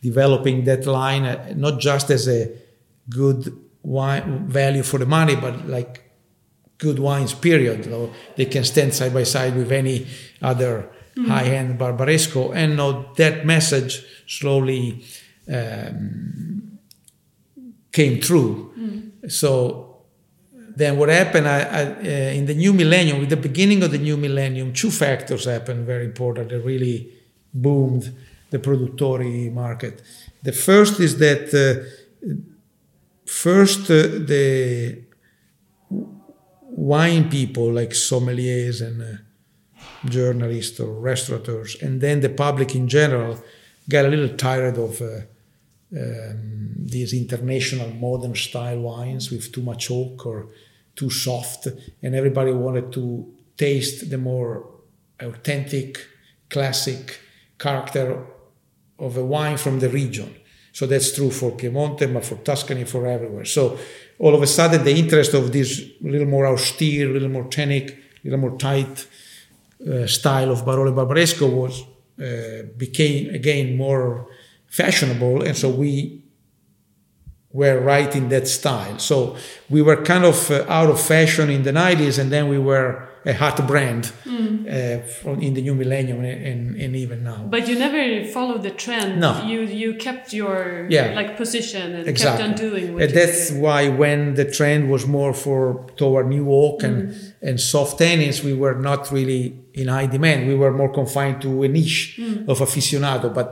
developing 0.01 0.65
that 0.65 0.85
line, 0.85 1.23
uh, 1.23 1.53
not 1.55 1.79
just 1.79 2.11
as 2.11 2.27
a 2.27 2.51
good 3.09 3.57
wine 3.81 4.47
value 4.47 4.83
for 4.83 4.99
the 4.99 5.05
money, 5.05 5.35
but 5.35 5.67
like 5.67 6.03
good 6.77 6.99
wines, 6.99 7.33
period. 7.33 7.85
You 7.85 7.91
know, 7.91 8.13
they 8.35 8.45
can 8.45 8.63
stand 8.63 8.93
side 8.93 9.13
by 9.13 9.23
side 9.23 9.55
with 9.55 9.71
any 9.71 10.07
other 10.41 10.89
high-end 11.17 11.79
Barbaresco. 11.79 12.53
And 12.55 12.77
now 12.77 13.13
that 13.17 13.45
message 13.45 14.03
slowly 14.27 15.03
um, 15.51 16.79
came 17.91 18.19
true. 18.19 18.73
So 19.27 20.05
then 20.75 20.97
what 20.97 21.09
happened 21.09 21.47
I, 21.47 21.59
I, 21.59 21.83
uh, 21.83 22.37
in 22.37 22.45
the 22.45 22.55
new 22.55 22.73
millennium, 22.73 23.19
with 23.19 23.29
the 23.29 23.37
beginning 23.37 23.83
of 23.83 23.91
the 23.91 23.97
new 23.97 24.17
millennium, 24.17 24.73
two 24.73 24.91
factors 24.91 25.45
happened 25.45 25.85
very 25.85 26.05
important 26.05 26.49
that 26.49 26.61
really 26.61 27.11
boomed 27.53 28.11
the 28.49 28.59
produttori 28.59 29.51
market. 29.51 30.01
The 30.41 30.51
first 30.51 30.99
is 30.99 31.17
that 31.19 31.53
uh, 31.53 31.83
first 33.25 33.89
uh, 33.89 34.03
the 34.27 35.03
wine 36.75 37.29
people 37.29 37.71
like 37.71 37.91
sommeliers 37.91 38.81
and 38.81 39.01
uh, 39.01 39.17
journalists 40.05 40.79
or 40.79 40.93
restaurateurs, 40.93 41.77
and 41.81 42.01
then 42.01 42.21
the 42.21 42.29
public 42.29 42.75
in 42.75 42.87
general 42.87 43.41
got 43.89 44.05
a 44.05 44.09
little 44.09 44.35
tired 44.37 44.77
of 44.77 45.01
uh, 45.01 45.21
um, 45.95 46.73
these 46.77 47.13
international 47.13 47.89
modern 47.89 48.35
style 48.35 48.79
wines 48.79 49.31
with 49.31 49.51
too 49.51 49.61
much 49.61 49.89
oak 49.91 50.25
or 50.25 50.47
too 50.95 51.09
soft, 51.09 51.67
and 52.01 52.15
everybody 52.15 52.51
wanted 52.51 52.91
to 52.91 53.33
taste 53.57 54.09
the 54.09 54.17
more 54.17 54.69
authentic, 55.19 56.05
classic 56.49 57.19
character 57.57 58.25
of 58.99 59.17
a 59.17 59.23
wine 59.23 59.57
from 59.57 59.79
the 59.79 59.89
region. 59.89 60.33
So 60.71 60.87
that's 60.87 61.15
true 61.15 61.29
for 61.29 61.51
Piemonte, 61.51 62.11
but 62.11 62.25
for 62.25 62.35
Tuscany, 62.35 62.83
for 62.85 63.05
everywhere. 63.05 63.45
So 63.45 63.77
all 64.17 64.33
of 64.33 64.41
a 64.41 64.47
sudden, 64.47 64.83
the 64.83 64.95
interest 64.95 65.33
of 65.33 65.51
this 65.51 65.83
little 66.01 66.27
more 66.27 66.47
austere, 66.47 67.09
a 67.09 67.13
little 67.13 67.29
more 67.29 67.45
tannic, 67.45 67.97
little 68.23 68.39
more 68.39 68.57
tight 68.57 69.07
uh, 69.87 70.07
style 70.07 70.51
of 70.51 70.65
Barolo 70.65 70.93
Barbaresco 70.93 71.49
was 71.51 71.83
uh, 72.21 72.63
became 72.77 73.33
again 73.33 73.75
more 73.77 74.27
fashionable, 74.67 75.43
and 75.43 75.57
so 75.57 75.69
we 75.69 76.23
were 77.51 77.79
right 77.79 78.15
in 78.15 78.29
that 78.29 78.47
style. 78.47 78.97
So 78.99 79.35
we 79.69 79.81
were 79.81 80.03
kind 80.03 80.25
of 80.25 80.49
uh, 80.49 80.65
out 80.67 80.89
of 80.89 80.99
fashion 80.99 81.49
in 81.49 81.63
the 81.63 81.71
90s, 81.71 82.17
and 82.19 82.31
then 82.31 82.49
we 82.49 82.57
were 82.57 83.07
a 83.25 83.33
hot 83.33 83.57
brand 83.67 84.11
uh, 84.27 84.97
from, 85.21 85.39
in 85.41 85.53
the 85.53 85.61
new 85.61 85.73
millennium 85.75 86.19
and, 86.23 86.45
and, 86.51 86.75
and 86.83 86.95
even 86.95 87.23
now. 87.23 87.39
But 87.49 87.67
you 87.69 87.75
never 87.79 88.25
followed 88.35 88.63
the 88.63 88.71
trend. 88.71 89.19
No. 89.19 89.31
You 89.51 89.61
you 89.61 89.89
kept 90.07 90.33
your 90.33 90.87
Yeah. 90.89 91.13
like 91.19 91.37
position 91.37 91.85
and 91.97 92.07
exactly. 92.07 92.45
kept 92.45 92.59
on 92.61 92.69
doing 92.69 92.85
and 93.01 93.11
that's 93.19 93.51
why 93.63 93.81
when 94.01 94.19
the 94.35 94.45
trend 94.57 94.89
was 94.93 95.03
more 95.07 95.33
for 95.33 95.59
toward 96.01 96.25
new 96.35 96.45
oak 96.63 96.83
and 96.83 96.97
Mm. 97.03 97.47
and 97.47 97.55
soft 97.73 97.93
tannins, 97.99 98.37
we 98.49 98.53
were 98.63 98.75
not 98.89 99.01
really 99.17 99.43
in 99.81 99.87
high 99.87 100.07
demand. 100.15 100.39
We 100.53 100.55
were 100.63 100.73
more 100.81 100.91
confined 101.01 101.37
to 101.45 101.49
a 101.63 101.69
niche 101.77 102.03
Mm. 102.19 102.47
of 102.51 102.59
aficionado. 102.67 103.27
But 103.39 103.47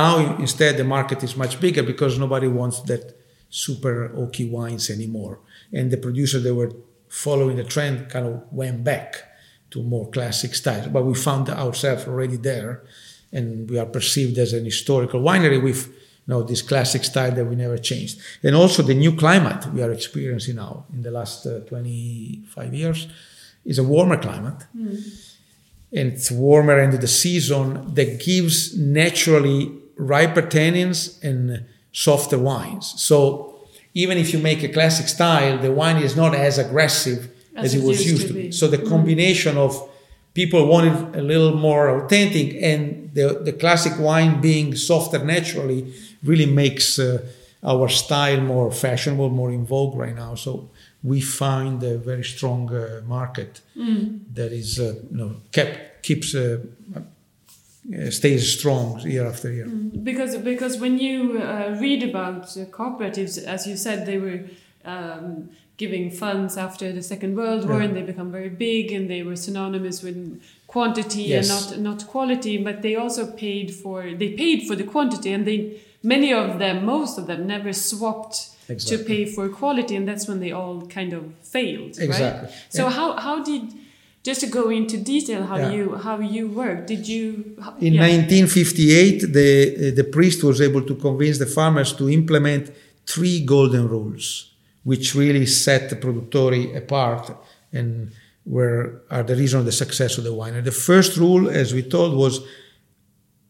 now 0.00 0.12
instead 0.44 0.72
the 0.76 0.84
market 0.96 1.22
is 1.22 1.32
much 1.36 1.54
bigger 1.64 1.82
because 1.92 2.12
nobody 2.18 2.48
wants 2.60 2.78
that 2.90 3.02
super 3.48 3.94
oaky 4.22 4.46
wines 4.56 4.90
anymore. 4.90 5.34
And 5.76 5.90
the 5.90 5.96
producers 6.06 6.42
they 6.42 6.52
were 6.60 6.70
following 7.10 7.56
the 7.56 7.64
trend 7.64 8.08
kind 8.08 8.26
of 8.26 8.44
went 8.52 8.82
back 8.84 9.24
to 9.70 9.82
more 9.82 10.08
classic 10.10 10.54
styles. 10.54 10.86
But 10.86 11.04
we 11.04 11.14
found 11.14 11.50
ourselves 11.50 12.06
already 12.06 12.36
there, 12.36 12.82
and 13.32 13.68
we 13.68 13.78
are 13.78 13.86
perceived 13.86 14.38
as 14.38 14.52
an 14.52 14.64
historical 14.64 15.20
winery 15.20 15.62
with 15.62 15.88
you 15.88 15.94
know, 16.34 16.42
this 16.42 16.62
classic 16.62 17.04
style 17.04 17.32
that 17.32 17.44
we 17.44 17.56
never 17.56 17.76
changed. 17.78 18.20
And 18.42 18.54
also 18.54 18.82
the 18.82 18.94
new 18.94 19.14
climate 19.16 19.66
we 19.74 19.82
are 19.82 19.90
experiencing 19.92 20.56
now 20.56 20.86
in 20.92 21.02
the 21.02 21.10
last 21.10 21.44
uh, 21.46 21.60
25 21.60 22.74
years 22.74 23.08
is 23.64 23.78
a 23.78 23.84
warmer 23.84 24.16
climate. 24.16 24.66
And 25.92 26.12
it's 26.12 26.30
warmer 26.30 26.78
end 26.78 26.94
of 26.94 27.00
the 27.00 27.08
season 27.08 27.94
that 27.94 28.20
gives 28.24 28.78
naturally 28.78 29.72
riper 29.96 30.42
tannins 30.42 31.22
and 31.24 31.64
softer 31.92 32.38
wines. 32.38 32.94
So 32.96 33.59
even 33.94 34.18
if 34.18 34.32
you 34.32 34.38
make 34.38 34.62
a 34.62 34.68
classic 34.68 35.08
style, 35.08 35.58
the 35.58 35.72
wine 35.72 36.02
is 36.02 36.16
not 36.16 36.34
as 36.34 36.58
aggressive 36.58 37.30
as, 37.56 37.74
it 37.74 37.82
was 37.82 38.06
used, 38.06 38.28
to 38.28 38.32
be. 38.34 38.52
So 38.52 38.68
the 38.68 38.78
combination 38.78 39.56
of 39.56 39.88
people 40.34 40.66
wanted 40.66 41.16
a 41.16 41.22
little 41.22 41.56
more 41.56 41.88
authentic 42.04 42.54
and 42.62 43.10
the, 43.14 43.40
the 43.42 43.52
classic 43.52 43.98
wine 43.98 44.40
being 44.40 44.74
softer 44.76 45.18
naturally 45.24 45.92
really 46.22 46.46
makes 46.46 46.98
uh, 46.98 47.26
our 47.64 47.88
style 47.88 48.40
more 48.40 48.70
fashionable, 48.70 49.30
more 49.30 49.50
in 49.50 49.66
vogue 49.66 49.96
right 49.96 50.14
now. 50.14 50.34
So 50.36 50.70
we 51.02 51.20
find 51.20 51.82
a 51.82 51.98
very 51.98 52.24
strong 52.24 52.72
uh, 52.74 53.02
market 53.06 53.60
that 54.34 54.52
is, 54.52 54.78
uh, 54.78 54.94
you 55.10 55.16
know, 55.16 55.36
kept 55.52 56.02
keeps 56.02 56.34
uh, 57.88 58.10
stays 58.10 58.42
strong 58.58 59.00
year 59.00 59.26
after 59.26 59.50
year. 59.52 59.66
because 60.10 60.36
because 60.52 60.78
when 60.78 60.98
you 60.98 61.40
uh, 61.42 61.76
read 61.80 62.02
about 62.02 62.42
uh, 62.56 62.64
cooperatives, 62.76 63.42
as 63.54 63.66
you 63.66 63.76
said, 63.76 64.06
they 64.06 64.18
were 64.18 64.40
um, 64.84 65.48
giving 65.76 66.10
funds 66.10 66.56
after 66.56 66.92
the 66.92 67.02
Second 67.02 67.36
World 67.36 67.68
War, 67.68 67.78
Yeah. 67.78 67.84
and 67.86 67.96
they 67.96 68.02
become 68.02 68.30
very 68.30 68.50
big, 68.50 68.92
and 68.92 69.08
they 69.08 69.22
were 69.22 69.36
synonymous 69.36 70.02
with 70.02 70.18
quantity 70.66 71.22
Yes. 71.22 71.48
and 71.48 71.48
not 71.54 71.66
not 71.88 72.06
quality. 72.06 72.54
But 72.68 72.76
they 72.82 72.94
also 72.96 73.22
paid 73.26 73.68
for 73.82 73.98
they 74.20 74.30
paid 74.44 74.58
for 74.68 74.76
the 74.76 74.84
quantity, 74.94 75.32
and 75.32 75.44
they 75.46 75.58
many 76.02 76.32
of 76.32 76.58
them, 76.58 76.84
most 76.84 77.18
of 77.18 77.26
them, 77.26 77.46
never 77.46 77.72
swapped. 77.72 78.38
To 78.90 78.98
pay 78.98 79.22
for 79.26 79.48
quality, 79.48 79.96
and 79.96 80.06
that's 80.06 80.28
when 80.28 80.38
they 80.38 80.52
all 80.52 80.86
kind 80.86 81.12
of 81.12 81.22
failed. 81.42 81.98
Exactly. 81.98 82.46
Right? 82.48 82.54
So 82.68 82.84
And- 82.86 82.94
how 82.94 83.08
how 83.26 83.36
did 83.50 83.62
just 84.22 84.40
to 84.42 84.46
go 84.48 84.68
into 84.70 84.96
detail 84.98 85.42
how 85.44 85.56
Yeah. 85.58 85.72
you 85.76 85.84
how 86.06 86.16
you 86.36 86.44
work? 86.62 86.86
Did 86.86 87.02
you 87.08 87.56
how- 87.64 87.76
In 87.80 87.94
yeah. 87.94 88.02
1958, 88.06 89.32
the, 89.32 89.90
the 90.00 90.04
priest 90.04 90.42
was 90.44 90.60
able 90.60 90.82
to 90.90 90.94
convince 90.94 91.38
the 91.38 91.46
farmers 91.46 91.92
to 91.94 92.04
implement 92.10 92.70
three 93.06 93.40
golden 93.54 93.88
rules, 93.88 94.24
which 94.84 95.14
really 95.14 95.46
set 95.46 95.88
the 95.90 95.96
produttori 95.96 96.76
apart 96.76 97.24
and 97.72 98.10
were 98.46 99.02
are 99.10 99.22
the 99.22 99.36
reason 99.36 99.60
of 99.60 99.66
the 99.66 99.72
success 99.84 100.18
of 100.18 100.24
the 100.24 100.30
winery. 100.40 100.62
The 100.64 100.78
first 100.90 101.16
rule, 101.16 101.48
as 101.48 101.72
we 101.72 101.82
told, 101.82 102.14
was 102.14 102.40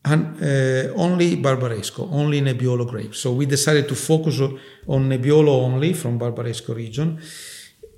un- 0.04 0.36
uh, 0.42 0.92
only 0.96 1.36
Barbaresco, 1.36 2.08
only 2.12 2.40
Nebbiolo 2.40 2.86
grapes. 2.88 3.18
So 3.18 3.32
we 3.32 3.46
decided 3.46 3.88
to 3.88 3.94
focus 3.94 4.40
on 4.86 5.08
Nebbiolo 5.08 5.48
only 5.68 5.92
from 5.94 6.18
Barbaresco 6.18 6.74
region. 6.74 7.18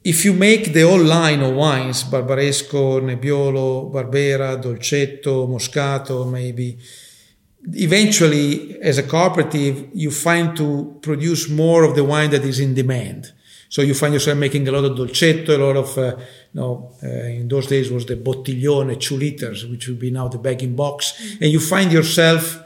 If 0.04 0.24
you 0.24 0.32
make 0.32 0.72
the 0.72 0.82
whole 0.82 1.02
line 1.02 1.42
of 1.42 1.54
wines, 1.54 2.02
Barbaresco, 2.04 3.00
Nebbiolo, 3.00 3.92
Barbera, 3.92 4.60
Dolcetto, 4.60 5.46
Moscato, 5.46 6.28
maybe, 6.28 6.76
eventually, 7.74 8.80
as 8.80 8.98
a 8.98 9.04
cooperative, 9.04 9.90
you 9.94 10.10
find 10.10 10.56
to 10.56 10.98
produce 11.02 11.48
more 11.48 11.84
of 11.84 11.94
the 11.94 12.02
wine 12.02 12.30
that 12.30 12.44
is 12.44 12.58
in 12.58 12.74
demand. 12.74 13.32
So 13.68 13.80
you 13.80 13.94
find 13.94 14.12
yourself 14.12 14.36
making 14.36 14.66
a 14.68 14.72
lot 14.72 14.84
of 14.84 14.98
dolcetto, 14.98 15.48
a 15.50 15.56
lot 15.56 15.76
of, 15.76 15.96
uh, 15.96 16.16
know, 16.52 16.92
uh, 17.02 17.06
in 17.06 17.48
those 17.48 17.68
days 17.68 17.90
was 17.90 18.04
the 18.04 18.16
bottiglione, 18.16 19.00
two 19.00 19.16
liters, 19.16 19.64
which 19.66 19.88
would 19.88 19.98
be 19.98 20.10
now 20.10 20.28
the 20.28 20.36
bag 20.36 20.62
in 20.62 20.76
box, 20.76 21.36
and 21.40 21.50
you 21.50 21.60
find 21.60 21.90
yourself, 21.90 22.62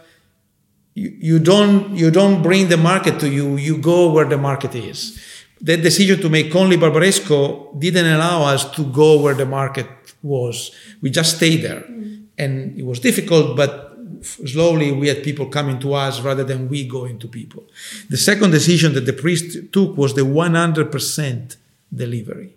you, 0.94 1.16
you 1.20 1.38
don't 1.38 1.94
you 1.94 2.10
don't 2.10 2.42
bring 2.42 2.68
the 2.68 2.76
market 2.76 3.20
to 3.20 3.28
you, 3.28 3.56
you 3.56 3.76
go 3.76 4.10
where 4.10 4.24
the 4.24 4.38
market 4.38 4.74
is. 4.74 5.20
That 5.60 5.82
decision 5.82 6.20
to 6.20 6.28
make 6.28 6.54
only 6.54 6.76
Barbaresco 6.76 7.78
didn't 7.78 8.06
allow 8.06 8.42
us 8.44 8.70
to 8.72 8.84
go 8.84 9.20
where 9.20 9.34
the 9.34 9.46
market 9.46 9.88
was. 10.22 10.70
We 11.00 11.10
just 11.10 11.36
stayed 11.36 11.62
there, 11.62 11.80
mm. 11.80 12.26
and 12.36 12.78
it 12.78 12.84
was 12.84 13.00
difficult, 13.00 13.56
but 13.56 13.96
slowly 14.22 14.92
we 14.92 15.08
had 15.08 15.22
people 15.22 15.46
coming 15.46 15.78
to 15.80 15.94
us 15.94 16.20
rather 16.20 16.44
than 16.44 16.68
we 16.68 16.86
going 16.86 17.18
to 17.20 17.28
people. 17.28 17.64
The 18.08 18.16
second 18.16 18.50
decision 18.50 18.92
that 18.94 19.06
the 19.06 19.12
priest 19.12 19.72
took 19.72 19.96
was 19.96 20.14
the 20.14 20.22
100% 20.22 21.56
delivery. 21.94 22.54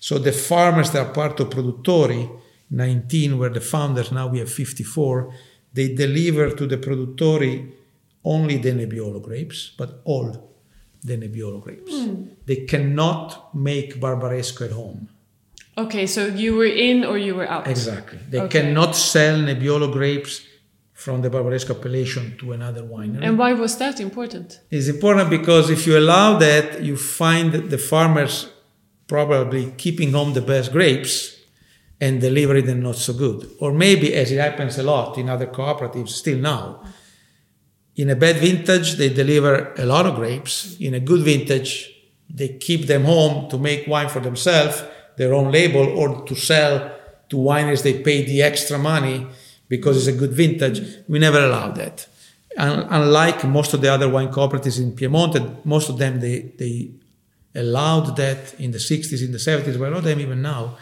So 0.00 0.18
the 0.18 0.32
farmers 0.32 0.90
that 0.90 1.06
are 1.06 1.12
part 1.12 1.38
of 1.40 1.50
Produttori, 1.50 2.28
19 2.70 3.38
were 3.38 3.50
the 3.50 3.60
founders, 3.60 4.10
now 4.10 4.26
we 4.26 4.38
have 4.40 4.50
54, 4.50 5.32
they 5.72 5.94
deliver 5.94 6.50
to 6.50 6.66
the 6.66 6.76
produttori 6.76 7.72
only 8.24 8.58
the 8.58 8.72
Nebbiolo 8.72 9.22
grapes, 9.22 9.72
but 9.76 10.00
all 10.04 10.51
the 11.04 11.16
Nebbiolo 11.16 11.60
grapes. 11.60 11.92
Hmm. 11.92 12.24
They 12.46 12.64
cannot 12.66 13.54
make 13.54 14.00
Barbaresco 14.00 14.66
at 14.66 14.72
home. 14.72 15.08
Okay, 15.76 16.06
so 16.06 16.26
you 16.26 16.54
were 16.54 16.66
in 16.66 17.04
or 17.04 17.16
you 17.18 17.34
were 17.34 17.48
out. 17.48 17.66
Exactly. 17.66 18.18
They 18.30 18.40
Okay. 18.40 18.60
cannot 18.60 18.94
sell 18.94 19.36
Nebbiolo 19.38 19.90
grapes 19.92 20.42
from 20.92 21.22
the 21.22 21.30
Barbaresco 21.30 21.70
appellation 21.78 22.36
to 22.38 22.52
another 22.52 22.82
winery. 22.82 23.24
And 23.26 23.38
why 23.38 23.54
was 23.54 23.76
that 23.78 23.98
important? 24.00 24.60
It's 24.70 24.88
important 24.88 25.30
because 25.30 25.70
if 25.70 25.86
you 25.86 25.98
allow 25.98 26.38
that, 26.38 26.82
you 26.82 26.96
find 26.96 27.52
that 27.52 27.70
the 27.70 27.78
farmers 27.78 28.48
probably 29.08 29.72
keeping 29.76 30.12
home 30.12 30.32
the 30.34 30.40
best 30.42 30.70
grapes 30.72 31.36
and 32.00 32.20
delivering 32.20 32.66
them 32.66 32.82
not 32.82 32.96
so 32.96 33.12
good. 33.12 33.48
Or 33.58 33.72
maybe, 33.72 34.14
as 34.14 34.30
it 34.30 34.38
happens 34.38 34.78
a 34.78 34.82
lot 34.82 35.18
in 35.18 35.28
other 35.28 35.46
cooperatives 35.46 36.10
still 36.10 36.38
now, 36.38 36.82
in 37.96 38.10
a 38.10 38.16
bad 38.16 38.36
vintage, 38.36 38.94
they 38.94 39.10
deliver 39.10 39.74
a 39.74 39.84
lot 39.84 40.06
of 40.06 40.14
grapes. 40.14 40.76
In 40.80 40.94
a 40.94 41.00
good 41.00 41.22
vintage, 41.22 41.94
they 42.28 42.48
keep 42.48 42.86
them 42.86 43.04
home 43.04 43.50
to 43.50 43.58
make 43.58 43.86
wine 43.86 44.08
for 44.08 44.20
themselves, 44.20 44.82
their 45.16 45.34
own 45.34 45.52
label, 45.52 45.86
or 45.98 46.24
to 46.24 46.34
sell 46.34 46.90
to 47.28 47.36
wineries 47.36 47.82
they 47.82 48.02
pay 48.02 48.24
the 48.24 48.42
extra 48.42 48.78
money 48.78 49.26
because 49.68 49.96
it's 49.96 50.14
a 50.14 50.18
good 50.18 50.32
vintage. 50.32 50.78
We 51.08 51.18
never 51.18 51.38
allow 51.38 51.70
that. 51.72 52.06
Un- 52.58 52.86
unlike 52.90 53.44
most 53.44 53.72
of 53.72 53.80
the 53.80 53.90
other 53.90 54.08
wine 54.08 54.30
cooperatives 54.30 54.78
in 54.78 54.92
Piemonte, 54.92 55.64
most 55.64 55.88
of 55.88 55.96
them 55.98 56.20
they, 56.20 56.52
they 56.58 56.90
allowed 57.54 58.16
that 58.16 58.54
in 58.58 58.70
the 58.70 58.78
60s, 58.78 59.24
in 59.24 59.32
the 59.32 59.38
70s, 59.38 59.78
but 59.78 59.92
of 59.92 60.04
them 60.04 60.20
even 60.20 60.42
now, 60.42 60.76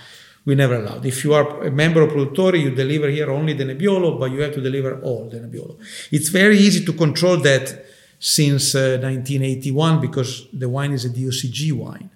we 0.45 0.55
never 0.55 0.77
allowed. 0.77 1.05
If 1.05 1.25
you 1.25 1.35
are 1.35 1.65
a 1.65 1.71
member 1.71 2.03
of 2.03 2.11
Produttori, 2.11 2.63
you 2.63 2.71
deliver 2.71 3.09
here 3.09 3.31
only 3.31 3.53
the 3.53 3.65
Nebbiolo, 3.65 4.19
but 4.19 4.31
you 4.31 4.41
have 4.41 4.55
to 4.55 4.61
deliver 4.61 5.01
all 5.03 5.29
the 5.29 5.39
Nebbiolo. 5.39 5.79
It's 6.11 6.29
very 6.29 6.59
easy 6.59 6.85
to 6.85 6.93
control 6.93 7.37
that 7.39 7.85
since 8.19 8.75
uh, 8.75 8.99
1981 9.01 10.01
because 10.01 10.47
the 10.53 10.69
wine 10.69 10.93
is 10.93 11.05
a 11.05 11.11
DOCG 11.11 11.73
wine. 11.73 12.11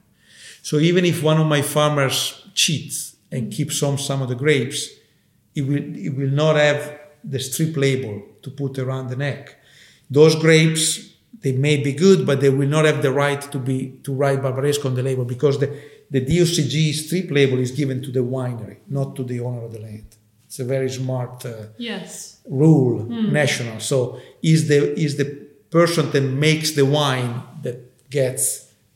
So 0.63 0.79
even 0.79 1.05
if 1.05 1.23
one 1.23 1.39
of 1.39 1.47
my 1.47 1.63
farmers 1.63 2.47
cheats 2.55 3.17
and 3.31 3.53
keeps 3.53 3.83
on 3.83 3.99
some 3.99 4.23
of 4.23 4.29
the 4.29 4.35
grapes, 4.35 4.89
it 5.55 5.63
will, 5.63 5.97
it 5.97 6.11
will 6.17 6.31
not 6.31 6.57
have 6.57 6.99
the 7.23 7.39
strip 7.39 7.77
label 7.77 8.23
to 8.43 8.51
put 8.51 8.79
around 8.79 9.09
the 9.09 9.17
neck. 9.17 9.57
Those 10.11 10.37
grapes, 10.37 11.11
they 11.41 11.53
may 11.53 11.77
be 11.79 11.93
good, 11.93 12.27
but 12.27 12.41
they 12.41 12.51
will 12.51 12.69
not 12.69 12.85
have 12.85 13.03
the 13.03 13.13
right 13.13 13.41
to 13.53 13.59
be 13.59 13.99
to 14.05 14.15
write 14.15 14.41
Barbaresco 14.41 14.87
on 14.87 14.95
the 14.95 15.03
label 15.03 15.25
because 15.25 15.59
the, 15.59 15.69
the 16.15 16.21
DOCG 16.21 16.95
strip 16.95 17.29
label 17.39 17.59
is 17.59 17.73
given 17.73 18.01
to 18.01 18.11
the 18.13 18.21
winery, 18.37 18.77
not 18.99 19.17
to 19.17 19.23
the 19.25 19.41
owner 19.41 19.63
of 19.65 19.73
the 19.73 19.81
land. 19.81 20.07
It's 20.47 20.61
a 20.61 20.65
very 20.65 20.89
smart 20.89 21.45
uh, 21.45 21.51
Yes. 21.77 22.39
rule, 22.49 22.97
national. 23.41 23.81
So 23.81 24.21
is 24.41 24.61
the 24.69 24.79
is 25.07 25.13
the 25.23 25.25
person 25.79 26.05
that 26.13 26.21
makes 26.47 26.69
the 26.79 26.87
wine 26.99 27.35
that 27.65 27.79
gets 28.19 28.43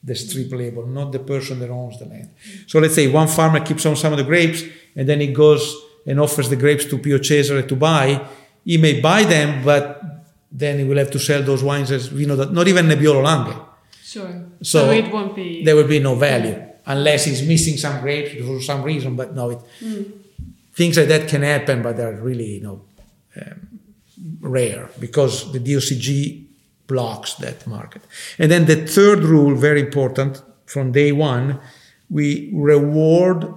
the 0.09 0.15
strip 0.15 0.53
label, 0.63 0.87
not 0.87 1.11
the 1.11 1.19
person 1.35 1.55
that 1.63 1.71
owns 1.71 1.99
the 1.99 2.05
land. 2.15 2.29
So 2.71 2.79
let's 2.79 2.95
say 2.95 3.07
one 3.21 3.27
farmer 3.39 3.61
keeps 3.69 3.85
on 3.91 3.97
some 3.97 4.13
of 4.15 4.19
the 4.23 4.29
grapes 4.33 4.61
and 4.97 5.05
then 5.09 5.19
he 5.25 5.29
goes 5.45 5.63
and 6.07 6.21
offers 6.21 6.49
the 6.49 6.57
grapes 6.65 6.85
to 6.91 6.99
Pio 7.05 7.19
Cesare 7.19 7.63
to 7.73 7.77
buy. 7.91 8.07
He 8.65 8.77
may 8.87 8.95
buy 9.01 9.25
them, 9.25 9.49
but 9.71 9.85
then 10.63 10.79
he 10.79 10.85
will 10.89 10.99
have 11.03 11.11
to 11.17 11.19
sell 11.19 11.43
those 11.43 11.65
wines 11.65 11.91
as 11.91 12.07
vino, 12.19 12.37
that, 12.37 12.53
not 12.53 12.69
even 12.69 12.87
Nebbiolo 12.87 13.23
Langhe. 13.29 13.55
Sure. 14.13 14.33
So, 14.63 14.79
So, 14.87 14.91
it 14.93 15.11
won't 15.15 15.35
be. 15.35 15.65
There 15.65 15.75
will 15.75 15.89
be 15.97 15.99
no 15.99 16.15
value 16.15 16.57
unless 16.89 17.25
he's 17.27 17.47
missing 17.47 17.77
some 17.77 18.01
grapes 18.01 18.45
for 18.45 18.61
some 18.61 18.83
reason. 18.83 19.15
But 19.15 19.35
no, 19.35 19.51
it, 19.51 19.61
things 20.73 20.99
like 20.99 21.09
that 21.09 21.29
can 21.29 21.43
happen, 21.43 21.83
but 21.83 21.97
they're 21.97 22.21
really 22.21 22.57
you 22.57 22.61
know 22.61 22.81
um, 23.41 23.81
rare 24.41 24.91
because 24.99 25.53
the 25.53 25.61
DOCG 25.61 26.45
blocks 26.89 27.35
that 27.35 27.67
market. 27.67 28.03
And 28.39 28.51
then 28.51 28.67
the 28.67 28.87
third 28.87 29.21
rule, 29.21 29.55
very 29.55 29.81
important 29.81 30.43
from 30.67 30.91
day 30.93 31.13
one, 31.13 31.61
we 32.11 32.51
reward 32.53 33.55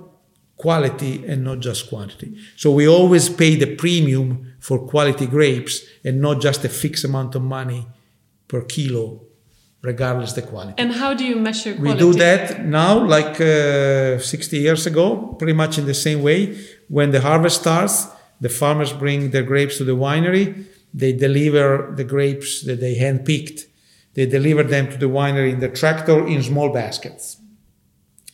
quality 0.58 1.26
and 1.26 1.44
not 1.44 1.60
just 1.60 1.90
quantity. 1.90 2.38
So 2.56 2.72
we 2.72 2.88
always 2.88 3.30
pay 3.30 3.56
the 3.56 3.76
premium 3.76 4.54
for 4.60 4.78
quality 4.78 5.26
grapes 5.26 5.82
and 6.04 6.22
not 6.22 6.40
just 6.42 6.64
a 6.64 6.70
fixed 6.70 7.04
amount 7.04 7.34
of 7.36 7.42
money 7.42 7.88
per 8.48 8.62
kilo, 8.62 9.22
regardless 9.82 10.34
the 10.34 10.42
quality. 10.42 10.76
and 10.78 10.92
how 10.94 11.14
do 11.14 11.24
you 11.26 11.36
measure 11.36 11.74
quality? 11.74 12.04
We 12.06 12.12
do 12.12 12.18
that 12.20 12.66
now, 12.66 13.04
like 13.04 13.42
uh, 13.42 14.20
60 14.20 14.58
years 14.58 14.86
ago, 14.86 15.36
pretty 15.40 15.54
much 15.54 15.78
in 15.78 15.86
the 15.86 15.94
same 15.94 16.22
way. 16.22 16.58
When 16.88 17.12
the 17.12 17.22
harvest 17.22 17.62
starts, 17.62 18.08
the 18.40 18.50
farmers 18.50 18.94
bring 18.94 19.32
their 19.32 19.44
grapes 19.44 19.78
to 19.78 19.84
the 19.84 19.96
winery. 19.96 20.66
They 20.94 21.14
deliver 21.14 21.94
the 21.96 22.04
grapes 22.04 22.64
that 22.64 22.80
they 22.80 22.96
handpicked. 22.96 23.62
They 24.14 24.26
deliver 24.26 24.64
them 24.64 24.90
to 24.92 24.98
the 24.98 25.08
winery 25.08 25.54
in 25.54 25.60
the 25.62 25.70
tractor 25.70 26.28
in 26.28 26.44
small 26.44 26.70
baskets. 26.74 27.38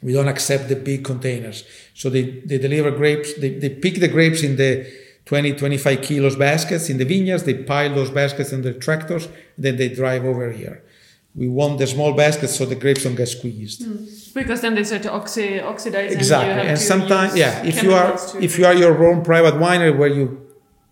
We 0.01 0.13
don't 0.13 0.27
accept 0.27 0.69
the 0.69 0.75
big 0.75 1.03
containers. 1.03 1.63
So 1.93 2.09
they, 2.09 2.41
they 2.45 2.57
deliver 2.57 2.91
grapes, 2.91 3.33
they, 3.35 3.49
they 3.49 3.69
pick 3.69 3.99
the 3.99 4.07
grapes 4.07 4.43
in 4.43 4.55
the 4.57 4.85
20, 5.25 5.53
25 5.53 6.01
kilos 6.01 6.35
baskets 6.35 6.89
in 6.89 6.97
the 6.97 7.05
vineyards. 7.05 7.43
They 7.43 7.55
pile 7.63 7.93
those 7.93 8.09
baskets 8.09 8.51
in 8.53 8.61
the 8.61 8.73
tractors. 8.73 9.27
Then 9.57 9.77
they 9.77 9.89
drive 9.89 10.23
over 10.23 10.51
here. 10.51 10.83
We 11.37 11.47
want 11.47 11.77
the 11.77 11.85
small 11.85 12.13
baskets 12.13 12.55
so 12.57 12.65
the 12.65 12.75
grapes 12.75 13.03
don't 13.03 13.15
get 13.15 13.27
squeezed. 13.27 13.85
Hmm. 13.85 14.05
Because 14.33 14.61
then 14.61 14.73
they 14.73 14.83
start 14.83 15.03
to 15.03 15.09
oxi- 15.09 15.63
oxidize. 15.63 16.11
Exactly, 16.11 16.51
And, 16.51 16.69
and 16.69 16.79
sometimes, 16.79 17.37
yeah, 17.37 17.63
if 17.63 17.83
you 17.83 17.93
are 17.93 18.07
chemicals 18.07 18.31
to- 18.31 18.43
if 18.43 18.57
you 18.57 18.65
are 18.65 18.73
your 18.73 18.95
own 19.07 19.23
private 19.23 19.55
winery 19.55 19.95
where 19.95 20.09
you 20.19 20.25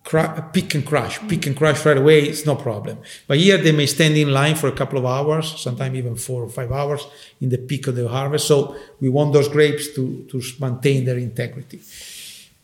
cru- 0.04 0.44
pick 0.54 0.76
and 0.76 0.86
crush, 0.86 1.20
pick 1.28 1.44
hmm. 1.44 1.50
and 1.50 1.58
crush 1.58 1.84
right 1.84 1.98
away, 1.98 2.20
it's 2.32 2.46
no 2.46 2.56
problem. 2.56 3.00
But 3.28 3.40
here 3.40 3.58
they 3.58 3.72
may 3.72 3.88
stand 3.88 4.16
in 4.18 4.32
line 4.32 4.56
for 4.56 4.68
a 4.68 4.72
couple 4.72 5.00
of 5.00 5.06
hours, 5.06 5.60
sometimes 5.60 5.96
even 5.98 6.16
four 6.16 6.44
or 6.44 6.50
five 6.50 6.72
hours 6.72 7.02
in 7.42 7.50
the 7.50 7.58
peak 7.58 7.88
of 7.88 7.96
the 7.96 8.08
harvest. 8.08 8.48
So 8.48 8.76
we 9.02 9.10
want 9.10 9.34
those 9.34 9.50
grapes 9.50 9.86
to 9.96 10.04
to 10.32 10.38
maintain 10.60 11.06
their 11.06 11.18
integrity. 11.18 11.80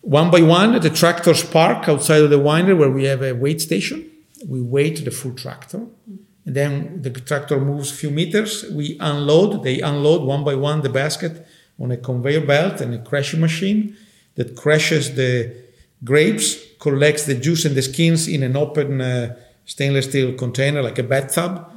One 0.01 0.29
by 0.29 0.41
one, 0.41 0.79
the 0.79 0.93
tractors 1.01 1.43
park 1.43 1.89
outside 1.89 2.21
of 2.25 2.29
the 2.29 2.39
winery 2.49 2.77
where 2.77 2.91
we 2.91 3.03
have 3.05 3.21
a 3.23 3.33
weight 3.33 3.61
station. 3.61 3.99
We 4.47 4.61
weight 4.61 4.97
the 5.03 5.11
full 5.11 5.33
tractor. 5.33 5.79
Hmm. 5.79 6.30
And 6.45 6.55
then 6.55 7.01
the 7.01 7.11
tractor 7.11 7.59
moves 7.59 7.91
a 7.91 7.95
few 7.95 8.09
meters. 8.09 8.65
We 8.71 8.97
unload, 8.99 9.63
they 9.63 9.79
unload 9.81 10.23
one 10.23 10.43
by 10.43 10.55
one 10.55 10.81
the 10.81 10.89
basket 10.89 11.45
on 11.79 11.91
a 11.91 11.97
conveyor 11.97 12.45
belt 12.45 12.81
and 12.81 12.93
a 12.93 12.99
crushing 12.99 13.39
machine 13.39 13.95
that 14.35 14.55
crushes 14.55 15.15
the 15.15 15.55
grapes, 16.03 16.57
collects 16.79 17.25
the 17.25 17.35
juice 17.35 17.65
and 17.65 17.75
the 17.75 17.81
skins 17.81 18.27
in 18.27 18.43
an 18.43 18.55
open 18.55 19.01
uh, 19.01 19.35
stainless 19.65 20.05
steel 20.05 20.33
container 20.33 20.81
like 20.81 20.97
a 20.97 21.03
bathtub 21.03 21.71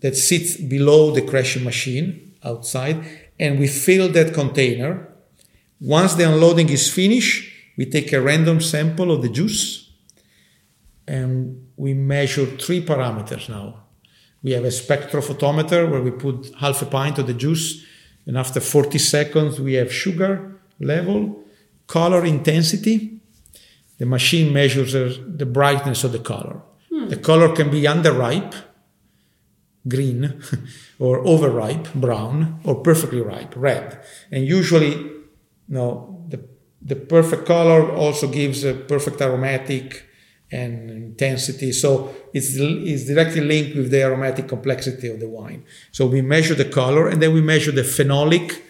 that 0.00 0.16
sits 0.16 0.56
below 0.56 1.10
the 1.10 1.22
crushing 1.22 1.64
machine 1.64 2.34
outside. 2.44 3.02
And 3.38 3.58
we 3.58 3.66
fill 3.66 4.08
that 4.10 4.34
container. 4.34 5.08
Once 5.80 6.14
the 6.14 6.30
unloading 6.30 6.68
is 6.68 6.92
finished, 6.92 7.52
we 7.76 7.86
take 7.86 8.12
a 8.12 8.20
random 8.20 8.60
sample 8.60 9.10
of 9.10 9.22
the 9.22 9.28
juice 9.28 9.90
and 11.06 11.68
we 11.76 11.94
measure 11.94 12.46
three 12.46 12.84
parameters 12.84 13.48
now. 13.48 13.85
We 14.42 14.52
have 14.52 14.64
a 14.64 14.68
spectrophotometer 14.68 15.90
where 15.90 16.02
we 16.02 16.10
put 16.10 16.54
half 16.60 16.82
a 16.82 16.86
pint 16.86 17.18
of 17.18 17.26
the 17.26 17.34
juice, 17.34 17.84
and 18.26 18.36
after 18.36 18.60
40 18.60 18.98
seconds, 18.98 19.60
we 19.60 19.74
have 19.74 19.92
sugar 19.92 20.60
level, 20.80 21.44
color 21.86 22.24
intensity. 22.24 23.20
The 23.98 24.06
machine 24.06 24.52
measures 24.52 24.92
the 25.26 25.46
brightness 25.46 26.04
of 26.04 26.12
the 26.12 26.18
color. 26.18 26.60
Hmm. 26.90 27.08
The 27.08 27.16
color 27.16 27.54
can 27.54 27.70
be 27.70 27.82
underripe, 27.82 28.54
green, 29.88 30.42
or 30.98 31.26
overripe, 31.26 31.92
brown, 31.94 32.60
or 32.64 32.74
perfectly 32.76 33.20
ripe, 33.20 33.54
red. 33.56 34.00
And 34.30 34.44
usually, 34.46 35.10
no, 35.68 36.24
the, 36.28 36.44
the 36.82 36.96
perfect 36.96 37.46
color 37.46 37.90
also 37.90 38.28
gives 38.28 38.64
a 38.64 38.74
perfect 38.74 39.20
aromatic 39.20 40.05
and 40.52 40.90
intensity. 40.90 41.72
So 41.72 42.14
it's, 42.32 42.56
it's 42.56 43.06
directly 43.06 43.40
linked 43.40 43.76
with 43.76 43.90
the 43.90 44.02
aromatic 44.02 44.48
complexity 44.48 45.08
of 45.08 45.20
the 45.20 45.28
wine. 45.28 45.64
So 45.92 46.06
we 46.06 46.22
measure 46.22 46.54
the 46.54 46.64
color 46.64 47.08
and 47.08 47.20
then 47.20 47.34
we 47.34 47.40
measure 47.40 47.72
the 47.72 47.82
phenolic, 47.82 48.62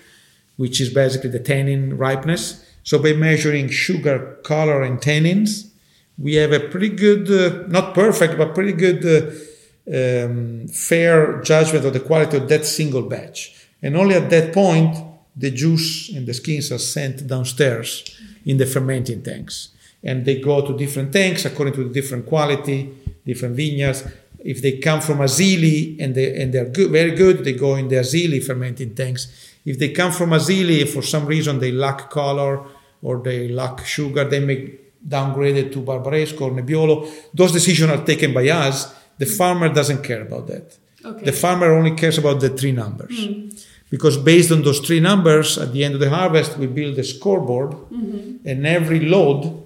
which 0.57 0.81
is 0.81 0.93
basically 0.93 1.31
the 1.31 1.41
tannin 1.41 1.97
ripeness. 1.99 2.65
So 2.83 2.99
by 2.99 3.13
measuring 3.13 3.69
sugar, 3.69 4.39
color, 4.43 4.83
and 4.83 4.99
tannins, 4.99 5.71
we 6.19 6.37
have 6.37 6.53
a 6.53 6.61
pretty 6.61 6.89
good, 6.89 7.31
uh, 7.31 7.67
not 7.69 7.95
perfect, 7.95 8.39
but 8.39 8.55
pretty 8.55 8.73
good 8.73 9.05
uh, 9.05 10.25
um, 10.25 10.69
fair 10.69 11.43
judgment 11.43 11.85
of 11.85 11.93
the 11.93 12.01
quality 12.01 12.39
of 12.39 12.49
that 12.49 12.65
single 12.65 13.03
batch. 13.03 13.69
And 13.83 13.97
only 13.97 14.15
at 14.15 14.31
that 14.31 14.55
point, 14.55 14.97
the 15.37 15.51
juice 15.51 16.09
and 16.09 16.27
the 16.27 16.33
skins 16.33 16.73
are 16.73 16.79
sent 16.79 17.27
downstairs 17.27 18.19
in 18.47 18.57
the 18.57 18.67
fermenting 18.67 19.23
tanks. 19.23 19.69
And 20.03 20.25
they 20.25 20.41
go 20.41 20.67
to 20.67 20.77
different 20.77 21.13
tanks 21.13 21.45
according 21.45 21.75
to 21.75 21.85
the 21.85 21.93
different 21.93 22.27
quality, 22.27 22.93
different 23.25 23.57
vineyards. 23.57 24.05
If 24.39 24.63
they 24.63 24.79
come 24.79 25.01
from 25.01 25.19
Asili 25.19 25.97
and, 25.99 26.15
they, 26.15 26.41
and 26.41 26.53
they're 26.53 26.69
good, 26.69 26.91
very 26.91 27.13
good, 27.13 27.45
they 27.45 27.55
go 27.55 27.75
in 27.75 27.89
the 27.89 27.97
Asili 27.97 28.45
fermenting 28.45 28.95
tanks. 28.95 29.29
If 29.65 29.79
they 29.79 29.91
come 29.91 30.13
from 30.13 30.31
Asili, 30.31 30.89
for 30.89 31.03
some 31.03 31.27
reason 31.27 31.59
they 31.59 31.73
lack 31.73 32.11
color 32.11 32.63
or 33.03 33.19
they 33.23 33.49
lack 33.49 33.85
sugar, 33.85 34.25
they 34.25 34.41
may 34.41 34.79
downgraded 35.07 35.73
to 35.73 35.83
Barbaresco 35.83 36.43
or 36.43 36.51
Nebbiolo. 36.51 37.09
Those 37.35 37.53
decisions 37.53 37.91
are 37.91 38.05
taken 38.05 38.33
by 38.33 38.49
us. 38.49 38.95
The 39.19 39.27
farmer 39.27 39.73
doesn't 39.73 40.03
care 40.03 40.23
about 40.23 40.47
that. 40.49 40.77
Okay. 41.05 41.25
The 41.25 41.33
farmer 41.33 41.73
only 41.73 41.93
cares 41.93 42.19
about 42.19 42.41
the 42.41 42.51
three 42.51 42.73
numbers. 42.73 43.27
Hmm. 43.27 43.49
Because 43.89 44.17
based 44.17 44.51
on 44.51 44.63
those 44.63 44.81
three 44.81 44.99
numbers, 44.99 45.59
at 45.59 45.73
the 45.73 45.85
end 45.85 45.95
of 45.95 46.01
the 46.01 46.11
harvest, 46.11 46.59
we 46.59 46.67
build 46.67 46.99
a 46.99 47.05
scoreboard, 47.05 47.71
mm-hmm. 47.71 48.49
and 48.49 48.67
every 48.67 49.01
load 49.01 49.63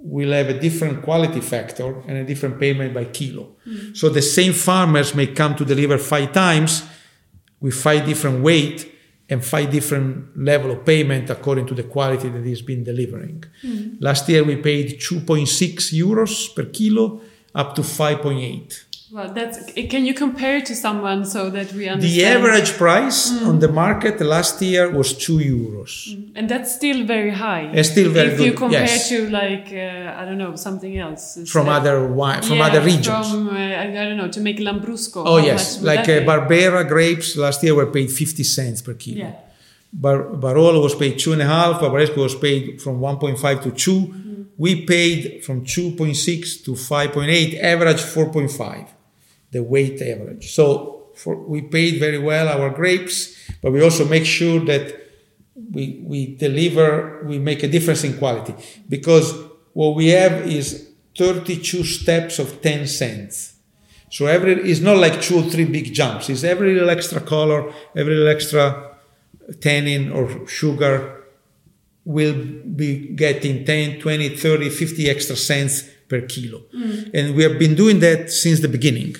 will 0.00 0.32
have 0.32 0.48
a 0.48 0.58
different 0.58 1.02
quality 1.02 1.40
factor 1.40 2.00
and 2.06 2.18
a 2.18 2.24
different 2.24 2.58
payment 2.60 2.94
by 2.94 3.04
kilo. 3.04 3.56
Mm. 3.66 3.96
So 3.96 4.08
the 4.08 4.22
same 4.22 4.52
farmers 4.52 5.14
may 5.14 5.26
come 5.26 5.54
to 5.56 5.64
deliver 5.64 5.98
five 5.98 6.32
times 6.32 6.84
with 7.60 7.74
five 7.74 8.06
different 8.06 8.42
weight 8.42 8.94
and 9.28 9.44
five 9.44 9.70
different 9.70 10.38
level 10.38 10.70
of 10.70 10.86
payment 10.86 11.28
according 11.30 11.66
to 11.66 11.74
the 11.74 11.82
quality 11.82 12.28
that 12.28 12.44
he's 12.44 12.62
been 12.62 12.84
delivering. 12.84 13.44
Mm. 13.62 13.96
Last 14.00 14.28
year 14.28 14.44
we 14.44 14.56
paid 14.56 15.00
2.6 15.00 15.92
euros 15.92 16.54
per 16.54 16.64
kilo 16.66 17.20
up 17.54 17.74
to 17.74 17.82
5.8. 17.82 18.84
Well, 19.10 19.32
that's. 19.32 19.56
Can 19.92 20.04
you 20.04 20.14
compare 20.14 20.58
it 20.58 20.66
to 20.66 20.74
someone 20.74 21.24
so 21.24 21.48
that 21.50 21.72
we 21.72 21.88
understand? 21.88 22.02
The 22.02 22.24
average 22.26 22.72
price 22.76 23.20
on 23.42 23.58
the 23.58 23.68
market 23.68 24.20
last 24.20 24.60
year 24.60 24.90
was 24.90 25.14
2 25.14 25.38
euros. 25.38 25.92
and 26.36 26.48
that's 26.48 26.74
still 26.74 27.04
very 27.06 27.30
high. 27.30 27.70
It's 27.72 27.90
still 27.90 28.10
very 28.12 28.30
if 28.34 28.40
you 28.40 28.52
compare 28.52 28.82
yes. 28.82 29.08
to 29.08 29.18
like 29.30 29.66
uh, 29.72 30.20
I 30.20 30.24
don't 30.26 30.38
know 30.38 30.54
something 30.56 30.94
else 30.98 31.22
From 31.50 31.66
like- 31.66 31.80
other 31.80 31.96
wi- 32.06 32.40
from 32.42 32.58
Yeah, 32.58 32.66
other 32.66 32.82
regions. 32.82 33.30
From 33.30 33.48
uh, 33.48 33.82
I 33.84 34.04
don't 34.08 34.18
know 34.18 34.28
to 34.36 34.40
make 34.40 34.58
Lambrusco. 34.58 35.22
Oh 35.24 35.38
yes, 35.38 35.82
like 35.82 36.06
uh. 36.08 36.20
Barbera 36.28 36.86
grapes 36.86 37.36
last 37.36 37.62
year 37.64 37.74
were 37.74 37.86
paid 37.98 38.10
50 38.10 38.44
cents 38.44 38.82
per 38.82 38.94
kilo. 38.94 39.18
Yeah. 39.24 39.32
Bar- 39.90 40.34
Barolo 40.42 40.82
was 40.82 40.94
paid 40.94 41.18
two 41.18 41.32
and 41.32 41.40
a 41.40 41.46
half. 41.46 41.80
Barbaresco 41.80 42.18
was 42.18 42.34
paid 42.34 42.80
from 42.82 43.00
1.5 43.00 43.62
to 43.62 43.70
2. 43.70 44.14
We 44.58 44.84
paid 44.84 45.44
from 45.44 45.64
2.6 45.64 46.64
to 46.64 46.72
5.8, 46.72 47.62
average 47.62 48.02
4.5, 48.02 48.88
the 49.50 49.62
weight 49.62 50.00
average. 50.02 50.52
So 50.52 51.10
for, 51.14 51.36
we 51.36 51.62
paid 51.62 51.98
very 51.98 52.18
well 52.18 52.48
our 52.48 52.70
grapes, 52.70 53.50
but 53.62 53.72
we 53.72 53.82
also 53.82 54.06
make 54.06 54.24
sure 54.24 54.60
that 54.66 55.08
we, 55.72 56.00
we 56.04 56.36
deliver, 56.36 57.22
we 57.24 57.38
make 57.38 57.62
a 57.62 57.68
difference 57.68 58.04
in 58.04 58.16
quality 58.16 58.54
because 58.88 59.34
what 59.72 59.94
we 59.94 60.08
have 60.08 60.46
is 60.46 60.90
32 61.16 61.84
steps 61.84 62.38
of 62.38 62.62
10 62.62 62.86
cents. 62.86 63.54
So 64.10 64.26
every 64.26 64.54
it's 64.70 64.80
not 64.80 64.96
like 64.96 65.20
two 65.20 65.40
or 65.40 65.42
three 65.42 65.66
big 65.66 65.92
jumps. 65.92 66.30
It's 66.30 66.44
every 66.44 66.72
little 66.72 66.88
extra 66.88 67.20
color, 67.20 67.72
every 67.94 68.14
little 68.14 68.28
extra 68.28 68.96
tannin 69.60 70.12
or 70.12 70.46
sugar 70.46 71.24
will 72.04 72.34
be 72.34 73.08
getting 73.08 73.66
10, 73.66 74.00
20, 74.00 74.36
30, 74.36 74.70
50 74.70 75.10
extra 75.10 75.36
cents 75.36 75.82
per 76.08 76.22
kilo. 76.22 76.62
Mm. 76.74 77.10
And 77.12 77.36
we 77.36 77.42
have 77.42 77.58
been 77.58 77.74
doing 77.74 78.00
that 78.00 78.30
since 78.30 78.60
the 78.60 78.68
beginning. 78.68 79.16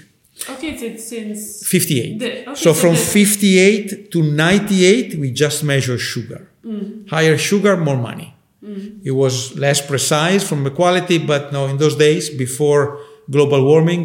Okay, 0.50 0.70
it's 0.70 1.08
since 1.08 1.66
58. 1.66 2.18
The- 2.18 2.32
okay, 2.42 2.44
so 2.54 2.72
so 2.72 2.74
from 2.74 2.94
the- 2.94 3.00
58 3.00 4.10
to 4.12 4.22
98, 4.22 5.18
we 5.18 5.30
just 5.30 5.64
measure 5.64 5.98
sugar. 5.98 6.48
Mm. 6.64 7.08
Higher 7.08 7.38
sugar, 7.38 7.76
more 7.76 7.96
money. 7.96 8.34
Mm. 8.64 9.00
It 9.04 9.12
was 9.12 9.56
less 9.56 9.80
precise 9.80 10.42
from 10.48 10.64
the 10.64 10.70
quality, 10.70 11.18
but 11.18 11.52
no, 11.52 11.66
in 11.66 11.76
those 11.78 11.96
days, 11.96 12.30
before 12.30 12.98
global 13.30 13.64
warming, 13.64 14.04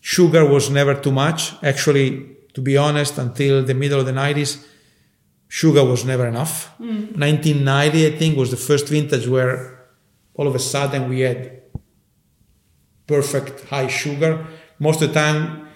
sugar 0.00 0.44
was 0.44 0.70
never 0.70 0.94
too 0.94 1.12
much. 1.12 1.52
Actually, 1.62 2.26
to 2.54 2.60
be 2.60 2.76
honest, 2.76 3.18
until 3.18 3.62
the 3.64 3.74
middle 3.74 4.00
of 4.00 4.06
the 4.06 4.12
90s, 4.12 4.58
sugar 5.48 5.84
was 5.84 6.04
never 6.04 6.26
enough. 6.26 6.70
Mm. 6.80 7.16
1990, 7.16 8.06
I 8.06 8.10
think, 8.18 8.36
was 8.36 8.50
the 8.50 8.56
first 8.68 8.88
vintage 8.88 9.26
where 9.28 9.78
all 10.34 10.46
of 10.46 10.54
a 10.54 10.58
sudden 10.58 11.08
we 11.08 11.20
had 11.20 11.38
perfect 13.06 13.64
high 13.68 13.88
sugar. 13.88 14.46
Most 14.80 15.02
of 15.02 15.08
the 15.08 15.14
time, 15.14 15.68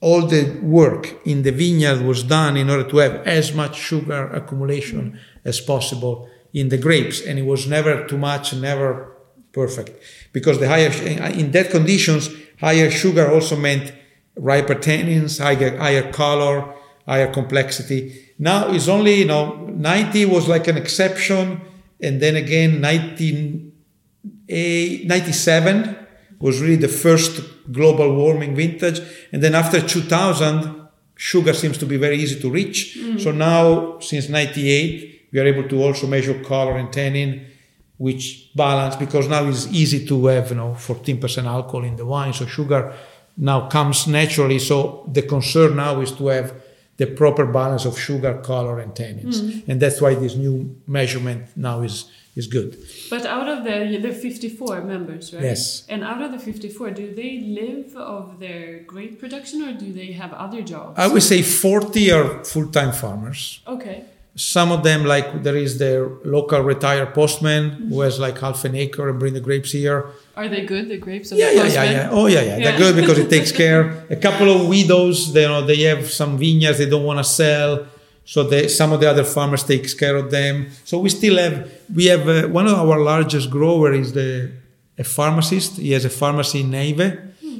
all 0.00 0.26
the 0.26 0.58
work 0.62 1.14
in 1.24 1.42
the 1.42 1.52
vineyard 1.52 2.02
was 2.02 2.24
done 2.24 2.56
in 2.56 2.68
order 2.68 2.88
to 2.88 2.96
have 2.98 3.26
as 3.26 3.54
much 3.54 3.76
sugar 3.76 4.26
accumulation 4.28 5.18
as 5.44 5.60
possible 5.60 6.28
in 6.52 6.68
the 6.68 6.78
grapes, 6.78 7.20
and 7.20 7.38
it 7.38 7.46
was 7.46 7.68
never 7.68 8.06
too 8.08 8.18
much, 8.18 8.52
never 8.54 9.16
perfect, 9.52 10.02
because 10.32 10.58
the 10.58 10.68
higher 10.68 10.90
in 11.32 11.52
that 11.52 11.70
conditions, 11.70 12.28
higher 12.58 12.90
sugar 12.90 13.30
also 13.30 13.56
meant 13.56 13.92
riper 14.36 14.74
tannins, 14.74 15.38
higher 15.38 15.76
higher 15.76 16.10
color, 16.12 16.74
higher 17.06 17.32
complexity. 17.32 18.30
Now 18.38 18.72
it's 18.72 18.88
only 18.88 19.14
you 19.14 19.26
know 19.26 19.66
90 19.66 20.26
was 20.26 20.48
like 20.48 20.66
an 20.66 20.76
exception, 20.76 21.60
and 22.00 22.20
then 22.20 22.34
again 22.36 22.80
19 22.80 23.72
eh, 24.48 25.02
a 25.02 25.04
97 25.06 25.96
was 26.40 26.60
really 26.60 26.76
the 26.76 26.88
first 26.88 27.40
global 27.70 28.14
warming 28.16 28.56
vintage. 28.56 29.00
And 29.32 29.42
then 29.42 29.54
after 29.54 29.80
2000 29.80 30.88
sugar 31.14 31.52
seems 31.52 31.76
to 31.78 31.86
be 31.86 31.98
very 31.98 32.16
easy 32.16 32.40
to 32.40 32.50
reach. 32.50 32.96
Mm. 32.98 33.20
So 33.20 33.30
now 33.30 33.98
since 34.00 34.28
98 34.28 35.28
we 35.32 35.38
are 35.38 35.46
able 35.46 35.68
to 35.68 35.82
also 35.82 36.06
measure 36.06 36.42
color 36.42 36.76
and 36.76 36.92
tannin 36.92 37.46
which 37.98 38.50
balance 38.56 38.96
because 38.96 39.28
now 39.28 39.44
it's 39.44 39.66
easy 39.66 40.06
to 40.06 40.26
have 40.26 40.48
you 40.48 40.56
know 40.56 40.72
14% 40.72 41.44
alcohol 41.44 41.84
in 41.84 41.96
the 41.96 42.06
wine. 42.06 42.32
So 42.32 42.46
sugar 42.46 42.94
now 43.36 43.68
comes 43.68 44.06
naturally. 44.06 44.58
So 44.58 45.08
the 45.12 45.22
concern 45.22 45.76
now 45.76 46.00
is 46.00 46.12
to 46.12 46.28
have 46.28 46.54
the 46.96 47.06
proper 47.06 47.46
balance 47.46 47.84
of 47.84 47.98
sugar 47.98 48.40
color 48.42 48.78
and 48.78 48.94
tannins. 48.94 49.40
Mm. 49.40 49.68
And 49.68 49.80
that's 49.80 50.00
why 50.00 50.14
this 50.14 50.36
new 50.36 50.76
measurement 50.86 51.48
now 51.56 51.82
is 51.82 52.10
is 52.36 52.46
good 52.46 52.76
But 53.10 53.26
out 53.26 53.48
of 53.48 53.64
the 53.64 53.98
the 53.98 54.12
54 54.12 54.82
members, 54.82 55.34
right? 55.34 55.42
Yes. 55.42 55.84
And 55.88 56.04
out 56.04 56.22
of 56.22 56.30
the 56.32 56.38
54, 56.38 56.90
do 56.90 57.14
they 57.14 57.40
live 57.40 57.96
of 57.96 58.38
their 58.38 58.80
grape 58.92 59.18
production 59.18 59.62
or 59.62 59.72
do 59.72 59.92
they 59.92 60.12
have 60.12 60.32
other 60.32 60.62
jobs? 60.62 60.98
I 60.98 61.06
would 61.08 61.22
say 61.22 61.42
40 61.42 62.12
are 62.12 62.44
full-time 62.44 62.92
farmers. 62.92 63.60
Okay. 63.66 64.04
Some 64.36 64.70
of 64.70 64.84
them, 64.84 65.04
like 65.04 65.42
there 65.42 65.56
is 65.56 65.78
the 65.78 66.18
local 66.24 66.60
retired 66.60 67.12
postman 67.14 67.70
who 67.70 67.84
mm-hmm. 67.84 68.02
has 68.02 68.20
like 68.20 68.38
half 68.38 68.64
an 68.64 68.74
acre 68.76 69.08
and 69.10 69.18
bring 69.18 69.34
the 69.34 69.40
grapes 69.40 69.72
here. 69.72 70.06
Are 70.36 70.48
they 70.48 70.64
good, 70.64 70.88
the 70.88 70.98
grapes 70.98 71.32
of 71.32 71.38
Yeah, 71.38 71.50
the 71.50 71.56
yeah, 71.56 71.62
yeah, 71.62 71.66
postman? 71.66 71.92
yeah. 71.96 72.18
Oh, 72.18 72.26
yeah, 72.26 72.40
yeah. 72.40 72.56
Yeah. 72.56 72.64
They're 72.64 72.78
good 72.78 72.94
because 73.00 73.18
it 73.18 73.28
takes 73.28 73.52
care. 73.62 74.06
A 74.08 74.16
couple 74.16 74.48
of 74.54 74.68
widows, 74.68 75.32
they, 75.32 75.42
you 75.42 75.48
know, 75.48 75.66
they 75.66 75.80
have 75.82 76.08
some 76.08 76.38
vineyards 76.38 76.78
they 76.78 76.88
don't 76.88 77.04
want 77.04 77.18
to 77.18 77.24
sell, 77.24 77.86
so 78.30 78.48
some 78.68 78.92
of 78.92 79.00
the 79.00 79.10
other 79.10 79.24
farmers 79.24 79.64
takes 79.64 79.92
care 79.92 80.14
of 80.14 80.30
them. 80.30 80.68
So 80.84 81.00
we 81.00 81.08
still 81.08 81.36
have 81.36 81.68
we 81.92 82.04
have 82.06 82.28
uh, 82.28 82.46
one 82.46 82.68
of 82.68 82.78
our 82.78 83.00
largest 83.00 83.50
grower 83.50 83.92
is 83.92 84.12
the 84.12 84.52
a 84.96 85.02
pharmacist. 85.02 85.78
He 85.78 85.90
has 85.90 86.04
a 86.04 86.10
pharmacy 86.10 86.60
in 86.60 86.70
Neive, 86.70 87.18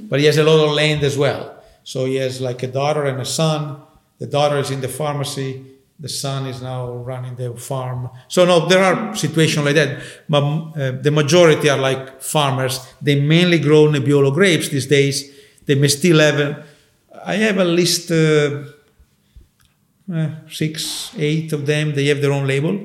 but 0.09 0.21
he 0.21 0.27
has 0.27 0.39
a 0.39 0.45
lot 0.45 0.65
of 0.65 0.71
land 0.71 1.03
as 1.03 1.19
well. 1.19 1.61
So 1.83 2.05
he 2.05 2.17
has 2.17 2.41
like 2.41 2.63
a 2.63 2.69
daughter 2.69 3.05
and 3.07 3.21
a 3.21 3.25
son. 3.25 3.83
The 4.21 4.29
daughter 4.29 4.59
is 4.59 4.71
in 4.71 4.81
the 4.81 4.87
pharmacy. 4.87 5.51
The 5.99 6.09
son 6.09 6.47
is 6.47 6.63
now 6.63 6.93
running 6.93 7.35
the 7.35 7.53
farm. 7.57 8.09
So 8.29 8.45
no, 8.45 8.69
there 8.69 8.85
are 8.85 9.17
situations 9.17 9.65
like 9.67 9.75
that, 9.75 10.01
but 10.29 10.45
uh, 10.45 10.93
the 11.03 11.11
majority 11.11 11.69
are 11.69 11.79
like 11.79 12.23
farmers. 12.23 12.79
They 13.03 13.21
mainly 13.21 13.59
grow 13.59 13.89
Nebbiolo 13.89 14.33
grapes 14.33 14.69
these 14.69 14.87
days. 14.87 15.29
They 15.67 15.75
may 15.75 15.89
still 15.89 16.21
have. 16.21 16.39
A, 16.39 16.65
I 17.27 17.35
have 17.35 17.59
a 17.59 17.65
list. 17.65 18.13
Uh, 18.13 18.79
uh, 20.13 20.29
six, 20.49 21.13
eight 21.19 21.53
of 21.53 21.67
them. 21.67 21.93
They 21.95 22.07
have 22.07 22.21
their 22.21 22.33
own 22.33 22.47
label. 22.47 22.79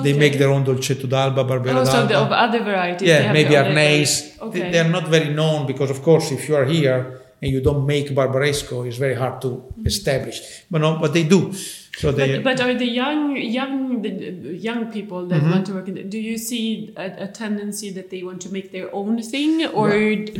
They 0.00 0.12
make 0.12 0.38
their 0.38 0.50
own 0.50 0.64
Dolcetto 0.64 1.08
d'Alba, 1.08 1.42
Barbera 1.44 1.74
Oh, 1.80 1.84
so 1.84 2.06
the, 2.06 2.16
of 2.18 2.30
other 2.30 2.62
varieties. 2.62 3.08
Yeah, 3.08 3.32
maybe 3.32 3.56
own 3.56 3.64
Arneis. 3.66 4.12
They- 4.20 4.46
Okay. 4.46 4.70
They're 4.72 4.88
not 4.98 5.08
very 5.08 5.30
known 5.34 5.66
because, 5.66 5.90
of 5.90 6.00
course, 6.02 6.30
if 6.30 6.48
you 6.48 6.54
are 6.54 6.64
here 6.64 7.20
and 7.42 7.50
you 7.50 7.60
don't 7.60 7.84
make 7.84 8.06
Barbaresco, 8.14 8.86
it's 8.86 8.96
very 8.98 9.14
hard 9.14 9.40
to 9.42 9.50
establish. 9.84 10.38
But 10.70 10.80
no, 10.80 10.98
but 11.02 11.12
they 11.12 11.24
do. 11.24 11.52
So 12.00 12.12
they. 12.12 12.38
But, 12.38 12.44
but 12.44 12.60
are 12.64 12.74
the 12.74 12.90
young 13.02 13.36
young 13.58 14.02
the 14.02 14.10
young 14.68 14.82
people 14.96 15.20
that 15.30 15.38
Mm-hmm. 15.38 15.50
want 15.54 15.66
to 15.68 15.72
work 15.76 15.88
in 15.90 15.94
the, 15.98 16.04
do 16.16 16.18
you 16.30 16.36
see 16.50 16.92
a, 16.96 17.24
a 17.26 17.28
tendency 17.42 17.88
that 17.98 18.06
they 18.12 18.22
want 18.28 18.40
to 18.46 18.50
make 18.56 18.68
their 18.76 18.88
own 19.00 19.14
thing 19.34 19.52
or 19.80 19.88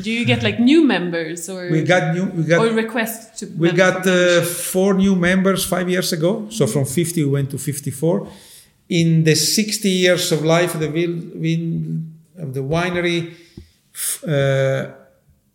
do 0.04 0.11
you 0.16 0.24
get 0.32 0.40
like 0.48 0.59
new 0.70 0.80
members 0.96 1.48
or 1.48 1.61
we 1.70 1.80
got 1.94 2.14
new. 2.16 2.24
We 2.38 2.42
got 2.52 2.59
or 2.62 2.70
requests 2.84 3.40
to 3.40 3.46
We 3.62 3.70
got 3.72 4.06
uh, 4.06 4.42
four 4.72 4.90
new 4.94 5.14
members 5.28 5.61
five 5.74 5.88
years 5.94 6.12
ago. 6.12 6.46
So 6.50 6.66
from 6.66 6.84
50 6.84 7.24
we 7.24 7.30
went 7.30 7.50
to 7.50 7.59
54. 7.59 8.28
In 8.88 9.24
the 9.24 9.34
60 9.34 9.88
years 9.88 10.32
of 10.32 10.40
life 10.44 10.74
of 10.74 10.80
the, 10.80 10.88
vin- 10.88 12.14
of 12.38 12.54
the 12.54 12.61
winery, 12.61 13.34
uh, 14.26 14.92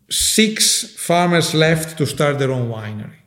six 0.08 0.84
farmers 0.96 1.54
left 1.54 1.98
to 1.98 2.06
start 2.06 2.38
their 2.38 2.52
own 2.52 2.68
winery. 2.68 3.23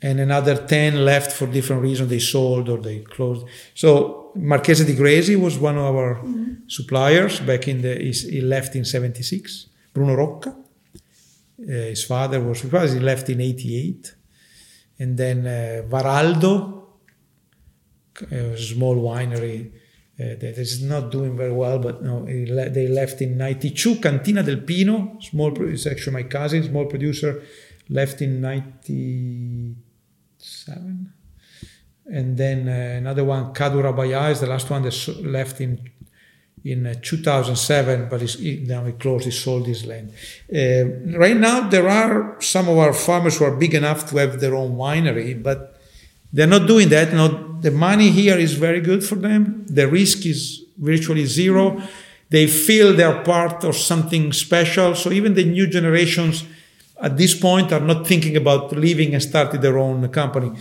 And 0.00 0.20
another 0.20 0.66
10 0.66 1.04
left 1.04 1.32
for 1.32 1.46
different 1.46 1.82
reasons. 1.82 2.08
They 2.08 2.20
sold 2.20 2.68
or 2.68 2.78
they 2.78 3.00
closed. 3.00 3.46
So 3.74 4.30
Marchesi 4.36 4.86
di 4.86 4.94
Gresy 4.94 5.36
was 5.36 5.58
one 5.58 5.76
of 5.76 5.96
our 5.96 6.22
suppliers 6.68 7.40
back 7.40 7.66
in 7.66 7.82
the, 7.82 7.96
he 7.96 8.40
left 8.40 8.76
in 8.76 8.84
76. 8.84 9.66
Bruno 9.92 10.14
Rocca. 10.14 10.50
Uh, 10.50 11.72
his 11.72 12.04
father 12.04 12.40
was 12.40 12.62
he 12.62 13.00
left 13.00 13.28
in 13.28 13.40
88 13.40 14.14
and 15.00 15.16
then 15.16 15.46
uh, 15.46 15.82
varaldo 15.88 16.78
a 18.30 18.56
small 18.56 18.96
winery 18.96 19.70
uh, 20.20 20.34
that 20.40 20.58
is 20.58 20.82
not 20.82 21.10
doing 21.10 21.36
very 21.36 21.52
well, 21.52 21.78
but 21.78 22.02
no, 22.02 22.24
they 22.24 22.88
left 22.88 23.20
in 23.22 23.36
92. 23.36 23.96
Cantina 23.96 24.42
del 24.42 24.62
Pino, 24.62 25.16
small, 25.20 25.52
it's 25.68 25.86
actually 25.86 26.12
my 26.14 26.22
cousin, 26.24 26.64
small 26.64 26.86
producer, 26.86 27.42
left 27.88 28.20
in 28.20 28.40
97. 30.48 31.12
And 32.10 32.36
then 32.36 32.68
uh, 32.68 32.98
another 32.98 33.24
one, 33.24 33.52
Ca' 33.52 33.68
du 33.68 33.82
Rabajà, 33.82 34.30
is 34.30 34.40
the 34.40 34.46
last 34.46 34.70
one 34.70 34.82
that 34.82 35.24
left 35.24 35.60
in 35.60 35.90
in 36.64 36.86
uh, 36.86 36.94
2007, 37.00 38.08
but 38.10 38.20
he, 38.20 38.64
now 38.66 38.84
he 38.84 38.92
closed, 38.92 39.24
he 39.24 39.30
sold 39.30 39.64
his 39.64 39.86
land. 39.86 40.12
Uh, 40.52 41.16
right 41.16 41.36
now, 41.36 41.68
there 41.68 41.88
are 41.88 42.36
some 42.40 42.68
of 42.68 42.76
our 42.76 42.92
farmers 42.92 43.38
who 43.38 43.44
are 43.44 43.54
big 43.56 43.74
enough 43.74 44.10
to 44.10 44.16
have 44.16 44.40
their 44.40 44.56
own 44.56 44.72
winery, 44.72 45.40
but 45.40 45.80
they're 46.32 46.48
not 46.48 46.66
doing 46.66 46.88
that. 46.88 47.12
No, 47.12 47.58
the 47.60 47.70
money 47.70 48.10
here 48.10 48.36
is 48.36 48.54
very 48.54 48.80
good 48.80 49.04
for 49.04 49.14
them. 49.14 49.64
The 49.68 49.86
risk 49.86 50.26
is 50.26 50.64
virtually 50.76 51.26
zero. 51.26 51.80
They 52.28 52.48
feel 52.48 52.92
they're 52.92 53.22
part 53.22 53.62
of 53.62 53.76
something 53.76 54.32
special. 54.32 54.96
So 54.96 55.12
even 55.12 55.34
the 55.34 55.44
new 55.44 55.68
generations 55.68 56.44
at 57.00 57.16
this 57.16 57.38
point 57.38 57.72
are 57.72 57.80
not 57.80 58.06
thinking 58.06 58.36
about 58.36 58.72
leaving 58.72 59.14
and 59.14 59.22
starting 59.22 59.60
their 59.60 59.78
own 59.78 60.08
company. 60.08 60.52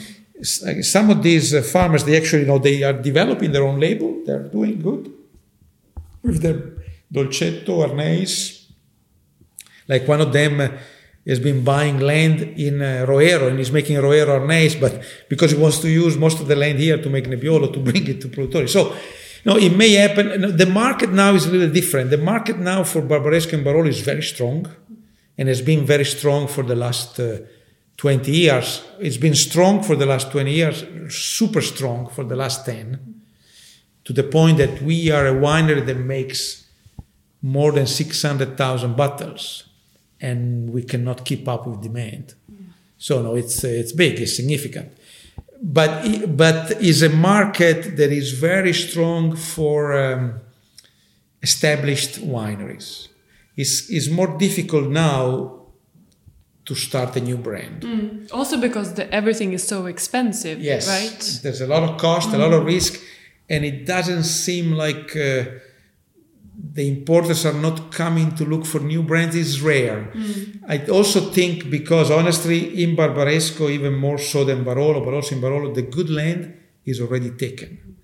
Some 0.41 1.09
of 1.09 1.23
these 1.23 1.53
uh, 1.53 1.61
farmers, 1.63 2.03
they 2.03 2.15
actually 2.15 2.43
you 2.43 2.47
know 2.47 2.59
they 2.59 2.83
are 2.83 2.93
developing 2.93 3.51
their 3.51 3.63
own 3.63 3.79
label. 3.79 4.21
They're 4.25 4.47
doing 4.47 4.81
good 4.81 5.11
with 6.21 6.41
their 6.41 6.77
Dolcetto, 7.11 7.87
Arneis. 7.87 8.65
Like 9.87 10.07
one 10.07 10.21
of 10.21 10.33
them 10.33 10.59
has 11.25 11.39
been 11.39 11.63
buying 11.63 11.99
land 11.99 12.41
in 12.41 12.81
uh, 12.81 13.05
Roero 13.07 13.47
and 13.47 13.57
he's 13.57 13.71
making 13.71 13.97
Roero 13.97 14.39
Arneis, 14.39 14.79
but 14.79 15.01
because 15.29 15.51
he 15.51 15.57
wants 15.57 15.79
to 15.79 15.89
use 15.89 16.17
most 16.17 16.39
of 16.39 16.47
the 16.47 16.55
land 16.55 16.79
here 16.79 17.01
to 17.01 17.09
make 17.09 17.25
Nebbiolo 17.25 17.73
to 17.73 17.79
bring 17.87 18.05
it 18.07 18.21
to 18.21 18.27
Produttori. 18.27 18.69
So, 18.69 18.95
no, 19.45 19.57
it 19.57 19.75
may 19.75 19.93
happen. 19.93 20.57
The 20.57 20.65
market 20.65 21.11
now 21.11 21.33
is 21.33 21.45
a 21.45 21.51
little 21.51 21.69
different. 21.69 22.09
The 22.09 22.17
market 22.17 22.59
now 22.59 22.83
for 22.83 23.01
Barbaresco 23.01 23.53
and 23.53 23.65
Barolo 23.65 23.87
is 23.87 24.01
very 24.01 24.23
strong 24.23 24.67
and 25.37 25.47
has 25.47 25.61
been 25.61 25.85
very 25.85 26.05
strong 26.05 26.47
for 26.47 26.63
the 26.63 26.75
last 26.75 27.19
uh, 27.19 27.39
20 27.97 28.31
years. 28.31 28.83
It's 28.99 29.17
been 29.17 29.35
strong 29.35 29.83
for 29.83 29.95
the 29.95 30.05
last 30.05 30.31
20 30.31 30.51
years, 30.51 30.83
super 31.09 31.61
strong 31.61 32.09
for 32.09 32.23
the 32.23 32.35
last 32.35 32.65
10, 32.65 33.21
to 34.05 34.13
the 34.13 34.23
point 34.23 34.57
that 34.57 34.81
we 34.81 35.11
are 35.11 35.27
a 35.27 35.33
winery 35.33 35.85
that 35.85 35.97
makes 35.97 36.67
more 37.41 37.71
than 37.71 37.87
600,000 37.87 38.95
bottles 38.95 39.67
and 40.19 40.69
we 40.71 40.83
cannot 40.83 41.25
keep 41.25 41.47
up 41.47 41.67
with 41.67 41.81
demand. 41.81 42.33
Yeah. 42.49 42.57
So 42.97 43.21
no, 43.21 43.35
it's 43.35 43.63
it's 43.63 43.91
big, 43.91 44.19
it's 44.19 44.35
significant, 44.35 44.91
but 45.61 46.35
but 46.35 46.71
is 46.81 47.03
a 47.03 47.09
market 47.09 47.95
that 47.97 48.11
is 48.11 48.31
very 48.31 48.73
strong 48.73 49.35
for 49.35 49.93
um, 49.93 50.39
established 51.41 52.19
wineries. 52.21 53.06
It's, 53.57 53.89
it's 53.89 54.09
more 54.09 54.37
difficult 54.37 54.89
now 54.89 55.57
to 56.65 56.75
start 56.75 57.15
a 57.15 57.21
new 57.21 57.37
brand. 57.37 57.81
Mm. 57.81 58.31
Also 58.31 58.59
because 58.59 58.93
the, 58.93 59.11
everything 59.13 59.53
is 59.53 59.65
so 59.65 59.85
expensive, 59.87 60.59
yes, 60.61 60.87
right? 60.87 61.39
There's 61.43 61.61
a 61.61 61.67
lot 61.67 61.83
of 61.83 61.97
cost, 61.97 62.29
mm. 62.29 62.35
a 62.35 62.37
lot 62.37 62.53
of 62.53 62.65
risk, 62.65 63.01
and 63.49 63.65
it 63.65 63.85
doesn't 63.85 64.23
seem 64.23 64.71
like. 64.73 65.15
Uh, 65.15 65.45
the 66.73 66.87
importers 66.87 67.45
are 67.45 67.53
not 67.53 67.91
coming 67.91 68.33
to 68.35 68.43
look 68.43 68.65
for 68.65 68.79
new 68.79 69.03
brands 69.03 69.35
is 69.35 69.61
rare. 69.61 70.11
Mm. 70.13 70.63
I 70.67 70.85
also 70.87 71.31
think 71.31 71.69
because 71.69 72.09
honestly, 72.09 72.83
in 72.83 72.95
Barbaresco, 72.95 73.69
even 73.69 73.93
more 73.93 74.17
so 74.17 74.43
than 74.43 74.63
Barolo, 74.65 75.03
but 75.05 75.13
also 75.13 75.35
in 75.35 75.41
Barolo, 75.41 75.73
the 75.73 75.83
good 75.83 76.09
land 76.09 76.55
is 76.85 76.99
already 76.99 77.31
taken. 77.31 77.96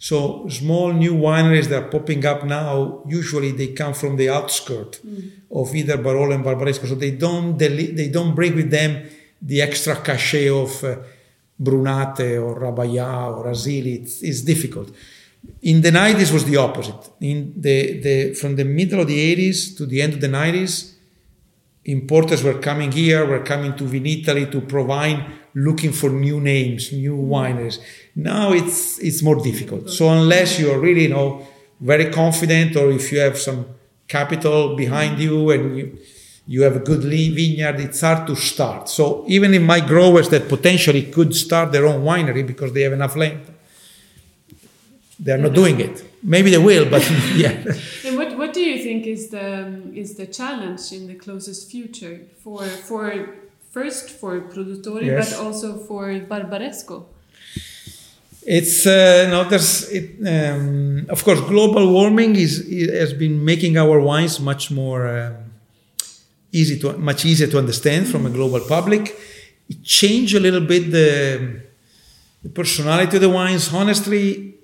So 0.00 0.48
small 0.48 0.94
new 0.94 1.14
wineries 1.14 1.68
that 1.68 1.82
are 1.82 1.88
popping 1.88 2.24
up 2.24 2.42
now, 2.44 3.02
usually 3.06 3.52
they 3.52 3.68
come 3.74 3.92
from 3.92 4.16
the 4.16 4.30
outskirts 4.30 4.98
mm. 5.00 5.30
of 5.50 5.74
either 5.74 5.98
Barolo 5.98 6.34
and 6.34 6.42
Barbaresco. 6.42 6.88
So 6.88 6.94
they 6.94 7.10
don't 7.10 7.58
they 7.58 8.08
don't 8.08 8.34
bring 8.34 8.56
with 8.56 8.70
them 8.70 9.06
the 9.42 9.60
extra 9.60 9.96
cachet 9.96 10.48
of 10.48 10.82
uh, 10.84 10.96
Brunate 11.60 12.42
or 12.42 12.58
Rabajà 12.58 13.36
or 13.36 13.44
Asili. 13.52 14.02
It's, 14.02 14.22
it's 14.22 14.40
difficult. 14.40 14.90
In 15.62 15.82
the 15.82 15.90
90s 15.90 16.32
was 16.32 16.46
the 16.46 16.56
opposite. 16.56 17.10
In 17.20 17.52
the, 17.60 18.00
the, 18.00 18.34
from 18.34 18.56
the 18.56 18.64
middle 18.64 19.00
of 19.00 19.06
the 19.06 19.36
80s 19.36 19.76
to 19.76 19.84
the 19.84 20.00
end 20.00 20.14
of 20.14 20.22
the 20.22 20.28
90s, 20.28 20.94
importers 21.84 22.42
were 22.42 22.58
coming 22.58 22.90
here, 22.90 23.26
were 23.26 23.42
coming 23.42 23.76
to 23.76 23.84
Vinitaly, 23.84 24.50
to 24.50 24.62
ProWein, 24.62 25.30
looking 25.54 25.92
for 25.92 26.10
new 26.10 26.40
names, 26.40 26.92
new 26.92 27.16
wineries. 27.16 27.78
Now 28.14 28.52
it's 28.52 28.98
it's 28.98 29.22
more 29.22 29.36
difficult. 29.36 29.90
So 29.90 30.08
unless 30.08 30.58
you 30.58 30.70
are 30.70 30.78
really, 30.78 31.02
you 31.04 31.10
know, 31.10 31.46
very 31.80 32.10
confident, 32.10 32.76
or 32.76 32.90
if 32.90 33.12
you 33.12 33.20
have 33.20 33.38
some 33.38 33.66
capital 34.08 34.76
behind 34.76 35.18
you 35.20 35.50
and 35.50 35.76
you 35.76 35.98
you 36.46 36.62
have 36.62 36.76
a 36.76 36.80
good 36.80 37.02
vineyard, 37.02 37.78
it's 37.78 38.00
hard 38.00 38.26
to 38.26 38.34
start. 38.34 38.88
So 38.88 39.24
even 39.28 39.54
in 39.54 39.64
my 39.64 39.80
growers 39.80 40.28
that 40.30 40.48
potentially 40.48 41.04
could 41.04 41.34
start 41.34 41.70
their 41.70 41.86
own 41.86 42.02
winery 42.02 42.44
because 42.44 42.72
they 42.72 42.82
have 42.82 42.92
enough 42.92 43.14
land, 43.14 43.42
they're 45.18 45.38
not 45.38 45.54
doing 45.54 45.78
it. 45.80 46.04
Maybe 46.22 46.50
they 46.50 46.58
will, 46.58 46.90
but 46.90 47.08
yeah. 47.34 47.52
And 48.04 48.16
what, 48.16 48.36
what 48.36 48.52
do 48.52 48.60
you 48.60 48.82
think 48.82 49.06
is 49.06 49.28
the 49.28 49.48
is 49.94 50.16
the 50.16 50.26
challenge 50.26 50.92
in 50.92 51.06
the 51.06 51.14
closest 51.14 51.70
future 51.70 52.20
for 52.42 52.64
for 52.64 53.36
first 53.70 54.10
for 54.10 54.40
Produttori, 54.40 55.06
yes. 55.06 55.30
but 55.30 55.44
also 55.44 55.78
for 55.78 56.08
Barbaresco? 56.20 57.06
It's 58.46 58.86
uh, 58.86 59.28
no, 59.30 59.44
there's 59.44 59.90
it, 59.90 60.16
um, 60.26 61.06
of 61.10 61.22
course 61.22 61.40
global 61.40 61.92
warming 61.92 62.36
is, 62.36 62.66
has 62.90 63.12
been 63.12 63.44
making 63.44 63.76
our 63.76 64.00
wines 64.00 64.40
much 64.40 64.70
more 64.70 65.06
um, 65.06 65.36
easy 66.50 66.78
to 66.80 66.96
much 66.96 67.24
easier 67.24 67.46
to 67.48 67.58
understand 67.58 68.08
from 68.08 68.26
a 68.26 68.30
global 68.30 68.60
public. 68.60 69.14
It 69.68 69.84
changed 69.84 70.34
a 70.34 70.40
little 70.40 70.62
bit 70.62 70.90
the, 70.90 71.60
the 72.42 72.48
personality 72.48 73.16
of 73.18 73.22
the 73.22 73.28
wines. 73.28 73.72
Honestly, 73.72 74.54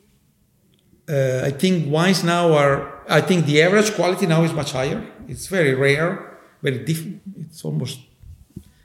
uh, 1.09 1.43
I 1.45 1.51
think 1.51 1.93
wines 1.93 2.25
now 2.25 2.55
are. 2.55 3.05
I 3.09 3.21
think 3.21 3.47
the 3.47 3.63
average 3.63 3.95
quality 3.95 4.27
now 4.27 4.43
is 4.43 4.53
much 4.53 4.73
higher. 4.73 5.07
It's 5.29 5.47
very 5.47 5.75
rare, 5.75 6.39
very 6.63 6.79
different. 6.79 7.21
It's 7.41 7.65
almost 7.65 8.01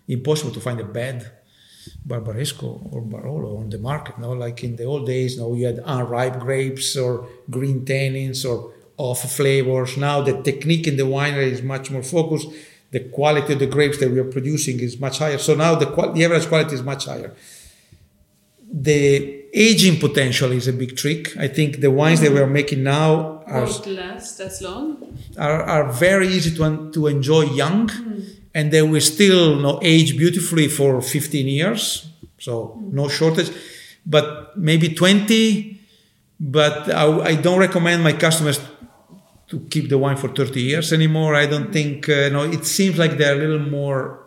impossible 0.08 0.52
to 0.52 0.60
find 0.60 0.80
a 0.80 0.86
bad 0.86 1.32
Barbaresco 2.08 2.94
or 2.94 3.02
Barolo 3.02 3.60
on 3.60 3.70
the 3.70 3.78
market. 3.78 4.18
No, 4.20 4.32
like 4.34 4.64
in 4.64 4.76
the 4.76 4.84
old 4.84 5.06
days, 5.06 5.38
now 5.38 5.54
you 5.54 5.66
had 5.66 5.80
unripe 5.86 6.40
grapes 6.40 6.96
or 6.96 7.28
green 7.50 7.86
tannins 7.86 8.46
or 8.50 8.74
off 8.98 9.22
flavors. 9.36 9.98
Now 9.98 10.22
the 10.22 10.42
technique 10.42 10.88
in 10.88 10.98
the 10.98 11.04
winery 11.04 11.52
is 11.52 11.62
much 11.62 11.90
more 11.90 12.04
focused. 12.04 12.50
The 12.92 13.00
quality 13.00 13.54
of 13.54 13.60
the 13.60 13.68
grapes 13.68 14.00
that 14.00 14.12
we 14.12 14.20
are 14.20 14.32
producing 14.38 14.80
is 14.80 15.00
much 15.00 15.20
higher. 15.20 15.38
So 15.38 15.56
now 15.56 15.76
the, 15.76 15.86
the 16.14 16.26
average 16.26 16.48
quality 16.48 16.76
is 16.76 16.84
much 16.84 17.06
higher. 17.06 17.34
The 18.74 19.46
aging 19.54 20.00
potential 20.00 20.52
is 20.52 20.68
a 20.68 20.74
big 20.74 20.96
trick. 20.96 21.36
I 21.38 21.48
think 21.48 21.80
the 21.80 21.92
wines 21.92 22.22
that 22.22 22.32
we 22.32 22.40
are 22.40 22.48
making 22.48 22.84
now 22.84 23.44
are 23.48 23.66
last 23.66 24.40
as 24.40 24.62
long. 24.62 25.18
Are, 25.38 25.64
are 25.64 25.92
very 25.92 26.28
easy 26.28 26.56
to 26.56 26.92
to 26.92 27.08
enjoy 27.08 27.42
young, 27.42 27.88
mm. 27.88 28.36
And 28.54 28.72
they 28.72 28.82
will 28.82 29.02
still 29.02 29.56
you 29.56 29.62
know, 29.62 29.80
age 29.82 30.18
beautifully 30.18 30.68
for 30.68 31.02
15 31.02 31.48
years. 31.48 32.10
So 32.40 32.80
no 32.92 33.08
shortage, 33.08 33.52
but 34.06 34.58
maybe 34.58 34.94
20. 34.94 35.80
But 36.40 36.92
I, 36.92 37.06
I, 37.22 37.36
don't 37.36 37.60
recommend 37.60 38.04
my 38.04 38.14
customers 38.14 38.60
to 39.50 39.60
keep 39.70 39.90
the 39.90 39.98
wine 40.00 40.18
for 40.18 40.30
30 40.30 40.60
years 40.60 40.92
anymore. 40.92 41.36
I 41.36 41.46
don't 41.46 41.72
think. 41.72 42.10
Uh, 42.10 42.30
no, 42.30 42.44
it 42.44 42.66
seems 42.66 42.98
like 42.98 43.18
they're 43.18 43.36
a 43.36 43.40
little 43.40 43.60
more 43.70 44.24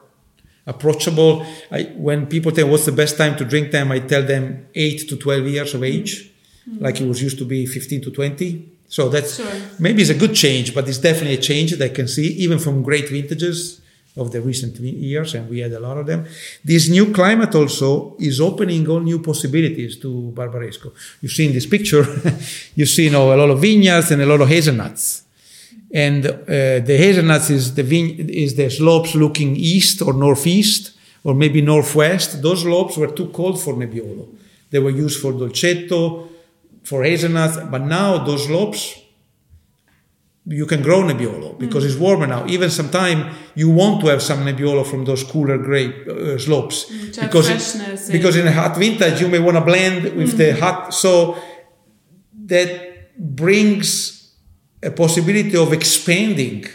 approachable. 0.65 1.45
I, 1.73 1.85
when 1.97 2.27
people 2.27 2.53
tell 2.53 2.69
what's 2.69 2.85
the 2.87 2.93
best 2.93 3.19
time 3.19 3.37
to 3.39 3.45
drink 3.45 3.73
them, 3.73 3.91
I 3.91 3.99
tell 3.99 4.23
them 4.23 4.69
8 4.75 5.09
to 5.09 5.17
12 5.17 5.47
years 5.49 5.75
of 5.75 5.83
age, 5.83 6.31
mm-hmm. 6.69 6.85
like 6.85 7.01
it 7.01 7.09
was 7.09 7.21
used 7.21 7.39
to 7.39 7.45
be 7.45 7.67
15 7.67 8.03
to 8.03 8.11
20. 8.13 8.71
So 8.87 9.09
that's 9.09 9.37
sure. 9.37 9.53
maybe 9.81 10.03
it's 10.03 10.11
a 10.11 10.15
good 10.15 10.35
change, 10.35 10.73
but 10.73 10.89
it's 10.89 10.99
definitely 10.99 11.35
a 11.35 11.41
change 11.41 11.73
that 11.73 11.85
I 11.85 11.93
can 11.93 12.07
see 12.07 12.29
even 12.29 12.61
from 12.61 12.85
great 12.85 13.09
vintages 13.09 13.81
of 14.17 14.31
the 14.31 14.41
recent 14.41 14.79
years, 14.79 15.35
and 15.35 15.49
we 15.51 15.59
had 15.59 15.73
a 15.73 15.81
lot 15.81 15.99
of 15.99 16.07
them. 16.07 16.25
This 16.63 16.89
new 16.89 17.13
climate 17.13 17.55
also 17.55 18.17
is 18.19 18.41
opening 18.41 18.89
all 18.89 19.01
new 19.01 19.19
possibilities 19.19 19.97
to 19.99 20.33
Barbaresco. 20.35 20.93
You 21.21 21.29
see 21.29 21.47
in 21.47 21.53
this 21.53 21.67
picture, 21.67 22.05
you 22.77 22.87
see 22.87 23.05
you 23.05 23.11
know, 23.11 23.35
a 23.35 23.37
lot 23.37 23.51
of 23.51 23.61
vineyards 23.61 24.11
and 24.13 24.23
a 24.23 24.27
lot 24.27 24.41
of 24.41 24.49
hazelnuts 24.49 25.25
and 25.95 26.27
uh, 26.27 26.35
the 26.81 26.97
hazelnuts 26.99 27.51
is 27.51 27.73
the 27.75 27.85
vine- 27.85 28.29
is 28.29 28.57
the 28.57 28.69
slopes 28.69 29.15
looking 29.15 29.55
east 29.55 30.03
or 30.03 30.13
northeast 30.13 30.93
or 31.23 31.35
maybe 31.35 31.63
northwest. 31.63 32.43
Those 32.43 32.63
slopes 32.63 32.97
were 32.97 33.13
too 33.13 33.29
cold 33.29 33.63
for 33.63 33.75
Nebbiolo. 33.75 34.27
They 34.71 34.81
were 34.81 34.91
used 34.91 35.21
for 35.21 35.33
dolcetto, 35.33 36.29
for 36.83 37.05
hazelnuts, 37.05 37.59
but 37.71 37.83
now 37.83 38.25
those 38.25 38.47
slopes 38.47 39.01
you 40.47 40.67
can 40.67 40.83
grow 40.83 41.03
Nebbiolo 41.03 41.59
because 41.59 41.85
mm. 41.85 41.87
it's 41.89 41.97
warmer 41.97 42.27
now. 42.27 42.47
Even 42.47 42.71
sometime 42.71 43.35
you 43.55 43.71
want 43.71 44.01
to 44.03 44.09
have 44.09 44.23
some 44.23 44.41
Nebbiolo 44.41 44.87
from 44.87 45.05
those 45.05 45.25
cooler 45.25 45.59
grape 45.59 46.07
uh, 46.07 46.39
slopes 46.39 46.91
mm, 46.91 47.21
because 47.21 47.49
it, 47.49 48.13
because 48.13 48.37
in 48.37 48.47
a 48.47 48.53
hot 48.53 48.77
vintage 48.77 49.21
you 49.21 49.29
may 49.29 49.39
want 49.39 49.57
to 49.57 49.63
blend 49.63 50.05
with 50.17 50.35
mm. 50.35 50.37
the 50.37 50.61
hot 50.61 50.93
so 50.93 51.39
that 52.45 53.17
brings 53.19 54.35
a 54.83 54.91
possibility 54.91 55.57
of 55.57 55.73
expanding 55.73 56.67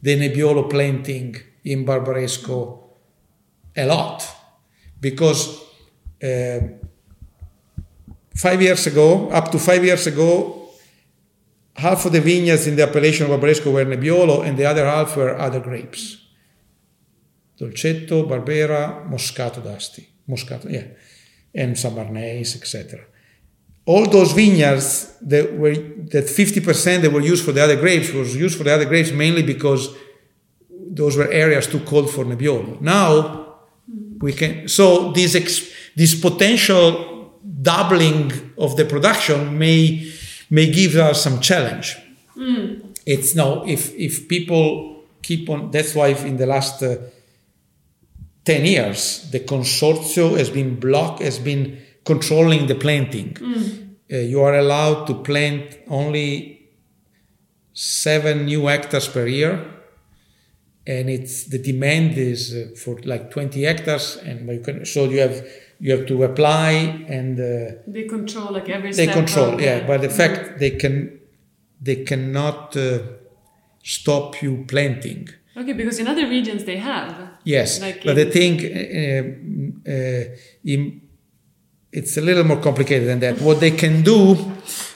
the 0.00 0.16
Nebbiolo 0.16 0.70
planting 0.70 1.36
in 1.64 1.84
Barbaresco 1.84 2.84
a 3.76 3.84
lot 3.84 4.26
because 4.98 5.60
uh, 6.22 6.60
five 8.34 8.62
years 8.62 8.86
ago, 8.86 9.28
up 9.30 9.50
to 9.52 9.58
five 9.58 9.84
years 9.84 10.06
ago, 10.06 10.59
half 11.80 12.04
of 12.04 12.12
the 12.12 12.20
vineyards 12.20 12.66
in 12.66 12.76
the 12.76 12.82
appellation 12.82 13.24
of 13.24 13.32
Barbaresco 13.32 13.72
were 13.72 13.84
Nebbiolo 13.84 14.46
and 14.46 14.56
the 14.56 14.66
other 14.66 14.84
half 14.84 15.16
were 15.16 15.38
other 15.38 15.60
grapes. 15.60 16.18
Dolcetto, 17.58 18.26
Barbera, 18.26 19.06
Moscato 19.08 19.62
d'Asti, 19.62 20.08
Moscato, 20.28 20.70
yeah, 20.70 20.86
and 21.54 21.76
Sambarnese, 21.76 22.56
etc. 22.56 23.00
All 23.84 24.06
those 24.06 24.32
vineyards 24.32 25.16
that 25.22 25.56
were 25.58 25.74
that 25.74 26.26
50% 26.26 27.02
that 27.02 27.12
were 27.12 27.20
used 27.20 27.44
for 27.44 27.52
the 27.52 27.62
other 27.62 27.76
grapes 27.76 28.12
was 28.12 28.36
used 28.36 28.56
for 28.56 28.64
the 28.64 28.74
other 28.74 28.84
grapes 28.84 29.12
mainly 29.12 29.42
because 29.42 29.94
those 30.70 31.16
were 31.16 31.30
areas 31.30 31.66
too 31.66 31.80
cold 31.80 32.10
for 32.10 32.24
Nebbiolo. 32.24 32.80
Now 32.80 33.56
we 34.20 34.32
can 34.32 34.68
so 34.68 35.12
this 35.12 35.34
ex, 35.34 35.70
this 35.96 36.18
potential 36.18 37.40
doubling 37.62 38.32
of 38.56 38.76
the 38.76 38.84
production 38.84 39.58
may 39.58 40.10
may 40.50 40.70
give 40.70 40.96
us 40.96 41.22
some 41.22 41.40
challenge. 41.40 41.96
Mm. 42.36 42.96
It's 43.06 43.34
no 43.34 43.66
if 43.66 43.94
if 43.94 44.28
people 44.28 45.04
keep 45.22 45.48
on. 45.48 45.70
That's 45.70 45.94
why 45.94 46.08
in 46.08 46.36
the 46.36 46.46
last 46.46 46.82
uh, 46.82 46.96
ten 48.44 48.66
years 48.66 49.30
the 49.30 49.40
consortium 49.40 50.36
has 50.36 50.50
been 50.50 50.78
block 50.78 51.20
has 51.20 51.38
been 51.38 51.78
controlling 52.04 52.66
the 52.66 52.74
planting. 52.74 53.34
Mm. 53.34 53.96
Uh, 54.12 54.16
you 54.16 54.42
are 54.42 54.58
allowed 54.58 55.06
to 55.06 55.14
plant 55.14 55.78
only 55.88 56.68
seven 57.72 58.46
new 58.46 58.66
hectares 58.66 59.08
per 59.08 59.26
year 59.26 59.64
and 60.86 61.08
it's 61.08 61.44
the 61.44 61.58
demand 61.58 62.16
is 62.18 62.54
uh, 62.54 62.74
for 62.76 62.98
like 63.04 63.30
20 63.30 63.62
hectares 63.62 64.16
and 64.16 64.48
you 64.48 64.60
can 64.60 64.84
so 64.84 65.04
you 65.04 65.20
have 65.20 65.44
you 65.80 65.90
have 65.96 66.06
to 66.06 66.22
apply 66.22 66.70
and 67.08 67.40
uh, 67.40 67.72
they 67.86 68.04
control 68.04 68.52
like 68.52 68.68
every 68.68 68.92
they 68.92 69.06
control 69.06 69.60
yeah 69.60 69.86
but 69.86 70.02
the 70.02 70.10
fact 70.10 70.58
they 70.58 70.70
can 70.70 71.18
they 71.80 72.04
cannot 72.04 72.76
uh, 72.76 72.98
stop 73.82 74.42
you 74.42 74.64
planting. 74.68 75.28
Okay 75.56 75.72
because 75.72 75.98
in 75.98 76.06
other 76.06 76.26
regions 76.26 76.64
they 76.64 76.76
have. 76.76 77.30
Yes 77.44 77.80
like 77.80 78.04
but 78.04 78.14
the 78.16 78.26
thing 78.26 78.60
uh, 78.60 79.90
uh, 79.90 80.24
in, 80.64 81.00
it's 81.92 82.16
a 82.16 82.20
little 82.20 82.44
more 82.44 82.60
complicated 82.60 83.08
than 83.08 83.20
that. 83.20 83.40
What 83.40 83.60
they 83.60 83.72
can 83.72 84.02
do 84.02 84.34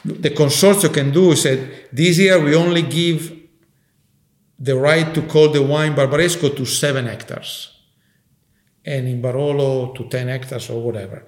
the 0.05 0.31
consortium 0.31 0.93
can 0.93 1.11
do 1.11 1.33
is 1.33 1.43
that 1.45 1.59
this 1.93 2.19
year 2.19 2.39
we 2.43 2.55
only 2.55 2.83
give 2.83 3.33
the 4.59 4.77
right 4.77 5.13
to 5.15 5.23
call 5.23 5.49
the 5.49 5.63
wine 5.63 5.95
Barbaresco 5.95 6.55
to 6.55 6.65
seven 6.65 7.07
hectares 7.07 7.74
and 8.85 9.09
in 9.09 9.23
Barolo 9.23 9.95
to 9.95 10.05
10 10.05 10.29
hectares 10.29 10.71
or 10.71 10.83
whatever. 10.83 11.27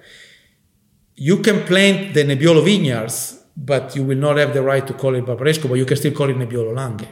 You 1.15 1.37
can 1.37 1.63
plant 1.63 2.13
the 2.13 2.23
Nebbiolo 2.23 2.63
vineyards, 2.63 3.43
but 3.55 3.95
you 3.95 4.03
will 4.03 4.17
not 4.17 4.37
have 4.37 4.53
the 4.53 4.61
right 4.61 4.85
to 4.85 4.93
call 4.93 5.15
it 5.15 5.25
Barbaresco, 5.25 5.67
but 5.67 5.75
you 5.75 5.85
can 5.85 5.97
still 5.97 6.11
call 6.11 6.29
it 6.29 6.37
Nebbiolo 6.37 6.73
Langhe. 6.75 7.07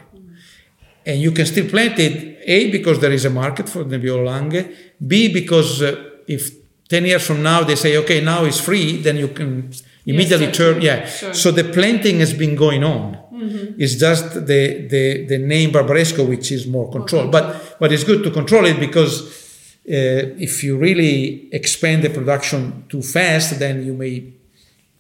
And 1.06 1.20
you 1.20 1.32
can 1.32 1.46
still 1.46 1.68
plant 1.68 2.00
it, 2.00 2.40
A, 2.46 2.72
because 2.72 3.00
there 3.00 3.12
is 3.12 3.26
a 3.26 3.30
market 3.30 3.68
for 3.68 3.84
Nebbiolo 3.84 4.26
Langhe, 4.26 4.76
B, 5.06 5.34
because 5.34 5.82
uh, 5.82 6.12
if 6.28 6.52
10 6.90 7.06
years 7.06 7.26
from 7.26 7.42
now 7.42 7.64
they 7.64 7.76
say, 7.76 7.98
okay, 7.98 8.22
now 8.22 8.46
it's 8.46 8.60
free, 8.60 9.02
then 9.02 9.18
you 9.18 9.30
can 9.30 9.72
immediately 10.06 10.48
yes, 10.48 10.58
turn, 10.58 10.82
yeah. 10.82 11.06
Sure. 11.08 11.34
So 11.34 11.52
the 11.52 11.64
planting 11.64 12.20
has 12.20 12.34
been 12.34 12.56
going 12.56 12.84
on. 12.84 13.18
Mm-hmm. 13.34 13.82
It's 13.82 13.96
just 13.96 14.34
the, 14.34 14.88
the, 14.88 15.26
the 15.26 15.38
name 15.40 15.72
Barbaresco, 15.72 16.28
which 16.28 16.52
is 16.52 16.68
more 16.68 16.92
controlled. 16.92 17.34
Okay. 17.34 17.48
But, 17.48 17.80
but 17.80 17.92
it's 17.92 18.04
good 18.04 18.24
to 18.24 18.32
control 18.32 18.66
it 18.66 18.80
because 18.80 19.45
if 19.88 20.64
you 20.64 20.78
really 20.78 21.48
expand 21.54 22.04
the 22.04 22.10
production 22.10 22.86
too 22.90 23.02
fast, 23.02 23.60
then 23.60 23.86
you 23.86 23.94
may 23.94 24.34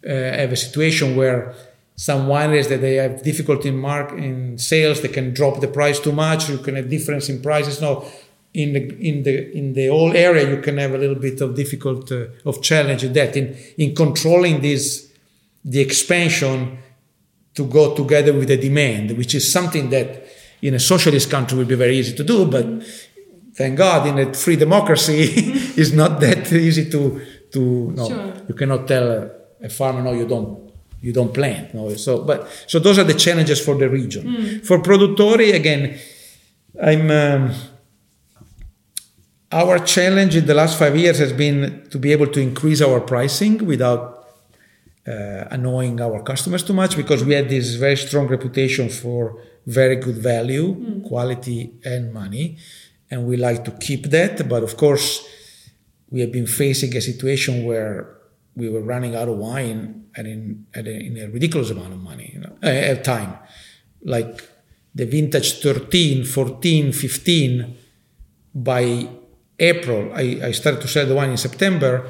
uh, 0.05 0.11
have 0.11 0.51
a 0.51 0.55
situation 0.55 1.15
where 1.15 1.55
some 1.95 2.27
wineries 2.27 2.69
that 2.69 2.81
they 2.81 2.95
have 2.95 3.23
difficulty 3.23 3.69
in 3.69 3.77
mark 3.77 4.11
in 4.11 4.57
sales, 4.57 5.01
they 5.01 5.07
can 5.07 5.33
drop 5.33 5.61
the 5.61 5.67
price 5.67 5.99
too 5.99 6.11
much. 6.11 6.49
You 6.49 6.57
can 6.59 6.75
have 6.75 6.89
difference 6.89 7.29
in 7.29 7.41
prices. 7.41 7.81
No, 7.81 8.05
in 8.53 8.73
the 8.73 8.81
in 8.99 9.23
the 9.23 9.57
in 9.57 9.73
the 9.73 9.87
whole 9.87 10.15
area, 10.15 10.49
you 10.49 10.61
can 10.61 10.77
have 10.77 10.93
a 10.93 10.97
little 10.97 11.15
bit 11.15 11.41
of 11.41 11.55
difficult 11.55 12.11
uh, 12.11 12.25
of 12.45 12.61
challenge 12.61 13.03
in 13.03 13.13
that 13.13 13.35
in 13.35 13.55
in 13.77 13.95
controlling 13.95 14.61
this 14.61 15.11
the 15.63 15.79
expansion 15.79 16.77
to 17.55 17.65
go 17.65 17.95
together 17.95 18.33
with 18.33 18.49
the 18.49 18.57
demand, 18.57 19.17
which 19.17 19.33
is 19.33 19.49
something 19.51 19.89
that 19.89 20.27
in 20.61 20.73
a 20.73 20.79
socialist 20.79 21.29
country 21.29 21.57
would 21.57 21.67
be 21.67 21.75
very 21.75 21.97
easy 21.97 22.15
to 22.15 22.23
do, 22.23 22.45
but 22.45 22.65
thank 23.55 23.77
God 23.77 24.07
in 24.07 24.19
a 24.19 24.33
free 24.33 24.55
democracy 24.55 25.19
it's 25.79 25.91
not 25.91 26.19
that 26.19 26.51
easy 26.51 26.89
to 26.89 27.21
to 27.51 27.91
no 27.91 28.07
sure. 28.07 28.33
you 28.47 28.55
cannot 28.55 28.87
tell 28.87 29.11
a, 29.11 29.29
a, 29.61 29.69
farmer 29.69 30.01
no 30.01 30.13
you 30.13 30.27
don't 30.27 30.71
you 31.01 31.13
don't 31.13 31.33
plant 31.33 31.73
no 31.73 31.93
so 31.95 32.23
but 32.23 32.47
so 32.67 32.79
those 32.79 32.97
are 32.99 33.03
the 33.03 33.13
challenges 33.13 33.63
for 33.63 33.75
the 33.75 33.89
region 33.89 34.23
mm. 34.25 34.65
for 34.65 34.79
produttori 34.79 35.53
again 35.53 35.97
I'm 36.81 37.09
um, 37.09 37.53
our 39.51 39.79
challenge 39.79 40.35
in 40.35 40.45
the 40.45 40.53
last 40.53 40.77
five 40.77 40.97
years 40.97 41.17
has 41.19 41.31
been 41.31 41.87
to 41.89 41.97
be 41.97 42.11
able 42.11 42.27
to 42.27 42.39
increase 42.41 42.81
our 42.81 42.99
pricing 42.99 43.65
without 43.65 44.27
uh, 45.07 45.45
annoying 45.51 46.01
our 46.01 46.21
customers 46.23 46.63
too 46.63 46.73
much 46.73 46.97
because 46.97 47.23
we 47.23 47.33
had 47.33 47.47
this 47.47 47.75
very 47.75 47.95
strong 47.95 48.27
reputation 48.27 48.89
for 48.89 49.41
very 49.65 49.95
good 49.95 50.17
value, 50.17 50.75
mm. 50.75 51.07
quality, 51.07 51.73
and 51.83 52.13
money. 52.13 52.57
And 53.11 53.27
we 53.27 53.37
like 53.37 53.65
to 53.65 53.71
keep 53.71 54.07
that. 54.07 54.49
But 54.49 54.63
of 54.63 54.77
course, 54.77 55.25
we 56.09 56.21
have 56.21 56.31
been 56.31 56.47
facing 56.47 56.95
a 56.95 57.01
situation 57.01 57.65
where 57.65 58.17
we 58.55 58.69
were 58.69 58.81
running 58.81 59.15
out 59.15 59.27
of 59.27 59.37
wine 59.37 60.05
and 60.15 60.27
in, 60.27 60.65
a, 60.75 60.79
in 60.79 61.17
a 61.17 61.27
ridiculous 61.27 61.69
amount 61.69 61.93
of 61.93 61.99
money, 61.99 62.31
you 62.33 62.39
know, 62.39 62.55
at 62.61 63.03
time. 63.03 63.37
Like 64.03 64.41
the 64.93 65.05
vintage 65.05 65.61
13, 65.61 66.23
14, 66.23 66.91
15, 66.93 67.77
by 68.53 69.09
April, 69.59 70.11
I, 70.13 70.39
I 70.43 70.51
started 70.51 70.81
to 70.81 70.87
sell 70.87 71.05
the 71.05 71.15
wine 71.15 71.31
in 71.31 71.37
September 71.37 72.09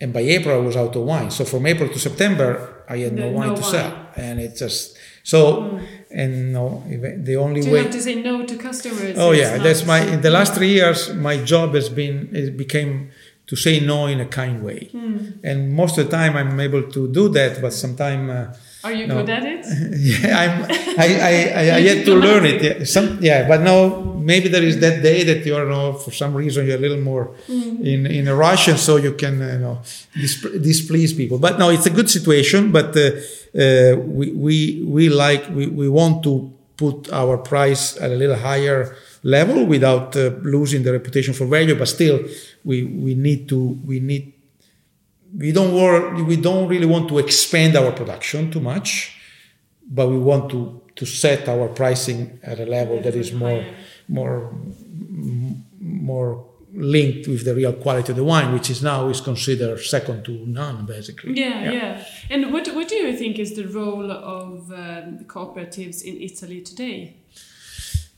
and 0.00 0.12
by 0.12 0.20
April 0.20 0.54
I 0.54 0.64
was 0.64 0.76
out 0.76 0.96
of 0.96 1.02
wine. 1.02 1.30
So 1.30 1.44
from 1.44 1.66
April 1.66 1.88
to 1.88 1.98
September 1.98 2.84
I 2.88 2.98
had 2.98 3.12
no, 3.12 3.30
no 3.30 3.36
wine 3.36 3.48
no 3.48 3.56
to 3.56 3.62
wine. 3.62 3.70
sell, 3.70 4.08
and 4.16 4.40
it 4.40 4.56
just 4.56 4.96
so 5.22 5.62
mm. 5.62 5.86
And 6.10 6.52
no 6.52 6.82
the 6.88 7.36
only 7.36 7.60
Do 7.60 7.70
way. 7.70 7.78
You 7.78 7.84
have 7.84 7.92
to 7.92 8.02
say 8.02 8.16
no 8.22 8.44
to 8.44 8.56
customers. 8.56 9.16
Oh 9.18 9.32
yeah, 9.32 9.58
that's 9.58 9.84
my 9.84 10.00
in 10.00 10.20
the 10.20 10.30
last 10.30 10.54
three 10.54 10.72
years 10.72 11.14
my 11.14 11.42
job 11.44 11.74
has 11.74 11.88
been 11.88 12.34
it 12.34 12.56
became 12.56 13.10
to 13.46 13.56
say 13.56 13.80
no 13.80 14.06
in 14.06 14.20
a 14.20 14.26
kind 14.26 14.62
way, 14.62 14.90
mm. 14.92 15.38
and 15.42 15.72
most 15.72 15.98
of 15.98 16.06
the 16.06 16.10
time 16.10 16.36
I'm 16.36 16.58
able 16.60 16.84
to 16.90 17.08
do 17.08 17.28
that, 17.30 17.60
but 17.60 17.72
sometimes. 17.72 18.30
Uh, 18.30 18.56
are 18.88 18.96
you 19.00 19.06
no. 19.06 19.16
good 19.16 19.30
at 19.30 19.44
it? 19.44 19.62
yeah, 20.10 20.38
I'm. 20.42 20.52
I 20.98 21.08
I, 21.30 21.34
I, 21.62 21.64
I 21.76 21.78
yet 21.78 22.04
to 22.06 22.14
learn 22.14 22.44
it. 22.46 22.62
Yeah, 22.62 22.84
some 22.84 23.18
yeah, 23.20 23.46
but 23.46 23.60
now 23.60 24.08
Maybe 24.28 24.48
there 24.50 24.62
is 24.62 24.78
that 24.80 25.02
day 25.02 25.24
that 25.24 25.46
you 25.46 25.56
are, 25.56 25.64
know, 25.64 25.94
for 25.94 26.10
some 26.10 26.34
reason, 26.34 26.66
you're 26.66 26.76
a 26.76 26.84
little 26.86 27.00
more 27.00 27.34
mm. 27.48 27.80
in 27.92 28.04
in 28.04 28.28
a 28.28 28.34
rush, 28.34 28.68
and 28.68 28.78
so 28.78 28.96
you 28.96 29.12
can, 29.14 29.34
you 29.40 29.60
know, 29.64 29.80
displease 30.68 31.14
people. 31.14 31.38
But 31.38 31.58
no, 31.58 31.70
it's 31.70 31.86
a 31.86 31.94
good 31.98 32.10
situation. 32.10 32.70
But 32.70 32.94
uh, 32.94 33.04
uh, 33.04 33.96
we 34.18 34.26
we 34.46 34.56
we 34.96 35.08
like 35.08 35.48
we 35.56 35.64
we 35.80 35.88
want 35.88 36.22
to 36.24 36.52
put 36.76 37.10
our 37.10 37.38
price 37.38 37.96
at 38.04 38.10
a 38.10 38.18
little 38.22 38.36
higher 38.36 38.94
level 39.22 39.64
without 39.64 40.14
uh, 40.14 40.20
losing 40.42 40.82
the 40.82 40.92
reputation 40.92 41.32
for 41.32 41.46
value. 41.46 41.74
But 41.74 41.88
still, 41.88 42.18
we 42.64 42.84
we 42.84 43.14
need 43.14 43.48
to 43.48 43.80
we 43.90 43.96
need 44.00 44.34
we 45.36 45.52
don't 45.52 45.74
work, 45.74 46.26
we 46.26 46.36
don't 46.36 46.68
really 46.68 46.86
want 46.86 47.08
to 47.08 47.18
expand 47.18 47.76
our 47.76 47.92
production 47.92 48.50
too 48.50 48.60
much, 48.60 49.16
but 49.86 50.08
we 50.08 50.18
want 50.18 50.50
to 50.50 50.82
to 50.96 51.06
set 51.06 51.48
our 51.48 51.68
pricing 51.68 52.40
at 52.42 52.58
a 52.58 52.66
level 52.66 53.00
that 53.00 53.14
is 53.14 53.32
more 53.32 53.64
more 54.08 54.52
more 55.80 56.44
linked 56.74 57.26
with 57.28 57.44
the 57.44 57.54
real 57.54 57.72
quality 57.72 58.12
of 58.12 58.16
the 58.16 58.24
wine, 58.24 58.52
which 58.52 58.68
is 58.70 58.82
now 58.82 59.08
is 59.08 59.20
considered 59.20 59.80
second 59.80 60.24
to 60.24 60.32
none, 60.46 60.86
basically. 60.86 61.32
Yeah, 61.34 61.62
yeah. 61.62 61.72
yeah. 61.72 62.04
And 62.30 62.52
what 62.52 62.68
what 62.74 62.88
do 62.88 62.96
you 62.96 63.16
think 63.16 63.38
is 63.38 63.54
the 63.54 63.66
role 63.66 64.10
of 64.10 64.70
um, 64.72 65.24
cooperatives 65.26 66.02
in 66.02 66.20
Italy 66.20 66.60
today? 66.60 67.16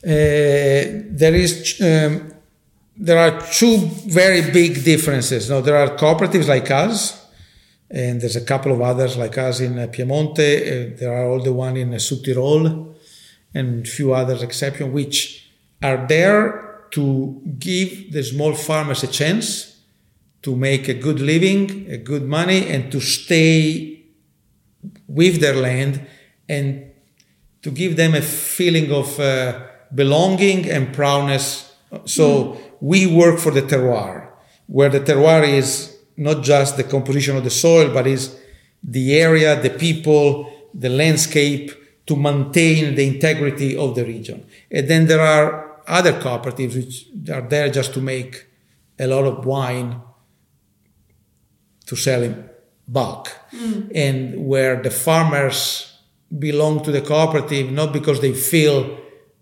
Uh, 0.03 1.05
there 1.21 1.35
is 1.35 1.79
um, 1.83 2.33
there 3.01 3.19
are 3.19 3.41
two 3.41 3.79
very 4.07 4.43
big 4.53 4.85
differences. 4.85 5.49
Now, 5.49 5.63
there 5.63 5.77
are 5.77 5.97
cooperatives 5.97 6.49
like 6.49 6.71
us, 6.71 7.27
and 7.91 8.21
there's 8.21 8.37
a 8.37 8.45
couple 8.45 8.73
of 8.73 8.83
others 8.83 9.17
like 9.17 9.39
us 9.39 9.61
in 9.61 9.79
uh, 9.79 9.87
Piemonte. 9.87 10.39
Uh, 10.39 10.97
there 10.99 11.11
are 11.11 11.25
all 11.25 11.41
the 11.41 11.53
one 11.53 11.79
in 11.79 11.95
uh, 11.95 11.97
Südtirol, 11.97 12.95
and 13.55 13.89
few 13.89 14.13
others 14.13 14.43
exception, 14.43 14.93
which 14.93 15.51
are 15.83 16.07
there 16.07 16.85
to 16.91 17.41
give 17.59 18.13
the 18.13 18.23
small 18.23 18.53
farmers 18.53 19.03
a 19.03 19.07
chance 19.07 19.79
to 20.43 20.55
make 20.55 20.87
a 20.89 20.95
good 20.95 21.21
living, 21.21 21.87
a 21.91 21.97
good 21.97 22.29
money, 22.29 22.69
and 22.69 22.93
to 22.93 23.01
stay 23.01 24.05
with 25.09 25.41
their 25.41 25.55
land 25.55 26.07
and 26.49 26.91
to 27.63 27.71
give 27.71 27.97
them 27.97 28.15
a 28.15 28.23
feeling 28.23 28.93
of 28.93 29.19
uh, 29.19 29.61
belonging 29.95 30.69
and 30.69 30.95
proudness. 30.95 31.73
So 32.05 32.45
mm. 32.45 32.70
We 32.81 33.07
work 33.07 33.39
for 33.39 33.51
the 33.51 33.63
terroir, 33.63 34.29
where 34.67 34.89
the 34.89 35.01
terroir 35.01 35.47
is 35.47 35.99
not 36.17 36.43
just 36.43 36.77
the 36.77 36.85
composition 36.85 37.37
of 37.37 37.45
the 37.45 37.51
soil, 37.51 37.93
but 37.93 38.07
is 38.07 38.39
the 38.83 39.19
area, 39.19 39.61
the 39.61 39.71
people, 39.71 40.51
the 40.75 40.89
landscape 40.89 41.73
to 42.07 42.17
maintain 42.17 42.95
the 42.95 43.07
integrity 43.07 43.77
of 43.77 43.95
the 43.95 44.05
region. 44.05 44.47
And 44.71 44.89
then 44.89 45.07
there 45.07 45.21
are 45.21 45.81
other 45.87 46.13
cooperatives 46.13 46.75
which 46.77 47.29
are 47.31 47.43
there 47.43 47.69
just 47.69 47.95
to 47.95 48.01
make 48.01 48.47
a 48.99 49.07
lot 49.07 49.25
of 49.25 49.45
wine 49.45 50.01
to 51.87 51.97
sell 51.97 52.23
in 52.23 52.49
bulk, 52.87 53.29
mm. 53.53 53.91
and 53.95 54.47
where 54.47 54.83
the 54.83 54.91
farmers 54.91 55.99
belong 56.39 56.83
to 56.85 56.93
the 56.93 57.01
cooperative 57.01 57.73
not 57.73 57.93
because 57.93 58.21
they 58.21 58.33
feel 58.33 59.00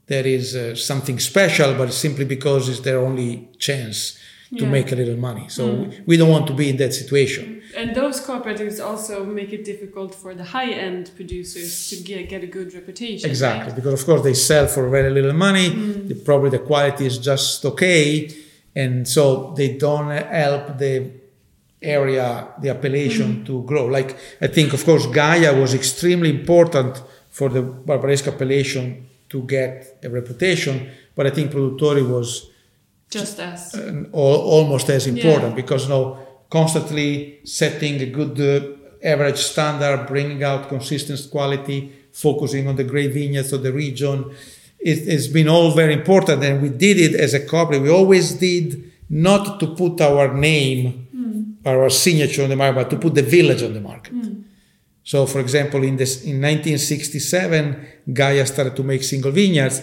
there 0.08 0.26
is 0.26 0.56
uh, 0.56 0.74
something 0.74 1.18
special, 1.18 1.74
but 1.74 1.92
simply 1.92 2.24
because 2.24 2.68
it's 2.68 2.80
their 2.80 2.98
only 2.98 3.48
chance 3.58 4.18
to 4.56 4.64
yeah. 4.64 4.70
make 4.70 4.90
a 4.92 4.96
little 4.96 5.16
money. 5.16 5.46
So 5.48 5.68
mm. 5.68 6.06
we 6.06 6.16
don't 6.16 6.30
want 6.30 6.46
to 6.46 6.54
be 6.54 6.70
in 6.70 6.78
that 6.78 6.94
situation. 6.94 7.62
And 7.76 7.94
those 7.94 8.18
cooperatives 8.20 8.82
also 8.82 9.24
make 9.26 9.52
it 9.52 9.64
difficult 9.64 10.14
for 10.14 10.34
the 10.34 10.44
high 10.44 10.70
end 10.70 11.10
producers 11.14 11.90
to 11.90 11.96
get, 11.96 12.30
get 12.30 12.42
a 12.42 12.46
good 12.46 12.72
reputation. 12.72 13.28
Exactly, 13.28 13.66
right? 13.66 13.76
because 13.76 14.00
of 14.00 14.06
course 14.06 14.22
they 14.22 14.32
sell 14.32 14.66
for 14.66 14.88
very 14.88 15.10
little 15.10 15.34
money. 15.34 15.68
Mm. 15.68 16.08
The, 16.08 16.14
probably 16.14 16.50
the 16.50 16.60
quality 16.60 17.04
is 17.04 17.18
just 17.18 17.64
okay, 17.66 18.34
and 18.74 19.06
so 19.06 19.52
they 19.54 19.76
don't 19.76 20.10
help 20.10 20.78
the 20.78 21.10
area, 21.82 22.48
the 22.62 22.70
appellation 22.70 23.36
mm. 23.36 23.46
to 23.46 23.62
grow. 23.64 23.84
Like 23.84 24.16
I 24.40 24.46
think, 24.46 24.72
of 24.72 24.82
course, 24.86 25.04
Gaja 25.06 25.60
was 25.60 25.74
extremely 25.74 26.30
important 26.30 27.02
for 27.28 27.50
the 27.50 27.62
Barbaresco 27.62 28.32
appellation 28.32 29.08
to 29.28 29.42
get 29.42 29.98
a 30.02 30.08
reputation, 30.08 30.90
but 31.14 31.26
I 31.26 31.30
think 31.30 31.52
Produttori 31.52 32.08
was 32.08 32.50
just 33.10 33.38
as 33.40 33.74
uh, 33.74 34.04
almost 34.12 34.88
as 34.90 35.06
important 35.06 35.50
yeah. 35.50 35.54
because 35.62 35.84
you 35.84 35.90
know 35.90 36.18
constantly 36.50 37.40
setting 37.44 38.00
a 38.00 38.06
good 38.06 38.40
uh, 38.40 39.06
average 39.06 39.38
standard, 39.38 40.06
bringing 40.06 40.42
out 40.42 40.68
consistent 40.68 41.20
quality, 41.30 41.92
focusing 42.12 42.68
on 42.68 42.76
the 42.76 42.84
great 42.84 43.12
vineyards 43.12 43.52
of 43.52 43.62
the 43.62 43.72
region. 43.72 44.34
It, 44.80 45.08
has 45.08 45.28
been 45.28 45.48
all 45.48 45.72
very 45.72 45.94
important, 45.94 46.42
and 46.44 46.62
we 46.62 46.68
did 46.68 46.98
it 46.98 47.14
as 47.18 47.34
a 47.34 47.44
company. 47.44 47.80
We 47.80 47.90
always 47.90 48.32
did 48.32 48.92
not 49.10 49.58
to 49.60 49.74
put 49.74 50.00
our 50.00 50.32
name, 50.34 51.08
mm. 51.14 51.66
our 51.66 51.90
signature 51.90 52.44
on 52.44 52.50
the 52.50 52.56
market, 52.56 52.74
but 52.76 52.90
to 52.90 52.96
put 52.98 53.14
the 53.14 53.22
village 53.22 53.62
on 53.62 53.74
the 53.74 53.80
market. 53.80 54.14
Mm. 54.14 54.44
So, 55.08 55.24
for 55.24 55.40
example, 55.40 55.82
in 55.84 55.96
this 55.96 56.22
in 56.24 56.36
1967, 56.42 57.86
Gaja 58.08 58.46
started 58.46 58.76
to 58.76 58.82
make 58.82 59.02
single 59.02 59.32
vineyards 59.32 59.80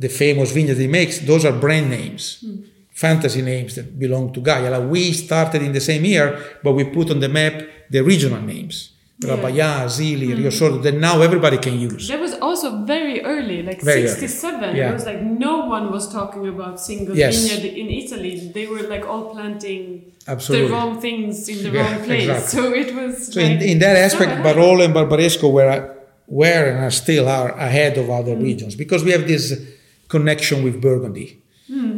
the 0.00 0.08
famous 0.08 0.52
vineyards 0.52 0.80
he 0.80 0.86
makes, 0.86 1.18
those 1.18 1.44
are 1.44 1.52
brand 1.52 1.90
names, 1.90 2.42
mm. 2.46 2.64
fantasy 2.90 3.42
names 3.42 3.74
that 3.74 3.98
belong 3.98 4.32
to 4.32 4.40
Gaja. 4.40 4.70
Like 4.70 4.88
we 4.88 5.12
started 5.12 5.62
in 5.62 5.72
the 5.72 5.80
same 5.80 6.04
year, 6.04 6.58
but 6.62 6.72
we 6.72 6.84
put 6.84 7.10
on 7.10 7.18
the 7.18 7.28
map 7.28 7.62
the 7.90 8.02
regional 8.02 8.40
names. 8.40 8.89
Yeah. 9.22 9.36
Rabajà, 9.36 9.84
Asili, 9.84 10.28
mm. 10.28 10.82
That 10.82 10.94
now 10.94 11.20
everybody 11.20 11.58
can 11.58 11.78
use. 11.78 12.08
That 12.08 12.20
was 12.20 12.32
also 12.34 12.84
very 12.84 13.22
early, 13.22 13.62
like 13.62 13.82
very 13.82 14.08
67. 14.08 14.74
Yeah. 14.74 14.90
It 14.90 14.94
was 14.94 15.04
like 15.04 15.20
no 15.20 15.66
one 15.66 15.92
was 15.92 16.10
talking 16.10 16.48
about 16.48 16.80
single 16.80 17.14
yes. 17.14 17.36
vineyard 17.36 17.76
in 17.76 17.90
Italy. 17.90 18.50
They 18.54 18.66
were 18.66 18.82
like 18.82 19.04
all 19.06 19.30
planting 19.30 20.12
Absolutely. 20.26 20.68
the 20.68 20.72
wrong 20.72 21.00
things 21.02 21.48
in 21.50 21.62
the 21.64 21.70
yeah, 21.70 21.82
wrong 21.82 22.04
place. 22.04 22.28
Exactly. 22.28 22.48
So 22.48 22.74
it 22.74 22.94
was. 22.94 23.34
So 23.34 23.40
like 23.40 23.50
in, 23.50 23.62
in, 23.62 23.78
that 23.80 23.96
aspect, 23.96 24.30
so 24.30 24.42
Barolo 24.42 24.84
and 24.86 24.94
Barbaresco 24.94 25.52
were, 25.52 25.96
were 26.26 26.70
and 26.70 26.92
still 26.92 27.28
are 27.28 27.50
ahead 27.50 27.98
of 27.98 28.08
other 28.08 28.34
mm. 28.34 28.42
regions 28.42 28.74
because 28.74 29.04
we 29.04 29.10
have 29.10 29.28
this 29.28 29.60
connection 30.08 30.64
with 30.64 30.80
Burgundy. 30.80 31.39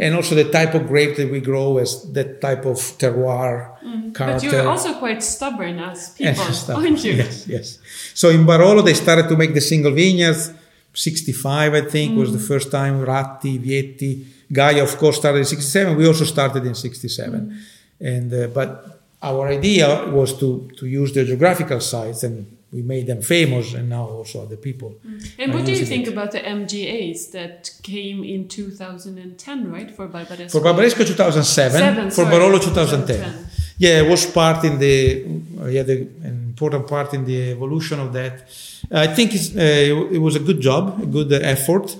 Mm. 0.03 0.07
And 0.07 0.17
also 0.17 0.35
the 0.35 0.51
type 0.51 0.75
of 0.75 0.89
grape 0.89 1.17
that 1.17 1.31
we 1.31 1.41
grow 1.41 1.79
as 1.79 2.13
that 2.13 2.41
type 2.41 2.65
of 2.67 2.79
terroir 2.99 3.79
mm. 3.81 4.15
character. 4.15 4.51
But 4.51 4.57
you're 4.57 4.69
also 4.69 4.95
quite 4.99 5.23
stubborn 5.23 5.79
as 5.79 6.11
people, 6.11 6.45
yes, 6.45 6.71
aren't 6.71 7.05
you? 7.05 7.13
Yes, 7.13 7.47
yes. 7.47 7.79
So 8.15 8.29
in 8.31 8.45
Barolo 8.45 8.85
they 8.85 8.95
started 8.95 9.29
to 9.29 9.37
make 9.37 9.55
the 9.55 9.61
single 9.61 9.93
vineyards. 9.93 10.53
65, 10.95 11.73
I 11.73 11.81
think, 11.81 12.13
mm. 12.13 12.17
was 12.19 12.33
the 12.33 12.39
hmm. 12.39 12.45
first 12.45 12.71
time. 12.71 13.03
Ratti, 13.03 13.59
Vietti, 13.59 14.27
Gaja, 14.53 14.83
of 14.83 14.99
course, 14.99 15.17
started 15.17 15.39
in 15.39 15.47
67. 15.47 15.97
We 15.97 16.07
also 16.07 16.25
started 16.25 16.67
in 16.67 16.75
67. 16.75 17.41
Hmm. 17.41 17.57
And 17.99 18.35
uh, 18.35 18.49
but 18.49 19.01
our 19.23 19.49
idea 19.49 20.11
was 20.11 20.39
to 20.41 20.69
to 20.77 20.87
use 20.87 21.15
the 21.15 21.25
geographical 21.25 21.81
sites 21.81 22.25
and 22.25 22.59
we 22.73 22.81
made 22.83 23.07
them 23.07 23.21
famous 23.21 23.75
and 23.75 23.91
now 23.91 24.07
also 24.07 24.43
other 24.43 24.57
people. 24.57 24.95
Mm. 25.07 25.31
And 25.39 25.55
what 25.55 25.67
do 25.67 25.73
you 25.73 25.85
think 25.85 26.07
it. 26.07 26.13
about 26.13 26.33
the 26.33 26.41
MGAs 26.41 27.31
that 27.33 27.71
came 27.83 28.25
in 28.25 28.49
2010, 28.49 29.71
right, 29.71 29.91
for 29.91 30.09
Barbaresco? 30.09 30.51
For 30.51 30.61
Barbaresco 30.61 31.07
2007, 31.07 31.79
Seven, 31.79 32.11
for 32.11 32.25
sorry, 32.25 32.35
Barolo 32.35 32.59
2010. 32.59 33.17
2010. 33.17 33.47
Yeah, 33.79 34.03
it 34.03 34.09
was 34.09 34.25
part 34.27 34.65
in 34.65 34.79
the, 34.79 35.25
yeah, 35.69 35.83
the, 35.83 36.03
an 36.23 36.47
important 36.49 36.87
part 36.87 37.13
in 37.15 37.25
the 37.25 37.51
evolution 37.51 38.01
of 38.01 38.13
that. 38.15 38.45
I 38.91 39.09
think 39.09 39.33
uh, 39.33 40.15
it 40.17 40.21
was 40.21 40.37
a 40.37 40.41
good 40.41 40.61
job, 40.61 41.03
a 41.03 41.07
good 41.07 41.33
effort. 41.33 41.95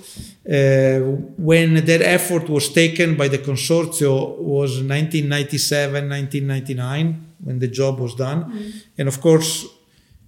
Uh, 0.49 0.99
when 1.37 1.75
that 1.85 2.01
effort 2.01 2.49
was 2.49 2.69
taken 2.69 3.15
by 3.15 3.27
the 3.27 3.37
consorzio 3.37 4.37
was 4.39 4.81
1997, 4.81 6.09
1999, 6.09 7.27
when 7.43 7.59
the 7.59 7.67
job 7.67 7.99
was 7.99 8.15
done. 8.15 8.45
Mm. 8.45 8.83
And 8.97 9.07
of 9.07 9.21
course, 9.21 9.67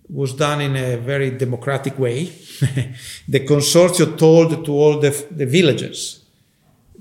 was 0.09 0.33
done 0.33 0.61
in 0.61 0.75
a 0.75 0.97
very 0.97 1.31
democratic 1.31 1.97
way. 1.97 2.25
the 3.27 3.39
consortium 3.39 4.17
told 4.17 4.65
to 4.65 4.71
all 4.71 4.99
the, 4.99 5.09
the 5.31 5.45
villagers 5.45 6.23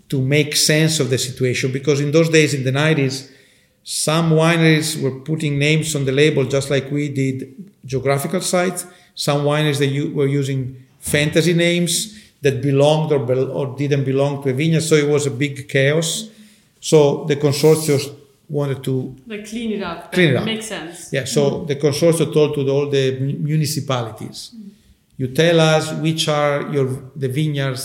to 0.08 0.20
make 0.20 0.56
sense 0.56 1.00
of 1.00 1.10
the 1.10 1.18
situation 1.18 1.72
because 1.72 2.00
in 2.00 2.10
those 2.12 2.28
days, 2.28 2.54
in 2.54 2.64
the 2.64 2.72
90s, 2.72 3.30
some 3.82 4.30
wineries 4.30 5.00
were 5.02 5.20
putting 5.20 5.58
names 5.58 5.94
on 5.94 6.04
the 6.04 6.12
label 6.12 6.44
just 6.44 6.70
like 6.70 6.90
we 6.90 7.08
did 7.08 7.70
geographical 7.84 8.40
sites. 8.40 8.86
Some 9.14 9.44
wineries 9.44 9.78
they 9.78 10.08
were 10.08 10.26
using 10.26 10.84
fantasy 10.98 11.52
names 11.52 12.18
that 12.40 12.62
belonged 12.62 13.12
or, 13.12 13.20
or 13.50 13.76
didn't 13.76 14.04
belong 14.04 14.42
to 14.42 14.50
a 14.50 14.52
vineyard, 14.52 14.80
so 14.80 14.94
it 14.94 15.08
was 15.08 15.26
a 15.26 15.30
big 15.30 15.68
chaos. 15.68 16.28
So 16.80 17.24
the 17.24 17.36
consortium 17.36 18.16
wanted 18.54 18.80
to 18.84 18.94
like 19.26 19.44
clean 19.50 19.70
it 19.72 19.82
up. 19.82 20.12
Clean 20.12 20.30
it 20.30 20.36
up. 20.36 20.44
Makes 20.44 20.66
sense. 20.66 21.12
Yeah. 21.12 21.24
So 21.24 21.42
mm. 21.42 21.66
the 21.66 21.76
consortium 21.76 22.32
told 22.32 22.54
to 22.54 22.60
all 22.70 22.88
the 22.88 23.06
municipalities, 23.52 24.38
mm. 24.54 24.70
you 25.16 25.26
tell 25.28 25.58
us 25.60 25.92
which 26.06 26.28
are 26.28 26.56
your 26.74 26.88
the 27.16 27.28
vineyards 27.28 27.84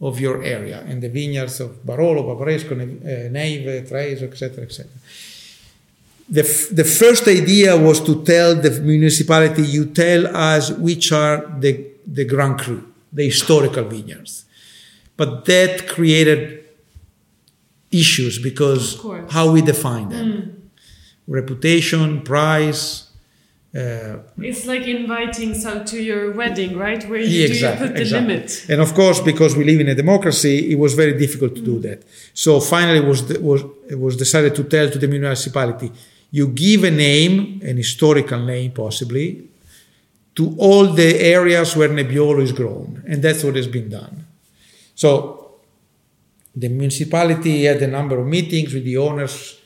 of 0.00 0.18
your 0.18 0.42
area 0.42 0.78
and 0.88 1.00
the 1.02 1.08
vineyards 1.08 1.60
of 1.60 1.70
Barolo, 1.84 2.22
Barbaresco, 2.24 2.72
uh, 2.72 3.30
Neive, 3.30 3.86
Treiso, 3.88 4.24
etc., 4.24 4.64
etc. 4.64 4.90
The, 6.28 6.40
f- 6.40 6.68
the 6.70 6.84
first 6.84 7.28
idea 7.28 7.76
was 7.76 8.00
to 8.00 8.24
tell 8.24 8.54
the 8.54 8.70
municipality, 8.80 9.62
you 9.62 9.86
tell 9.86 10.34
us 10.34 10.70
which 10.70 11.12
are 11.12 11.46
the, 11.60 11.86
the 12.06 12.24
Grand 12.24 12.58
Cru, 12.58 12.82
the 13.12 13.26
historical 13.26 13.84
vineyards. 13.84 14.44
But 15.16 15.44
that 15.44 15.86
created 15.86 16.61
issues 17.92 18.38
because 18.38 19.00
how 19.30 19.50
we 19.50 19.62
define 19.62 20.08
them. 20.08 20.26
Mm. 20.26 20.54
reputation 21.26 22.22
price 22.22 23.08
uh, 23.74 24.18
it's 24.38 24.66
like 24.66 24.82
inviting 24.86 25.54
some 25.54 25.82
to 25.86 25.96
your 26.02 26.32
wedding 26.32 26.76
right? 26.76 27.02
Where 27.08 27.20
you, 27.20 27.46
exactly, 27.46 27.86
you 27.86 27.88
put 27.88 27.96
the 27.96 28.02
exactly. 28.02 28.34
limit. 28.34 28.66
And 28.68 28.80
of 28.82 28.92
course 28.92 29.18
because 29.20 29.56
we 29.56 29.64
live 29.64 29.80
in 29.80 29.88
a 29.88 29.94
democracy 29.94 30.72
it 30.72 30.78
was 30.78 30.92
very 30.94 31.16
difficult 31.16 31.54
to 31.54 31.62
mm. 31.62 31.64
do 31.64 31.78
that. 31.80 32.02
So 32.34 32.60
finally 32.60 32.98
it 32.98 33.06
was, 33.06 33.22
was, 33.38 33.62
it 33.88 33.98
was 33.98 34.16
decided 34.16 34.54
to 34.56 34.64
tell 34.64 34.90
to 34.90 34.98
the 34.98 35.08
municipality 35.08 35.90
you 36.30 36.48
give 36.48 36.84
a 36.84 36.90
name 36.90 37.60
an 37.62 37.76
historical 37.76 38.40
name 38.40 38.72
possibly 38.72 39.48
to 40.34 40.54
all 40.58 40.86
the 40.86 41.20
areas 41.20 41.76
where 41.76 41.88
Nebbiolo 41.88 42.42
is 42.42 42.52
grown. 42.52 43.02
And 43.06 43.22
that's 43.22 43.44
what 43.44 43.56
has 43.56 43.66
been 43.66 43.90
done. 43.90 44.26
So 44.94 45.41
the 46.54 46.68
municipality 46.68 47.64
had 47.64 47.82
a 47.82 47.86
number 47.86 48.18
of 48.18 48.26
meetings 48.26 48.74
with 48.74 48.84
the 48.84 48.96
owners 48.96 49.58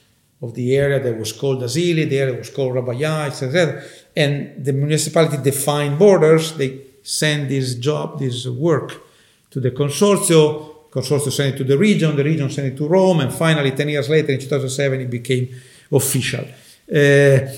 of 0.42 0.54
the 0.54 0.76
area 0.76 1.00
that 1.00 1.18
was 1.18 1.32
called 1.32 1.62
Asili, 1.62 2.08
the 2.08 2.18
area 2.18 2.34
was 2.34 2.50
called 2.50 2.74
Rabajà, 2.74 3.28
etc. 3.28 3.82
And 4.14 4.64
the 4.64 4.72
municipality 4.72 5.38
defined 5.42 5.98
borders. 5.98 6.52
They 6.56 6.80
send 7.02 7.48
this 7.48 7.74
job, 7.76 8.18
this 8.18 8.46
work 8.46 9.02
to 9.50 9.60
the 9.60 9.70
consortium. 9.70 10.74
Consortium 10.90 11.32
sent 11.32 11.54
it 11.54 11.58
to 11.58 11.64
the 11.64 11.78
region. 11.78 12.16
The 12.16 12.24
region 12.24 12.50
sent 12.50 12.72
it 12.72 12.76
to 12.76 12.86
Rome, 12.86 13.20
and 13.20 13.32
finally, 13.32 13.70
ten 13.70 13.88
years 13.88 14.08
later, 14.08 14.32
in 14.32 14.40
2007, 14.40 15.00
it 15.00 15.10
became 15.10 15.48
official. 15.90 16.44
Uh, 16.92 17.48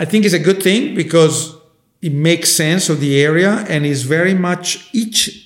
I 0.00 0.04
think 0.04 0.24
it's 0.24 0.34
a 0.34 0.38
good 0.38 0.62
thing 0.62 0.94
because 0.94 1.56
it 2.00 2.12
makes 2.12 2.50
sense 2.50 2.88
of 2.88 3.00
the 3.00 3.20
area 3.20 3.64
and 3.68 3.84
is 3.86 4.02
very 4.02 4.34
much 4.34 4.88
each 4.92 5.41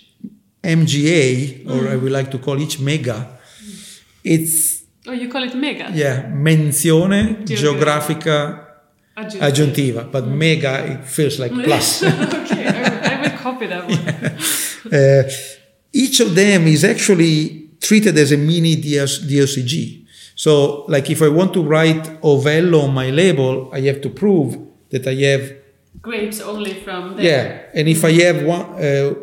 MGA, 0.66 1.66
or 1.66 1.82
mm. 1.82 1.92
I 1.92 1.96
would 1.96 2.12
like 2.12 2.30
to 2.32 2.38
call 2.38 2.60
each 2.60 2.80
mega, 2.80 3.38
it's. 4.24 4.84
Oh, 5.06 5.12
you 5.12 5.28
call 5.28 5.44
it 5.44 5.54
mega? 5.54 5.90
Yeah, 5.94 6.26
menzione 6.32 7.44
geografica 7.44 8.66
aggiuntiva. 9.14 9.46
aggiuntiva 9.46 10.12
but 10.12 10.24
mm. 10.24 10.36
mega, 10.36 10.84
it 10.84 11.04
feels 11.04 11.38
like 11.38 11.52
plus. 11.52 12.02
okay, 12.02 12.66
I, 12.66 13.24
I 13.24 13.36
copy 13.36 13.66
that 13.66 13.86
one. 13.88 14.36
Uh, 14.86 15.24
each 15.92 16.20
of 16.20 16.36
them 16.36 16.68
is 16.68 16.84
actually 16.84 17.70
treated 17.80 18.16
as 18.16 18.30
a 18.30 18.36
mini 18.36 18.76
DS, 18.76 19.18
DOCG. 19.18 20.06
So, 20.36 20.84
like 20.86 21.10
if 21.10 21.22
I 21.22 21.28
want 21.28 21.52
to 21.54 21.62
write 21.62 22.04
Ovello 22.22 22.84
on 22.84 22.94
my 22.94 23.10
label, 23.10 23.68
I 23.72 23.80
have 23.80 24.00
to 24.02 24.10
prove 24.10 24.56
that 24.90 25.06
I 25.08 25.14
have 25.14 25.56
grapes 26.00 26.40
only 26.40 26.74
from 26.74 27.16
there. 27.16 27.24
Yeah, 27.24 27.80
and 27.80 27.88
if 27.88 28.04
I 28.04 28.12
have 28.12 28.44
one 28.44 28.60
uh, 28.60 29.14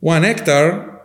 one 0.00 0.22
hectare, 0.22 1.00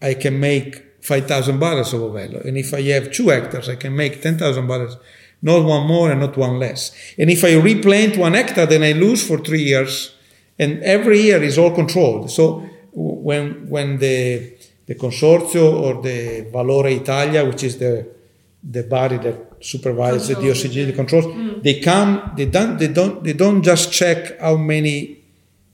I 0.00 0.14
can 0.14 0.38
make 0.38 1.02
five 1.02 1.26
thousand 1.26 1.58
barrels 1.58 1.92
of 1.92 2.00
Ovello, 2.00 2.44
and 2.44 2.56
if 2.56 2.72
I 2.74 2.82
have 2.82 3.12
two 3.12 3.28
hectares, 3.28 3.68
I 3.68 3.76
can 3.76 3.94
make 3.94 4.22
ten 4.22 4.38
thousand 4.38 4.66
barrels, 4.66 4.96
not 5.42 5.64
one 5.64 5.86
more 5.86 6.10
and 6.10 6.20
not 6.20 6.36
one 6.36 6.58
less. 6.58 6.94
And 7.18 7.30
if 7.30 7.44
I 7.44 7.54
replant 7.54 8.16
one 8.16 8.34
hectare, 8.34 8.66
then 8.66 8.82
I 8.82 8.92
lose 8.92 9.26
for 9.26 9.38
three 9.38 9.62
years, 9.62 10.14
and 10.58 10.82
every 10.82 11.20
year 11.20 11.42
is 11.42 11.58
all 11.58 11.74
controlled. 11.74 12.30
So 12.30 12.68
when 12.92 13.68
when 13.68 13.98
the 13.98 14.54
the 14.86 14.94
consorzio 14.94 15.72
or 15.72 16.02
the 16.02 16.46
Valoritalia, 16.52 17.44
which 17.44 17.64
is 17.64 17.78
the 17.78 18.06
the 18.68 18.82
body 18.82 19.18
that 19.18 19.46
supervises 19.60 20.28
the 20.28 20.34
DOCG, 20.34 20.86
the 20.86 20.92
controls, 20.92 21.24
mm. 21.26 21.62
they 21.62 21.80
come, 21.80 22.32
they 22.36 22.46
don't, 22.46 22.78
they 22.78 22.88
don't, 22.88 23.22
they 23.22 23.32
don't 23.32 23.62
just 23.62 23.92
check 23.92 24.38
how 24.40 24.56
many 24.56 25.24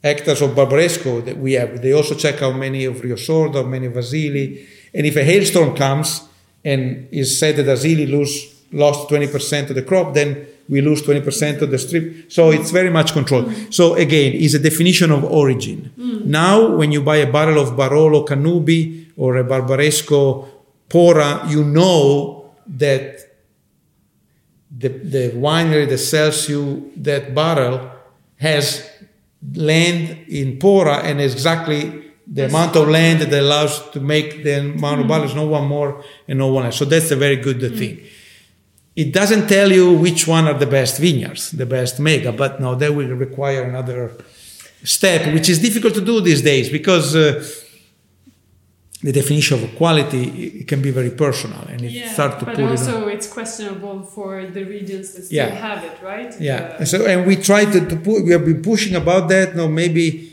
hectares 0.03 0.43
of 0.43 0.51
Barbaresco 0.51 1.25
that 1.25 1.39
we 1.39 1.53
have. 1.53 1.81
They 1.81 1.93
also 1.93 2.15
check 2.15 2.41
how 2.41 2.53
many 2.53 2.85
of 2.85 3.03
Rio 3.03 3.17
Sordo, 3.17 3.63
how 3.63 3.69
many 3.69 3.87
of 3.87 3.95
Asili. 3.95 4.67
And 4.93 5.07
if 5.07 5.17
a 5.17 5.25
hailstorm 5.25 5.77
comes 5.77 6.23
and 6.65 7.09
is 7.11 7.39
said 7.39 7.57
that 7.57 7.67
Asili 7.67 8.11
lose, 8.11 8.63
lost 8.73 9.09
20% 9.09 9.71
of 9.71 9.75
the 9.77 9.83
crop, 9.83 10.15
then 10.15 10.47
we 10.69 10.81
lose 10.81 11.03
20% 11.03 11.63
of 11.63 11.71
the 11.71 11.79
strip. 11.79 12.31
So 12.31 12.51
it's 12.51 12.71
very 12.71 12.91
much 12.91 13.13
controlled. 13.13 13.47
Mm. 13.47 13.75
So 13.75 13.95
again, 13.95 14.33
it's 14.35 14.55
a 14.55 14.59
definition 14.59 15.11
of 15.11 15.25
origin. 15.25 15.93
Mm. 15.99 16.27
Now, 16.27 16.77
when 16.77 16.93
you 16.93 17.03
buy 17.03 17.17
a 17.17 17.31
barrel 17.31 17.61
of 17.61 17.71
Barolo 17.77 18.27
Cannubi 18.27 19.11
or 19.17 19.37
a 19.37 19.45
Barbaresco 19.45 20.49
Pora, 20.89 21.49
you 21.51 21.65
know 21.65 22.55
that 22.67 23.19
the, 24.77 24.89
the 24.89 25.31
winery 25.35 25.89
that 25.89 25.99
sells 25.99 26.49
you 26.49 26.93
that 26.97 27.35
barrel 27.35 27.91
has 28.37 28.89
land 29.55 30.26
in 30.28 30.59
Pora 30.59 31.03
and 31.05 31.20
exactly 31.20 32.12
the 32.26 32.47
amount 32.47 32.76
of 32.76 32.88
land 32.88 33.20
that 33.20 33.32
allows 33.32 33.90
to 33.90 34.01
make 34.01 34.43
the 34.45 34.61
amount 34.61 35.01
of 35.01 35.09
barrels, 35.09 35.34
no 35.34 35.47
one 35.47 35.66
more 35.66 36.05
and 36.28 36.38
no 36.38 36.49
one 36.49 36.64
less. 36.64 36.76
So 36.76 36.84
that's 36.84 37.11
a 37.11 37.16
very 37.16 37.36
good 37.36 37.59
mm-hmm. 37.59 37.76
thing. 37.76 38.01
It 38.95 39.12
doesn't 39.12 39.49
tell 39.49 39.72
you 39.72 39.95
which 39.95 40.28
one 40.28 40.47
are 40.47 40.59
the 40.59 40.66
best 40.66 41.01
vineyards, 41.01 41.51
the 41.51 41.66
best 41.66 41.99
mega, 41.99 42.30
but 42.30 42.61
no, 42.61 42.74
that 42.74 42.95
will 42.95 43.09
require 43.09 43.64
another 43.64 44.12
step, 44.84 45.32
which 45.32 45.49
is 45.49 45.59
difficult 45.59 45.95
to 45.95 46.01
do 46.01 46.20
these 46.20 46.43
days 46.43 46.68
because 46.68 47.16
uh, 47.16 47.45
the 49.03 49.13
definition 49.13 49.63
of 49.63 49.75
quality 49.75 50.61
it 50.61 50.69
can 50.69 50.81
be 50.81 50.91
very 50.91 51.11
personal 51.11 51.61
and 51.69 51.83
it 51.83 51.91
yeah, 51.91 52.13
start 52.13 52.39
to 52.39 52.45
but 52.45 52.55
put 52.55 52.65
also 52.65 53.09
it 53.09 53.15
it's 53.15 53.27
questionable 53.27 54.03
for 54.03 54.47
the 54.47 54.65
regions 54.65 55.13
that 55.13 55.25
still 55.25 55.37
yeah. 55.37 55.49
have 55.49 55.83
it 55.85 55.97
right 56.03 56.41
yeah 56.41 56.77
uh, 56.79 56.85
so 56.85 57.05
and 57.07 57.27
we 57.27 57.35
try 57.37 57.65
to, 57.65 57.81
to 57.87 57.97
put 57.97 58.25
we 58.25 58.31
have 58.31 58.45
been 58.45 58.63
pushing 58.63 58.95
about 58.95 59.29
that 59.29 59.57
no 59.57 59.67
maybe 59.67 60.33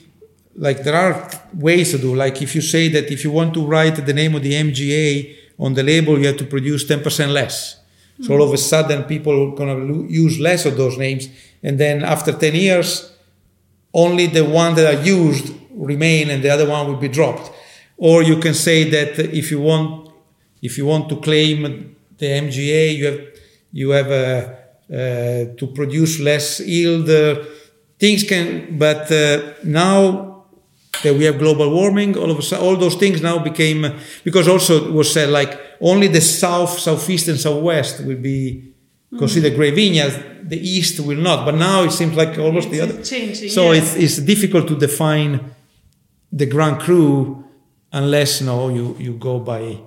like 0.55 0.83
there 0.83 0.95
are 0.95 1.29
ways 1.53 1.91
to 1.91 1.97
do 1.97 2.13
like 2.15 2.41
if 2.41 2.53
you 2.53 2.61
say 2.61 2.87
that 2.89 3.11
if 3.11 3.23
you 3.23 3.31
want 3.31 3.53
to 3.53 3.65
write 3.65 3.95
the 4.05 4.13
name 4.13 4.35
of 4.35 4.43
the 4.43 4.53
mga 4.53 5.35
on 5.57 5.73
the 5.73 5.83
label 5.83 6.19
you 6.19 6.27
have 6.27 6.37
to 6.37 6.45
produce 6.45 6.85
10% 6.85 7.33
less 7.33 7.75
mm-hmm. 7.75 8.23
so 8.23 8.33
all 8.33 8.43
of 8.43 8.53
a 8.53 8.57
sudden 8.57 9.03
people 9.03 9.33
are 9.33 9.55
going 9.55 9.87
to 9.87 10.13
use 10.13 10.39
less 10.39 10.65
of 10.65 10.77
those 10.77 10.95
names 10.97 11.27
and 11.63 11.79
then 11.79 12.03
after 12.03 12.31
10 12.31 12.53
years 12.53 13.11
only 13.93 14.27
the 14.27 14.45
one 14.45 14.75
that 14.75 14.93
are 14.93 15.01
used 15.01 15.55
remain 15.71 16.29
and 16.29 16.43
the 16.43 16.49
other 16.49 16.69
one 16.69 16.85
will 16.87 16.97
be 16.97 17.07
dropped 17.07 17.51
or 17.99 18.23
you 18.23 18.37
can 18.37 18.53
say 18.53 18.89
that 18.89 19.19
if 19.19 19.51
you 19.51 19.59
want, 19.59 20.09
if 20.61 20.77
you 20.77 20.85
want 20.85 21.09
to 21.09 21.17
claim 21.17 21.95
the 22.17 22.25
MGA, 22.25 22.95
you 22.95 23.05
have 23.05 23.21
you 23.71 23.89
have 23.89 24.09
uh, 24.09 24.53
uh, 24.91 25.55
to 25.57 25.67
produce 25.75 26.19
less 26.19 26.61
yield. 26.61 27.09
Uh, 27.09 27.43
things 27.99 28.23
can, 28.23 28.77
but 28.77 29.11
uh, 29.11 29.53
now 29.63 30.45
that 31.03 31.13
we 31.13 31.25
have 31.25 31.37
global 31.37 31.69
warming, 31.69 32.17
all 32.17 32.31
of 32.31 32.39
a 32.39 32.41
sudden, 32.41 32.65
all 32.65 32.77
those 32.77 32.95
things 32.95 33.21
now 33.21 33.37
became 33.37 33.85
because 34.23 34.47
also 34.47 34.87
it 34.87 34.93
was 34.93 35.11
said 35.11 35.29
like 35.29 35.59
only 35.81 36.07
the 36.07 36.21
south, 36.21 36.79
southeast, 36.79 37.27
and 37.27 37.39
southwest 37.39 38.03
will 38.05 38.17
be 38.17 38.73
considered 39.17 39.53
mm. 39.53 39.57
great 39.57 39.75
vineyards. 39.75 40.17
The 40.43 40.57
east 40.57 41.01
will 41.01 41.17
not. 41.17 41.45
But 41.45 41.55
now 41.55 41.83
it 41.83 41.91
seems 41.91 42.15
like 42.15 42.39
almost 42.39 42.69
it's 42.69 42.77
the 42.77 42.81
other. 42.81 43.03
Changing, 43.03 43.49
so 43.49 43.73
yes. 43.73 43.95
it's, 43.95 44.17
it's 44.17 44.25
difficult 44.25 44.69
to 44.69 44.77
define 44.77 45.53
the 46.31 46.45
Grand 46.45 46.79
Cru 46.79 47.43
unless 47.91 48.41
no 48.41 48.69
you 48.69 48.95
you 48.99 49.13
go 49.13 49.39
by 49.39 49.77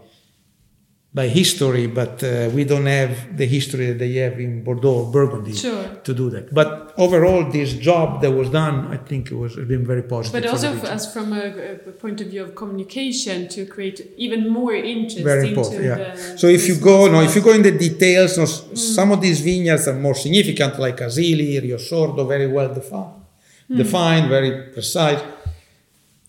by 1.14 1.28
history, 1.28 1.86
but 1.88 2.22
uh, 2.24 2.48
we 2.54 2.64
don't 2.64 2.86
have 2.86 3.36
the 3.36 3.44
history 3.44 3.88
that 3.88 3.98
they 3.98 4.14
have 4.14 4.40
in 4.40 4.64
Bordeaux, 4.64 5.04
or 5.04 5.12
Burgundy, 5.12 5.54
sure. 5.54 6.00
to 6.04 6.14
do 6.14 6.30
that. 6.30 6.54
But 6.54 6.94
overall, 6.96 7.50
this 7.50 7.74
job 7.74 8.22
that 8.22 8.30
was 8.30 8.48
done, 8.48 8.86
I 8.90 8.96
think 8.96 9.30
it 9.30 9.34
was 9.34 9.56
been 9.56 9.84
very 9.84 10.04
positive. 10.04 10.42
But 10.42 10.50
also, 10.50 10.74
as 10.86 11.12
from 11.12 11.34
a, 11.34 11.74
a, 11.86 11.92
point 11.92 12.22
of 12.22 12.28
view 12.28 12.42
of 12.42 12.54
communication, 12.54 13.46
to 13.48 13.66
create 13.66 14.10
even 14.16 14.48
more 14.48 14.72
interest. 14.72 15.22
Very 15.22 15.48
important. 15.48 15.84
yeah. 15.84 16.36
so 16.36 16.46
if 16.46 16.66
you 16.66 16.76
go, 16.76 17.08
no, 17.08 17.20
if 17.20 17.34
you 17.36 17.42
go 17.42 17.52
in 17.52 17.62
the 17.62 17.76
details, 17.76 18.38
no, 18.38 18.44
mm. 18.44 18.78
some 18.78 19.12
of 19.12 19.20
these 19.20 19.42
vineyards 19.42 19.86
are 19.88 19.94
more 19.94 20.14
significant, 20.14 20.78
like 20.78 20.96
Asili, 20.96 21.60
Rio 21.60 21.76
Sordo, 21.76 22.26
very 22.26 22.46
well 22.46 22.72
defined, 22.72 23.22
mm. 23.68 23.76
defined, 23.76 24.30
very 24.30 24.72
precise. 24.72 25.20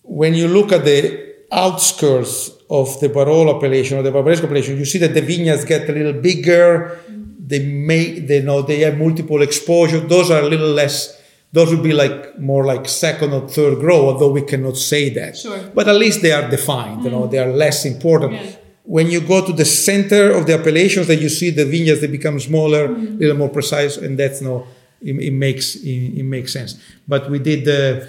When 0.02 0.34
you 0.34 0.46
look 0.48 0.72
at 0.72 0.84
the 0.84 1.23
outskirts 1.54 2.50
of 2.68 2.98
the 3.00 3.08
Barolo 3.08 3.56
appellation 3.56 3.98
or 3.98 4.02
the 4.02 4.10
Barbaresco 4.10 4.44
appellation, 4.44 4.76
you 4.76 4.84
see 4.84 4.98
that 4.98 5.14
the 5.14 5.20
vineyards 5.20 5.64
get 5.64 5.88
a 5.88 5.92
little 5.92 6.20
bigger. 6.20 7.00
They 7.46 7.64
make, 7.64 8.26
they 8.26 8.42
know, 8.42 8.62
they 8.62 8.80
have 8.80 8.98
multiple 8.98 9.42
exposure. 9.42 10.00
Those 10.00 10.30
are 10.30 10.40
a 10.40 10.48
little 10.48 10.70
less. 10.70 11.20
Those 11.52 11.70
would 11.70 11.84
be 11.84 11.92
like 11.92 12.38
more 12.38 12.64
like 12.64 12.88
second 12.88 13.32
or 13.32 13.48
third 13.48 13.78
grow, 13.78 14.08
although 14.08 14.32
we 14.32 14.42
cannot 14.42 14.76
say 14.76 15.10
that. 15.10 15.36
Sure. 15.36 15.70
But 15.74 15.86
at 15.86 15.94
least 15.94 16.22
they 16.22 16.32
are 16.32 16.50
defined. 16.50 17.00
Mm. 17.00 17.04
You 17.04 17.10
know, 17.10 17.26
they 17.26 17.38
are 17.38 17.52
less 17.52 17.84
important. 17.84 18.32
Yeah. 18.32 18.56
When 18.82 19.10
you 19.10 19.20
go 19.20 19.44
to 19.46 19.52
the 19.52 19.64
center 19.64 20.32
of 20.32 20.46
the 20.46 20.54
appellations, 20.58 21.06
that 21.06 21.16
you 21.16 21.28
see 21.28 21.50
the 21.50 21.64
vineyards 21.64 22.00
they 22.00 22.06
become 22.08 22.40
smaller, 22.40 22.88
mm. 22.88 23.16
a 23.16 23.18
little 23.18 23.36
more 23.36 23.50
precise, 23.50 23.96
and 23.96 24.18
that's 24.18 24.40
no. 24.40 24.66
It, 25.00 25.16
it 25.20 25.32
makes 25.32 25.76
it, 25.76 26.18
it, 26.20 26.22
makes 26.22 26.52
sense. 26.52 26.80
But 27.06 27.30
we 27.30 27.38
did. 27.38 27.68
Uh, 27.68 28.06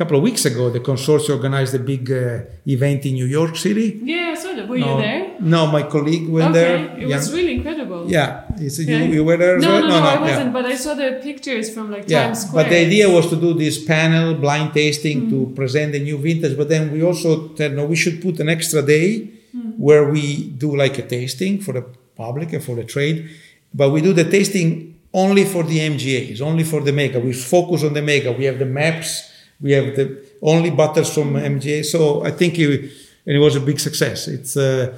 couple 0.00 0.16
of 0.16 0.22
weeks 0.22 0.46
ago, 0.46 0.70
the 0.70 0.80
consortium 0.80 1.34
organized 1.36 1.74
a 1.74 1.78
big 1.92 2.10
uh, 2.10 2.40
event 2.76 3.04
in 3.04 3.12
New 3.20 3.26
York 3.38 3.54
City. 3.66 4.00
Yeah, 4.02 4.32
I 4.34 4.36
saw 4.42 4.50
that. 4.56 4.66
Were 4.66 4.78
no, 4.78 4.96
you 4.96 5.02
there? 5.06 5.22
No, 5.54 5.60
my 5.76 5.82
colleague 5.94 6.26
went 6.36 6.50
okay. 6.50 6.60
there. 6.60 6.76
It 7.02 7.08
yeah. 7.08 7.16
was 7.16 7.30
really 7.36 7.54
incredible. 7.58 8.00
Yeah, 8.16 8.30
you, 8.58 8.96
you 9.16 9.22
were 9.28 9.36
there. 9.36 9.58
No, 9.58 9.68
well? 9.68 9.82
no, 9.82 9.88
no, 9.88 10.00
no, 10.00 10.06
I 10.16 10.20
wasn't. 10.26 10.46
Yeah. 10.46 10.56
But 10.56 10.64
I 10.72 10.76
saw 10.84 10.94
the 10.94 11.20
pictures 11.22 11.66
from 11.74 11.90
like 11.94 12.04
yeah. 12.08 12.22
Times 12.22 12.38
Square. 12.46 12.64
But 12.64 12.70
the 12.70 12.78
idea 12.86 13.10
was 13.16 13.28
to 13.32 13.36
do 13.36 13.52
this 13.52 13.76
panel 13.84 14.28
blind 14.44 14.72
tasting 14.72 15.18
mm. 15.18 15.30
to 15.32 15.38
present 15.54 15.92
the 15.92 16.02
new 16.08 16.16
vintage. 16.16 16.56
But 16.56 16.70
then 16.70 16.82
we 16.94 17.02
also 17.02 17.54
said 17.54 17.74
no, 17.78 17.84
we 17.84 17.96
should 18.02 18.22
put 18.22 18.40
an 18.40 18.48
extra 18.48 18.80
day 18.80 19.28
mm. 19.54 19.76
where 19.86 20.04
we 20.14 20.22
do 20.64 20.74
like 20.82 20.96
a 20.96 21.06
tasting 21.16 21.60
for 21.60 21.72
the 21.78 21.84
public 22.16 22.54
and 22.54 22.64
for 22.64 22.74
the 22.74 22.84
trade. 22.94 23.28
But 23.74 23.90
we 23.90 24.00
do 24.00 24.14
the 24.14 24.24
tasting 24.36 24.70
only 25.12 25.44
for 25.44 25.62
the 25.62 25.78
MGAs, 25.92 26.40
only 26.40 26.64
for 26.64 26.80
the 26.80 26.92
mega. 26.92 27.20
We 27.20 27.34
focus 27.34 27.84
on 27.84 27.92
the 27.92 28.02
mega. 28.12 28.32
We 28.32 28.44
have 28.44 28.58
the 28.58 28.70
maps. 28.80 29.29
We 29.60 29.72
have 29.72 29.96
the 29.96 30.26
only 30.42 30.70
butters 30.70 31.12
from 31.12 31.34
MGA. 31.34 31.84
So 31.84 32.24
I 32.24 32.30
think 32.30 32.58
it, 32.58 32.90
and 33.26 33.36
it 33.36 33.40
was 33.40 33.56
a 33.56 33.60
big 33.60 33.78
success. 33.78 34.26
It's 34.26 34.56
a, 34.56 34.94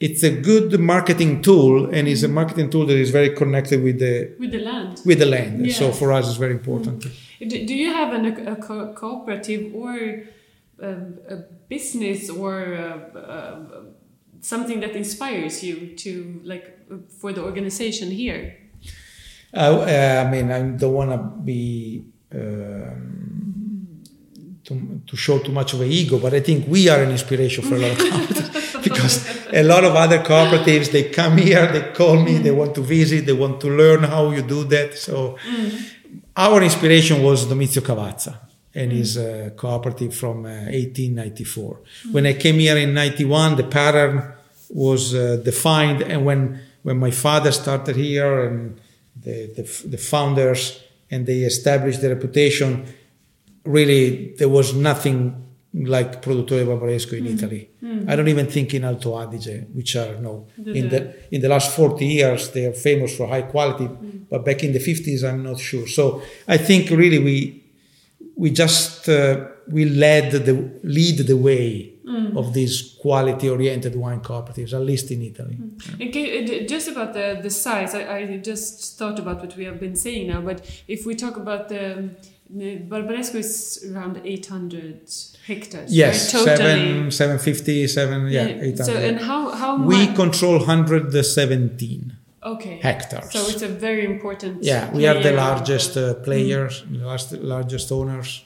it's 0.00 0.22
a 0.22 0.30
good 0.30 0.78
marketing 0.80 1.40
tool 1.40 1.86
and 1.86 2.08
it's 2.08 2.22
a 2.22 2.28
marketing 2.28 2.68
tool 2.70 2.86
that 2.86 2.96
is 2.96 3.10
very 3.10 3.30
connected 3.30 3.82
with 3.82 3.98
the 3.98 4.34
with 4.38 4.52
the 4.52 4.58
land 4.58 5.00
with 5.06 5.18
the 5.18 5.26
land 5.26 5.70
so 5.72 5.92
for 5.92 6.12
us 6.12 6.28
it's 6.28 6.36
very 6.36 6.52
important 6.52 7.04
mm. 7.04 7.48
do, 7.48 7.66
do 7.66 7.74
you 7.74 7.92
have 7.92 8.12
an, 8.12 8.24
a, 8.48 8.56
co 8.56 8.92
cooperative 8.92 9.74
or 9.74 9.94
a, 10.80 10.90
a 11.28 11.36
business 11.68 12.28
or 12.28 12.74
a, 12.74 12.90
uh, 13.16 13.82
something 14.40 14.80
that 14.80 14.94
inspires 14.96 15.62
you 15.62 15.96
to 15.96 16.40
like 16.44 16.66
for 17.20 17.32
the 17.32 17.42
organization 17.42 18.10
here 18.10 18.56
uh, 19.54 19.58
uh, 19.58 20.24
i 20.26 20.30
mean 20.30 20.50
i 20.50 20.60
don't 20.60 20.92
want 20.92 21.10
to 21.10 21.18
be 21.44 22.04
um, 22.34 23.53
to, 24.64 25.00
to 25.06 25.16
show 25.16 25.38
too 25.38 25.52
much 25.52 25.74
of 25.74 25.80
an 25.80 25.90
ego, 25.90 26.18
but 26.18 26.34
I 26.34 26.40
think 26.40 26.66
we 26.68 26.88
are 26.88 27.02
an 27.02 27.10
inspiration 27.10 27.64
for 27.64 27.76
a 27.76 27.78
lot 27.78 27.90
of 27.92 27.98
cooperatives 27.98 28.82
because 28.84 29.46
a 29.52 29.62
lot 29.62 29.84
of 29.84 29.94
other 29.94 30.18
cooperatives 30.18 30.90
they 30.90 31.10
come 31.10 31.36
here, 31.36 31.66
they 31.70 31.92
call 31.92 32.22
me, 32.22 32.38
they 32.38 32.50
want 32.50 32.74
to 32.74 32.80
visit, 32.80 33.26
they 33.26 33.32
want 33.32 33.60
to 33.60 33.68
learn 33.68 34.04
how 34.04 34.30
you 34.30 34.42
do 34.42 34.64
that. 34.64 34.94
So 34.94 35.38
mm. 35.46 35.92
our 36.36 36.62
inspiration 36.62 37.22
was 37.22 37.46
Domizio 37.46 37.82
Cavazza 37.82 38.36
and 38.74 38.90
mm. 38.90 38.96
his 38.96 39.18
uh, 39.18 39.50
cooperative 39.56 40.14
from 40.14 40.46
uh, 40.46 40.70
1894. 40.70 41.80
Mm. 42.06 42.12
When 42.12 42.26
I 42.26 42.32
came 42.32 42.58
here 42.58 42.76
in 42.76 42.94
91, 42.94 43.56
the 43.56 43.64
pattern 43.64 44.32
was 44.70 45.14
uh, 45.14 45.36
defined, 45.44 46.02
and 46.02 46.24
when 46.24 46.60
when 46.84 46.98
my 46.98 47.10
father 47.10 47.50
started 47.50 47.96
here 47.96 48.44
and 48.46 48.80
the, 49.16 49.46
the, 49.56 49.88
the 49.88 49.96
founders 49.96 50.82
and 51.10 51.26
they 51.26 51.40
established 51.40 52.02
the 52.02 52.14
reputation 52.14 52.86
really 53.64 54.34
there 54.38 54.48
was 54.48 54.74
nothing 54.74 55.40
like 55.74 56.22
Produttori 56.22 56.64
Barbaresco 56.64 57.18
in 57.18 57.24
mm. 57.24 57.34
Italy. 57.34 57.70
Mm. 57.82 58.08
I 58.08 58.14
don't 58.14 58.28
even 58.28 58.46
think 58.46 58.74
in 58.74 58.84
Alto 58.84 59.12
Adige, 59.14 59.66
which 59.72 59.96
are 59.96 60.16
no 60.20 60.46
in 60.58 60.88
the 60.88 61.14
in 61.34 61.40
the 61.40 61.48
last 61.48 61.74
40 61.74 62.06
years 62.06 62.50
they 62.50 62.66
are 62.66 62.72
famous 62.72 63.16
for 63.16 63.26
high 63.26 63.42
quality, 63.42 63.86
mm. 63.86 64.26
but 64.30 64.44
back 64.44 64.62
in 64.62 64.72
the 64.72 64.78
50s 64.78 65.28
I'm 65.28 65.42
not 65.42 65.58
sure. 65.58 65.86
So 65.88 66.22
I 66.46 66.58
think 66.58 66.90
really 66.90 67.18
we 67.18 67.64
we 68.36 68.50
just 68.50 69.08
uh, 69.08 69.46
we 69.68 69.84
led 69.84 70.30
the 70.32 70.80
lead 70.84 71.18
the 71.18 71.36
way 71.36 71.93
Hmm. 72.14 72.36
of 72.36 72.54
these 72.54 72.96
quality 73.00 73.48
oriented 73.48 73.96
wine 73.96 74.20
cooperatives, 74.20 74.72
at 74.72 74.82
least 74.82 75.10
in 75.10 75.20
Italy. 75.22 75.56
Hmm. 75.56 76.02
Okay, 76.02 76.64
just 76.64 76.86
about 76.88 77.12
the, 77.12 77.40
the 77.42 77.50
size, 77.50 77.94
I, 77.94 78.18
I 78.18 78.36
just 78.36 78.98
thought 78.98 79.18
about 79.18 79.40
what 79.40 79.56
we 79.56 79.64
have 79.64 79.80
been 79.80 79.96
saying 79.96 80.28
now, 80.28 80.40
but 80.40 80.58
if 80.86 81.06
we 81.06 81.16
talk 81.16 81.36
about 81.36 81.68
the 81.68 82.10
Barbaresco 82.52 83.36
is 83.36 83.84
around 83.90 84.20
800 84.24 85.10
hectares. 85.46 85.92
Yes, 85.92 86.34
right? 86.34 86.44
seven, 86.44 87.10
750, 87.10 87.86
seven, 87.88 88.28
yeah, 88.28 88.46
Yeah. 88.46 88.62
800. 88.62 88.84
So, 88.84 88.92
and 88.92 89.18
how, 89.20 89.50
how 89.50 89.76
we 89.82 90.06
much? 90.06 90.16
control 90.16 90.58
117 90.58 92.16
okay. 92.44 92.78
hectares. 92.80 93.32
So 93.32 93.40
it's 93.48 93.62
a 93.62 93.68
very 93.68 94.04
important. 94.04 94.62
yeah, 94.62 94.92
we 94.92 95.06
are 95.06 95.20
the 95.20 95.32
largest 95.32 95.96
uh, 95.96 96.14
players, 96.14 96.80
hmm. 96.80 96.98
the 96.98 97.06
last, 97.06 97.32
largest 97.32 97.90
owners, 97.90 98.44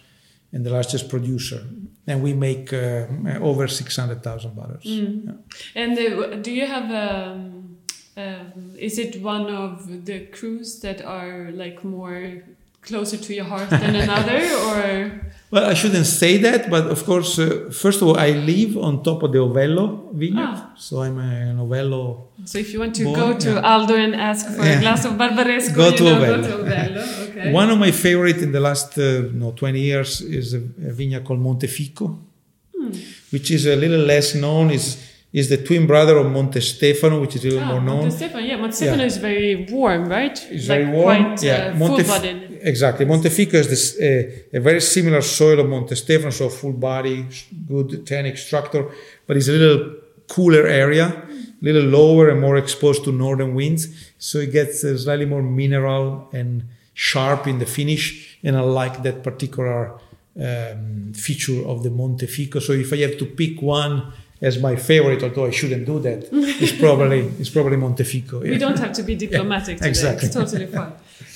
and 0.53 0.65
the 0.65 0.71
largest 0.71 1.09
producer. 1.09 1.63
And 2.07 2.23
we 2.23 2.33
make 2.33 2.73
uh, 2.73 3.07
over 3.41 3.69
600,000 3.69 4.57
barrels. 4.57 4.85
Mm. 4.85 5.27
Yeah. 5.27 5.83
And 5.83 5.99
uh, 5.99 6.37
do 6.37 6.51
you 6.51 6.67
have 6.67 6.91
um, 6.91 7.79
um, 8.17 8.75
is 8.77 8.99
it 8.99 9.23
one 9.23 9.47
of 9.55 10.05
the 10.07 10.27
crus 10.27 10.81
that 10.81 11.03
are 11.03 11.51
like 11.53 11.85
more 11.85 12.43
closer 12.83 13.17
to 13.17 13.35
your 13.35 13.45
heart 13.45 13.71
than 13.71 13.95
another, 13.95 14.41
or 14.69 15.33
Well, 15.51 15.65
I 15.65 15.73
shouldn't 15.75 16.05
say 16.07 16.37
that, 16.39 16.69
but 16.69 16.85
of 16.89 17.05
course, 17.05 17.39
uh, 17.39 17.71
first 17.73 18.03
of 18.03 18.09
all, 18.09 18.19
I 18.19 18.31
live 18.33 18.77
on 18.77 19.03
top 19.03 19.23
of 19.23 19.33
the 19.33 19.39
Ovello 19.39 20.13
vineyard, 20.13 20.57
Ah. 20.61 20.75
so 20.77 21.01
I'm 21.03 21.19
an 21.19 21.57
Ovello. 21.59 22.03
so 22.45 22.59
if 22.59 22.73
you 22.73 22.81
want 22.81 22.95
to 22.97 23.05
Boy, 23.05 23.15
go 23.15 23.39
to 23.39 23.51
yeah. 23.53 23.71
Aldo 23.73 23.95
and 23.97 24.15
ask 24.15 24.47
for 24.55 24.63
Yeah. 24.65 24.77
a 24.79 24.81
glass 24.81 25.05
of 25.07 25.13
Barbaresco, 25.13 25.75
Go 25.75 25.91
to 25.97 26.05
know, 26.05 26.15
Ovello. 26.17 26.43
go 26.43 26.49
to 26.49 26.55
Ovello. 26.65 27.29
Okay. 27.31 27.53
One 27.53 27.71
of 27.71 27.79
my 27.79 27.91
favorite 27.93 28.39
in 28.47 28.53
the 28.53 28.61
last 28.61 28.99
uh, 28.99 29.23
no 29.33 29.53
20 29.53 29.81
years 29.81 30.21
is 30.21 30.53
a, 30.53 30.59
a 30.91 30.93
vineyard 30.93 31.25
called 31.25 31.41
Montefico, 31.41 32.07
Hmm. 32.77 32.91
which 33.31 33.51
is 33.51 33.65
a 33.67 33.75
little 33.75 34.05
less 34.05 34.35
known. 34.35 34.71
is 34.71 34.97
is 35.33 35.49
the 35.51 35.59
twin 35.59 35.87
brother 35.87 36.17
of 36.17 36.27
Montestefano, 36.27 37.21
which 37.21 37.37
is 37.37 37.45
a 37.45 37.49
little 37.49 37.63
Ah, 37.65 37.73
more 37.73 37.81
known. 37.83 38.09
Montestefano, 38.09 38.47
yeah, 38.49 38.57
Montestefano 38.57 38.99
Yeah. 38.99 39.05
is 39.13 39.17
very 39.19 39.67
warm, 39.71 40.09
right? 40.09 40.37
It's 40.51 40.69
like 40.69 40.81
very 40.81 40.87
warm. 40.87 41.25
Quite, 41.25 41.43
yeah, 41.43 41.57
uh, 41.57 41.75
Montef- 41.75 42.07
full-bodied. 42.07 42.59
Exactly. 42.63 43.05
Montefico 43.07 43.55
is 43.55 43.69
this, 43.69 43.85
uh, 44.01 44.57
a 44.59 44.61
very 44.61 44.81
similar 44.81 45.21
soil 45.21 45.61
of 45.61 45.67
Montestefano, 45.67 46.33
so 46.33 46.49
full 46.49 46.73
body, 46.73 47.27
good 47.69 48.07
tannic 48.07 48.39
structure, 48.39 48.85
but 49.27 49.37
it's 49.37 49.49
a 49.49 49.53
little 49.53 49.95
cooler 50.29 50.67
area, 50.67 51.07
a 51.07 51.65
little 51.65 51.83
lower 51.99 52.29
and 52.31 52.41
more 52.41 52.57
exposed 52.57 53.05
to 53.05 53.13
northern 53.13 53.55
winds. 53.55 53.89
So 54.19 54.39
it 54.39 54.51
gets 54.53 54.83
uh, 54.83 54.97
slightly 54.97 55.27
more 55.27 55.43
mineral 55.43 56.29
and 56.33 56.65
sharp 56.95 57.47
in 57.47 57.59
the 57.59 57.67
finish. 57.67 58.39
And 58.43 58.57
I 58.57 58.61
like 58.61 59.03
that 59.03 59.23
particular 59.23 59.93
um, 60.41 61.13
feature 61.15 61.65
of 61.67 61.83
the 61.83 61.91
Montefico. 61.91 62.61
So 62.63 62.73
if 62.73 62.93
I 62.93 62.97
have 62.99 63.19
to 63.19 63.27
pick 63.27 63.61
one 63.63 64.13
as 64.41 64.59
my 64.61 64.77
favorite, 64.77 65.23
although 65.23 65.47
I 65.47 65.51
shouldn't 65.51 65.85
do 65.87 65.99
that, 66.01 66.29
it's 66.33 66.73
probably 66.79 67.21
it's 67.41 67.51
probably 67.51 67.77
Montefico. 67.77 68.41
We 68.41 68.59
don't 68.59 68.79
have 68.79 68.93
to 68.95 69.03
be 69.03 69.15
diplomatic 69.17 69.79
today. 69.79 69.89
exactly. 69.89 70.27
It's 70.27 70.35
totally 70.37 70.67
fine. 70.67 70.93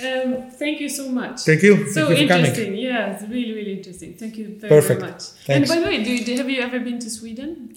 Um, 0.07 0.51
thank 0.63 0.81
you 0.81 0.89
so 0.89 1.09
much. 1.09 1.41
Thank 1.43 1.63
you. 1.63 1.91
So 1.93 2.07
Thank 2.07 2.21
you 2.21 2.29
coming. 2.29 2.47
interesting. 2.47 2.77
Yeah, 2.77 3.13
it's 3.13 3.23
really, 3.23 3.53
really 3.53 3.75
interesting. 3.79 4.15
Thank 4.15 4.37
you 4.39 4.47
very, 4.61 4.69
Perfect. 4.69 5.01
very 5.01 5.13
much. 5.13 5.23
Thanks. 5.47 5.49
And 5.49 5.69
by 5.69 5.77
the 5.85 5.87
way, 5.97 6.03
do 6.05 6.11
you, 6.13 6.37
have 6.39 6.51
you 6.51 6.61
ever 6.61 6.79
been 6.81 6.99
to 7.01 7.11
Sweden? 7.11 7.73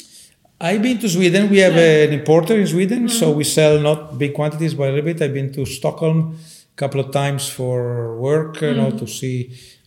I've 0.61 0.81
been 0.81 0.99
to 0.99 1.09
Sweden. 1.09 1.49
We 1.49 1.59
have 1.59 1.75
Yeah. 1.75 2.03
an 2.05 2.13
importer 2.19 2.55
in 2.59 2.67
Sweden, 2.67 3.09
so 3.09 3.25
Mm-hmm. 3.27 3.37
we 3.37 3.43
sell 3.43 3.79
not 3.79 4.17
big 4.17 4.33
quantities, 4.33 4.73
but 4.73 4.83
a 4.89 4.91
little 4.93 5.05
bit. 5.11 5.21
I've 5.21 5.33
been 5.33 5.51
to 5.53 5.65
Stockholm 5.65 6.37
couple 6.75 6.99
of 6.99 7.11
times 7.11 7.47
for 7.49 8.17
work, 8.19 8.61
you 8.61 8.67
Mm-hmm. 8.69 8.79
know, 8.79 8.91
to 8.99 9.07
see. 9.07 9.37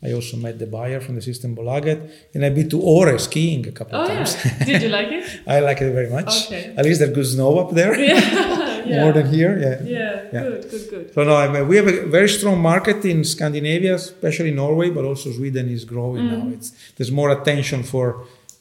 I 0.00 0.12
also 0.12 0.36
met 0.36 0.58
the 0.60 0.66
buyer 0.66 1.00
from 1.00 1.16
the 1.16 1.20
Systembolaget, 1.20 1.98
and 2.34 2.44
I've 2.44 2.54
been 2.54 2.68
to 2.70 2.78
Åre 2.78 3.18
skiing 3.18 3.66
a 3.66 3.72
couple 3.72 3.98
Oh 3.98 4.02
of 4.04 4.08
yeah. 4.08 4.14
times. 4.24 4.36
Did 4.64 4.82
you 4.84 4.88
like 4.98 5.08
it? 5.10 5.24
I 5.44 5.58
like 5.68 5.80
it 5.82 5.92
very 5.92 6.08
much. 6.08 6.46
Okay. 6.46 6.72
At 6.78 6.84
least 6.84 7.00
there's 7.00 7.12
good 7.18 7.26
snow 7.26 7.58
up 7.58 7.70
there, 7.74 7.98
yeah. 7.98 8.84
yeah. 8.86 9.02
more 9.02 9.12
than 9.12 9.26
here. 9.34 9.58
Yeah. 9.58 9.76
Yeah. 9.82 10.22
Yeah. 10.32 10.42
Good. 10.50 10.70
Good. 10.70 10.84
Good. 10.90 11.14
So 11.14 11.24
no, 11.24 11.34
I 11.34 11.48
mean, 11.52 11.66
we 11.66 11.74
have 11.80 11.88
a 11.88 12.06
very 12.06 12.28
strong 12.28 12.60
market 12.62 13.04
in 13.04 13.24
Scandinavia, 13.24 13.96
especially 13.96 14.52
Norway, 14.52 14.88
but 14.90 15.04
also 15.04 15.32
Sweden 15.32 15.68
is 15.68 15.84
growing 15.84 16.22
Mm. 16.24 16.30
now. 16.38 16.44
It's 16.56 16.68
there's 16.96 17.10
more 17.20 17.30
attention 17.38 17.82
for 17.82 18.04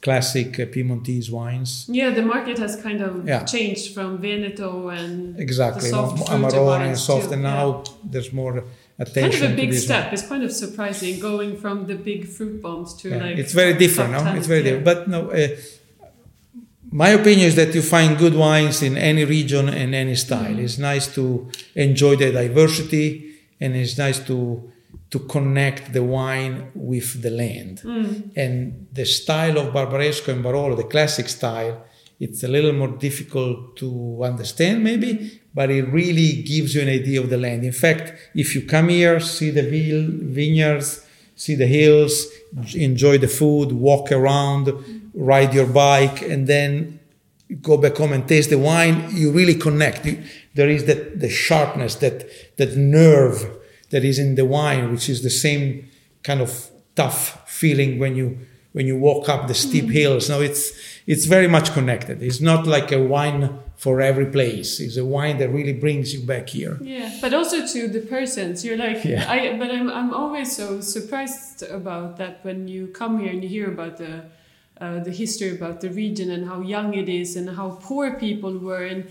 classic 0.00 0.58
uh, 0.60 0.66
Piemontese 0.66 1.30
wines. 1.30 1.86
Yeah, 1.88 2.10
the 2.10 2.22
market 2.22 2.58
has 2.58 2.76
kind 2.86 3.00
of 3.02 3.26
Yeah. 3.26 3.44
changed 3.44 3.94
from 3.94 4.18
Veneto 4.18 4.88
and 4.88 5.38
Exactly, 5.38 5.82
the 5.90 5.96
soft 5.96 6.28
fruity 6.28 6.32
Amarone 6.56 6.86
and 6.88 6.98
soft, 6.98 7.32
and 7.32 7.42
yeah. 7.42 7.54
now 7.54 7.84
there's 8.12 8.32
more 8.32 8.64
attention. 8.98 9.40
kind 9.40 9.52
of 9.52 9.58
a 9.58 9.62
big 9.62 9.72
step. 9.74 10.04
one. 10.04 10.14
It's 10.14 10.26
kind 10.32 10.42
of 10.44 10.52
surprising 10.52 11.18
going 11.20 11.56
from 11.56 11.86
the 11.86 11.94
big 11.96 12.26
fruit 12.28 12.62
bombs 12.62 12.94
to 13.00 13.08
Yeah, 13.08 13.22
like 13.24 13.38
it's 13.38 13.52
very 13.52 13.74
different, 13.74 14.10
no? 14.12 14.34
It's 14.36 14.46
very 14.46 14.62
different. 14.62 14.84
But 14.84 15.08
no, 15.08 15.30
uh, 15.30 15.48
my 16.90 17.10
opinion 17.10 17.46
is 17.48 17.54
that 17.56 17.74
you 17.74 17.82
find 17.82 18.16
good 18.16 18.34
wines 18.34 18.82
in 18.82 18.96
any 18.96 19.24
region 19.24 19.68
and 19.68 19.94
any 19.94 20.14
style. 20.14 20.52
Mm-hmm. 20.52 20.64
It's 20.64 20.78
nice 20.78 21.12
to 21.16 21.48
enjoy 21.74 22.16
the 22.16 22.30
diversity, 22.32 23.08
and 23.60 23.74
it's 23.76 23.98
nice 23.98 24.20
to 24.30 24.36
to 25.10 25.18
connect 25.20 25.92
the 25.92 26.02
wine 26.02 26.70
with 26.74 27.22
the 27.22 27.30
land. 27.30 27.80
Mm. 27.84 28.36
And 28.36 28.86
the 28.92 29.06
style 29.06 29.58
of 29.58 29.72
Barbaresco 29.72 30.32
and 30.32 30.44
Barolo, 30.44 30.76
the 30.76 30.84
classic 30.84 31.28
style, 31.28 31.84
it's 32.20 32.42
a 32.42 32.48
little 32.48 32.72
more 32.72 32.88
difficult 32.88 33.76
to 33.76 34.22
understand 34.24 34.82
maybe, 34.82 35.40
but 35.54 35.70
it 35.70 35.84
really 35.88 36.42
gives 36.42 36.74
you 36.74 36.82
an 36.82 36.88
idea 36.88 37.20
of 37.20 37.30
the 37.30 37.36
land. 37.36 37.64
In 37.64 37.72
fact, 37.72 38.12
if 38.34 38.54
you 38.54 38.62
come 38.62 38.88
here, 38.88 39.20
see 39.20 39.50
the 39.50 39.62
vineyards, 39.62 41.06
see 41.36 41.54
the 41.54 41.66
hills, 41.66 42.26
enjoy 42.74 43.18
the 43.18 43.28
food, 43.28 43.72
walk 43.72 44.10
around, 44.10 44.72
ride 45.14 45.54
your 45.54 45.66
bike, 45.66 46.22
and 46.22 46.46
then 46.46 46.98
go 47.62 47.76
back 47.76 47.96
home 47.96 48.12
and 48.12 48.28
taste 48.28 48.50
the 48.50 48.58
wine, 48.58 49.08
you 49.12 49.30
really 49.30 49.54
connect. 49.54 50.04
You, 50.04 50.22
there 50.54 50.68
is 50.68 50.84
that 50.86 51.20
the 51.20 51.30
sharpness, 51.30 51.94
that 51.96 52.28
that 52.56 52.76
nerve 52.76 53.57
that 53.90 54.04
is 54.04 54.18
in 54.18 54.34
the 54.34 54.44
wine, 54.44 54.90
which 54.92 55.08
is 55.08 55.22
the 55.22 55.30
same 55.30 55.88
kind 56.22 56.40
of 56.40 56.70
tough 56.94 57.48
feeling 57.48 57.98
when 57.98 58.16
you 58.16 58.38
when 58.72 58.86
you 58.86 58.96
walk 58.96 59.28
up 59.28 59.48
the 59.48 59.54
steep 59.54 59.88
hills. 59.90 60.28
No, 60.28 60.40
it's 60.40 60.72
it's 61.06 61.26
very 61.26 61.48
much 61.48 61.72
connected. 61.72 62.22
It's 62.22 62.40
not 62.40 62.66
like 62.66 62.92
a 62.92 63.02
wine 63.02 63.58
for 63.76 64.00
every 64.00 64.26
place. 64.26 64.80
It's 64.80 64.96
a 64.96 65.04
wine 65.04 65.38
that 65.38 65.48
really 65.48 65.72
brings 65.72 66.12
you 66.12 66.20
back 66.26 66.48
here. 66.50 66.78
Yeah, 66.82 67.16
but 67.20 67.32
also 67.32 67.66
to 67.66 67.88
the 67.88 68.00
persons. 68.00 68.64
You're 68.64 68.76
like, 68.76 69.04
Yeah. 69.04 69.24
I. 69.30 69.56
But 69.56 69.70
I'm. 69.70 69.88
I'm 69.90 70.12
always 70.12 70.54
so 70.54 70.80
surprised 70.80 71.62
about 71.62 72.18
that 72.18 72.44
when 72.44 72.68
you 72.68 72.88
come 72.88 73.20
here 73.20 73.30
and 73.30 73.42
you 73.42 73.48
hear 73.48 73.68
about 73.68 73.96
the, 73.96 74.24
uh, 74.80 74.98
the 75.00 75.12
history 75.12 75.50
about 75.56 75.80
the 75.80 75.90
region 75.90 76.30
and 76.30 76.46
how 76.46 76.60
young 76.60 76.94
it 76.94 77.08
is 77.08 77.36
and 77.36 77.48
how 77.50 77.78
poor 77.80 78.14
people 78.18 78.58
were 78.58 78.84
and 78.84 79.08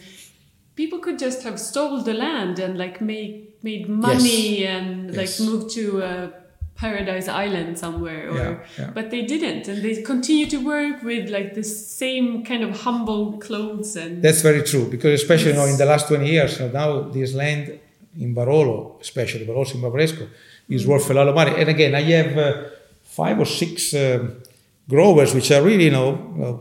people 0.76 1.00
could 1.00 1.18
just 1.18 1.44
have 1.44 1.60
stole 1.60 2.04
the 2.04 2.14
land 2.14 2.60
and 2.60 2.78
like 2.78 3.02
made 3.02 3.47
made 3.64 3.88
money 3.90 4.66
and 4.66 5.08
like 5.16 5.28
Yes. 5.30 5.40
moved 5.40 5.70
to 5.76 5.84
a 6.02 6.32
paradise 6.76 7.28
island 7.28 7.78
somewhere 7.78 8.30
or 8.32 8.38
Yeah, 8.38 8.60
yeah. 8.80 8.92
but 8.94 9.10
they 9.10 9.24
didn't 9.26 9.68
and 9.68 9.82
they 9.84 10.02
continue 10.04 10.46
to 10.56 10.58
work 10.58 11.02
with 11.04 11.30
like 11.30 11.56
the 11.56 11.64
same 11.64 12.44
kind 12.50 12.64
of 12.64 12.72
humble 12.86 13.40
clothes 13.40 13.96
and 13.96 14.22
That's 14.24 14.42
very 14.42 14.62
true 14.62 14.86
because 14.96 15.14
especially 15.22 15.52
you 15.52 15.58
know, 15.58 15.66
in 15.66 15.78
the 15.78 15.86
last 15.86 16.08
20 16.08 16.28
years, 16.30 16.60
now 16.60 17.02
this 17.10 17.34
land 17.34 17.80
in 18.20 18.34
Barolo, 18.36 19.00
especially, 19.02 19.46
but 19.46 19.56
also 19.56 19.76
in 19.78 19.82
Barbaresco, 19.82 20.28
is 20.70 20.86
worth 20.88 21.10
a 21.10 21.14
lot 21.14 21.28
of 21.28 21.36
money. 21.36 21.54
And 21.60 21.70
again, 21.70 21.94
I 21.96 22.02
have 22.02 22.38
uh, 22.38 22.64
five 23.04 23.40
or 23.40 23.46
six 23.46 23.94
um 23.94 24.22
growers 24.90 25.34
which 25.34 25.50
are 25.52 25.62
really, 25.64 25.86
you 25.86 25.92
know, 25.92 26.10
well, 26.40 26.56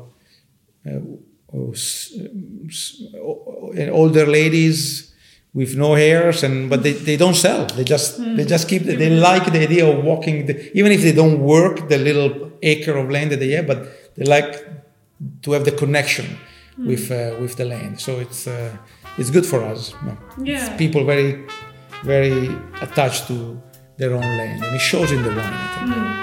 uh, 0.86 1.70
s- 1.72 2.12
uh, 3.14 3.90
older 3.90 4.26
ladies 4.26 5.12
with 5.56 5.74
no 5.74 5.90
hairs 5.94 6.42
and 6.46 6.54
but 6.70 6.82
they, 6.84 6.92
they 7.08 7.16
don't 7.16 7.38
sell. 7.46 7.62
They 7.78 7.84
just 7.94 8.08
they 8.36 8.44
just 8.54 8.68
keep 8.68 8.82
they 9.02 9.10
like 9.30 9.46
the 9.54 9.62
idea 9.68 9.84
of 9.92 10.04
walking 10.10 10.36
the, 10.48 10.54
even 10.78 10.90
if 10.96 11.00
they 11.06 11.14
don't 11.20 11.38
work 11.54 11.88
the 11.88 11.98
little 12.08 12.30
acre 12.72 12.96
of 13.00 13.10
land 13.10 13.28
that 13.32 13.40
they 13.40 13.52
have 13.56 13.66
but 13.72 13.80
they 14.16 14.26
like 14.36 14.52
to 15.44 15.48
have 15.52 15.64
the 15.64 15.76
connection 15.82 16.26
with 16.90 17.10
uh, 17.10 17.18
with 17.40 17.56
the 17.56 17.64
land. 17.64 17.92
So 18.06 18.12
it's 18.24 18.46
uh, 18.46 18.76
it's 19.18 19.30
good 19.30 19.46
for 19.46 19.60
us. 19.72 19.94
Yeah. 20.50 20.76
People 20.76 21.04
very 21.04 21.32
very 22.04 22.50
attached 22.86 23.26
to 23.28 23.36
their 23.96 24.12
own 24.12 24.28
land 24.40 24.62
and 24.62 24.72
it 24.78 24.84
shows 24.92 25.10
in 25.10 25.22
the 25.22 25.30
wine 25.30 25.54
I 25.64 25.68
think. 25.76 26.16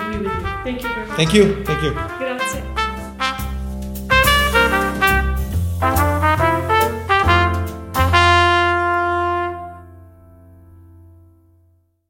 agree 0.00 0.18
with 0.18 0.34
you. 0.34 0.46
Thank 0.66 0.82
you 0.82 0.88
very 0.88 1.06
much. 1.06 1.16
thank 1.16 1.34
you. 1.34 1.64
Thank 1.64 1.82
you. 1.84 1.92
Grazie. 1.92 2.83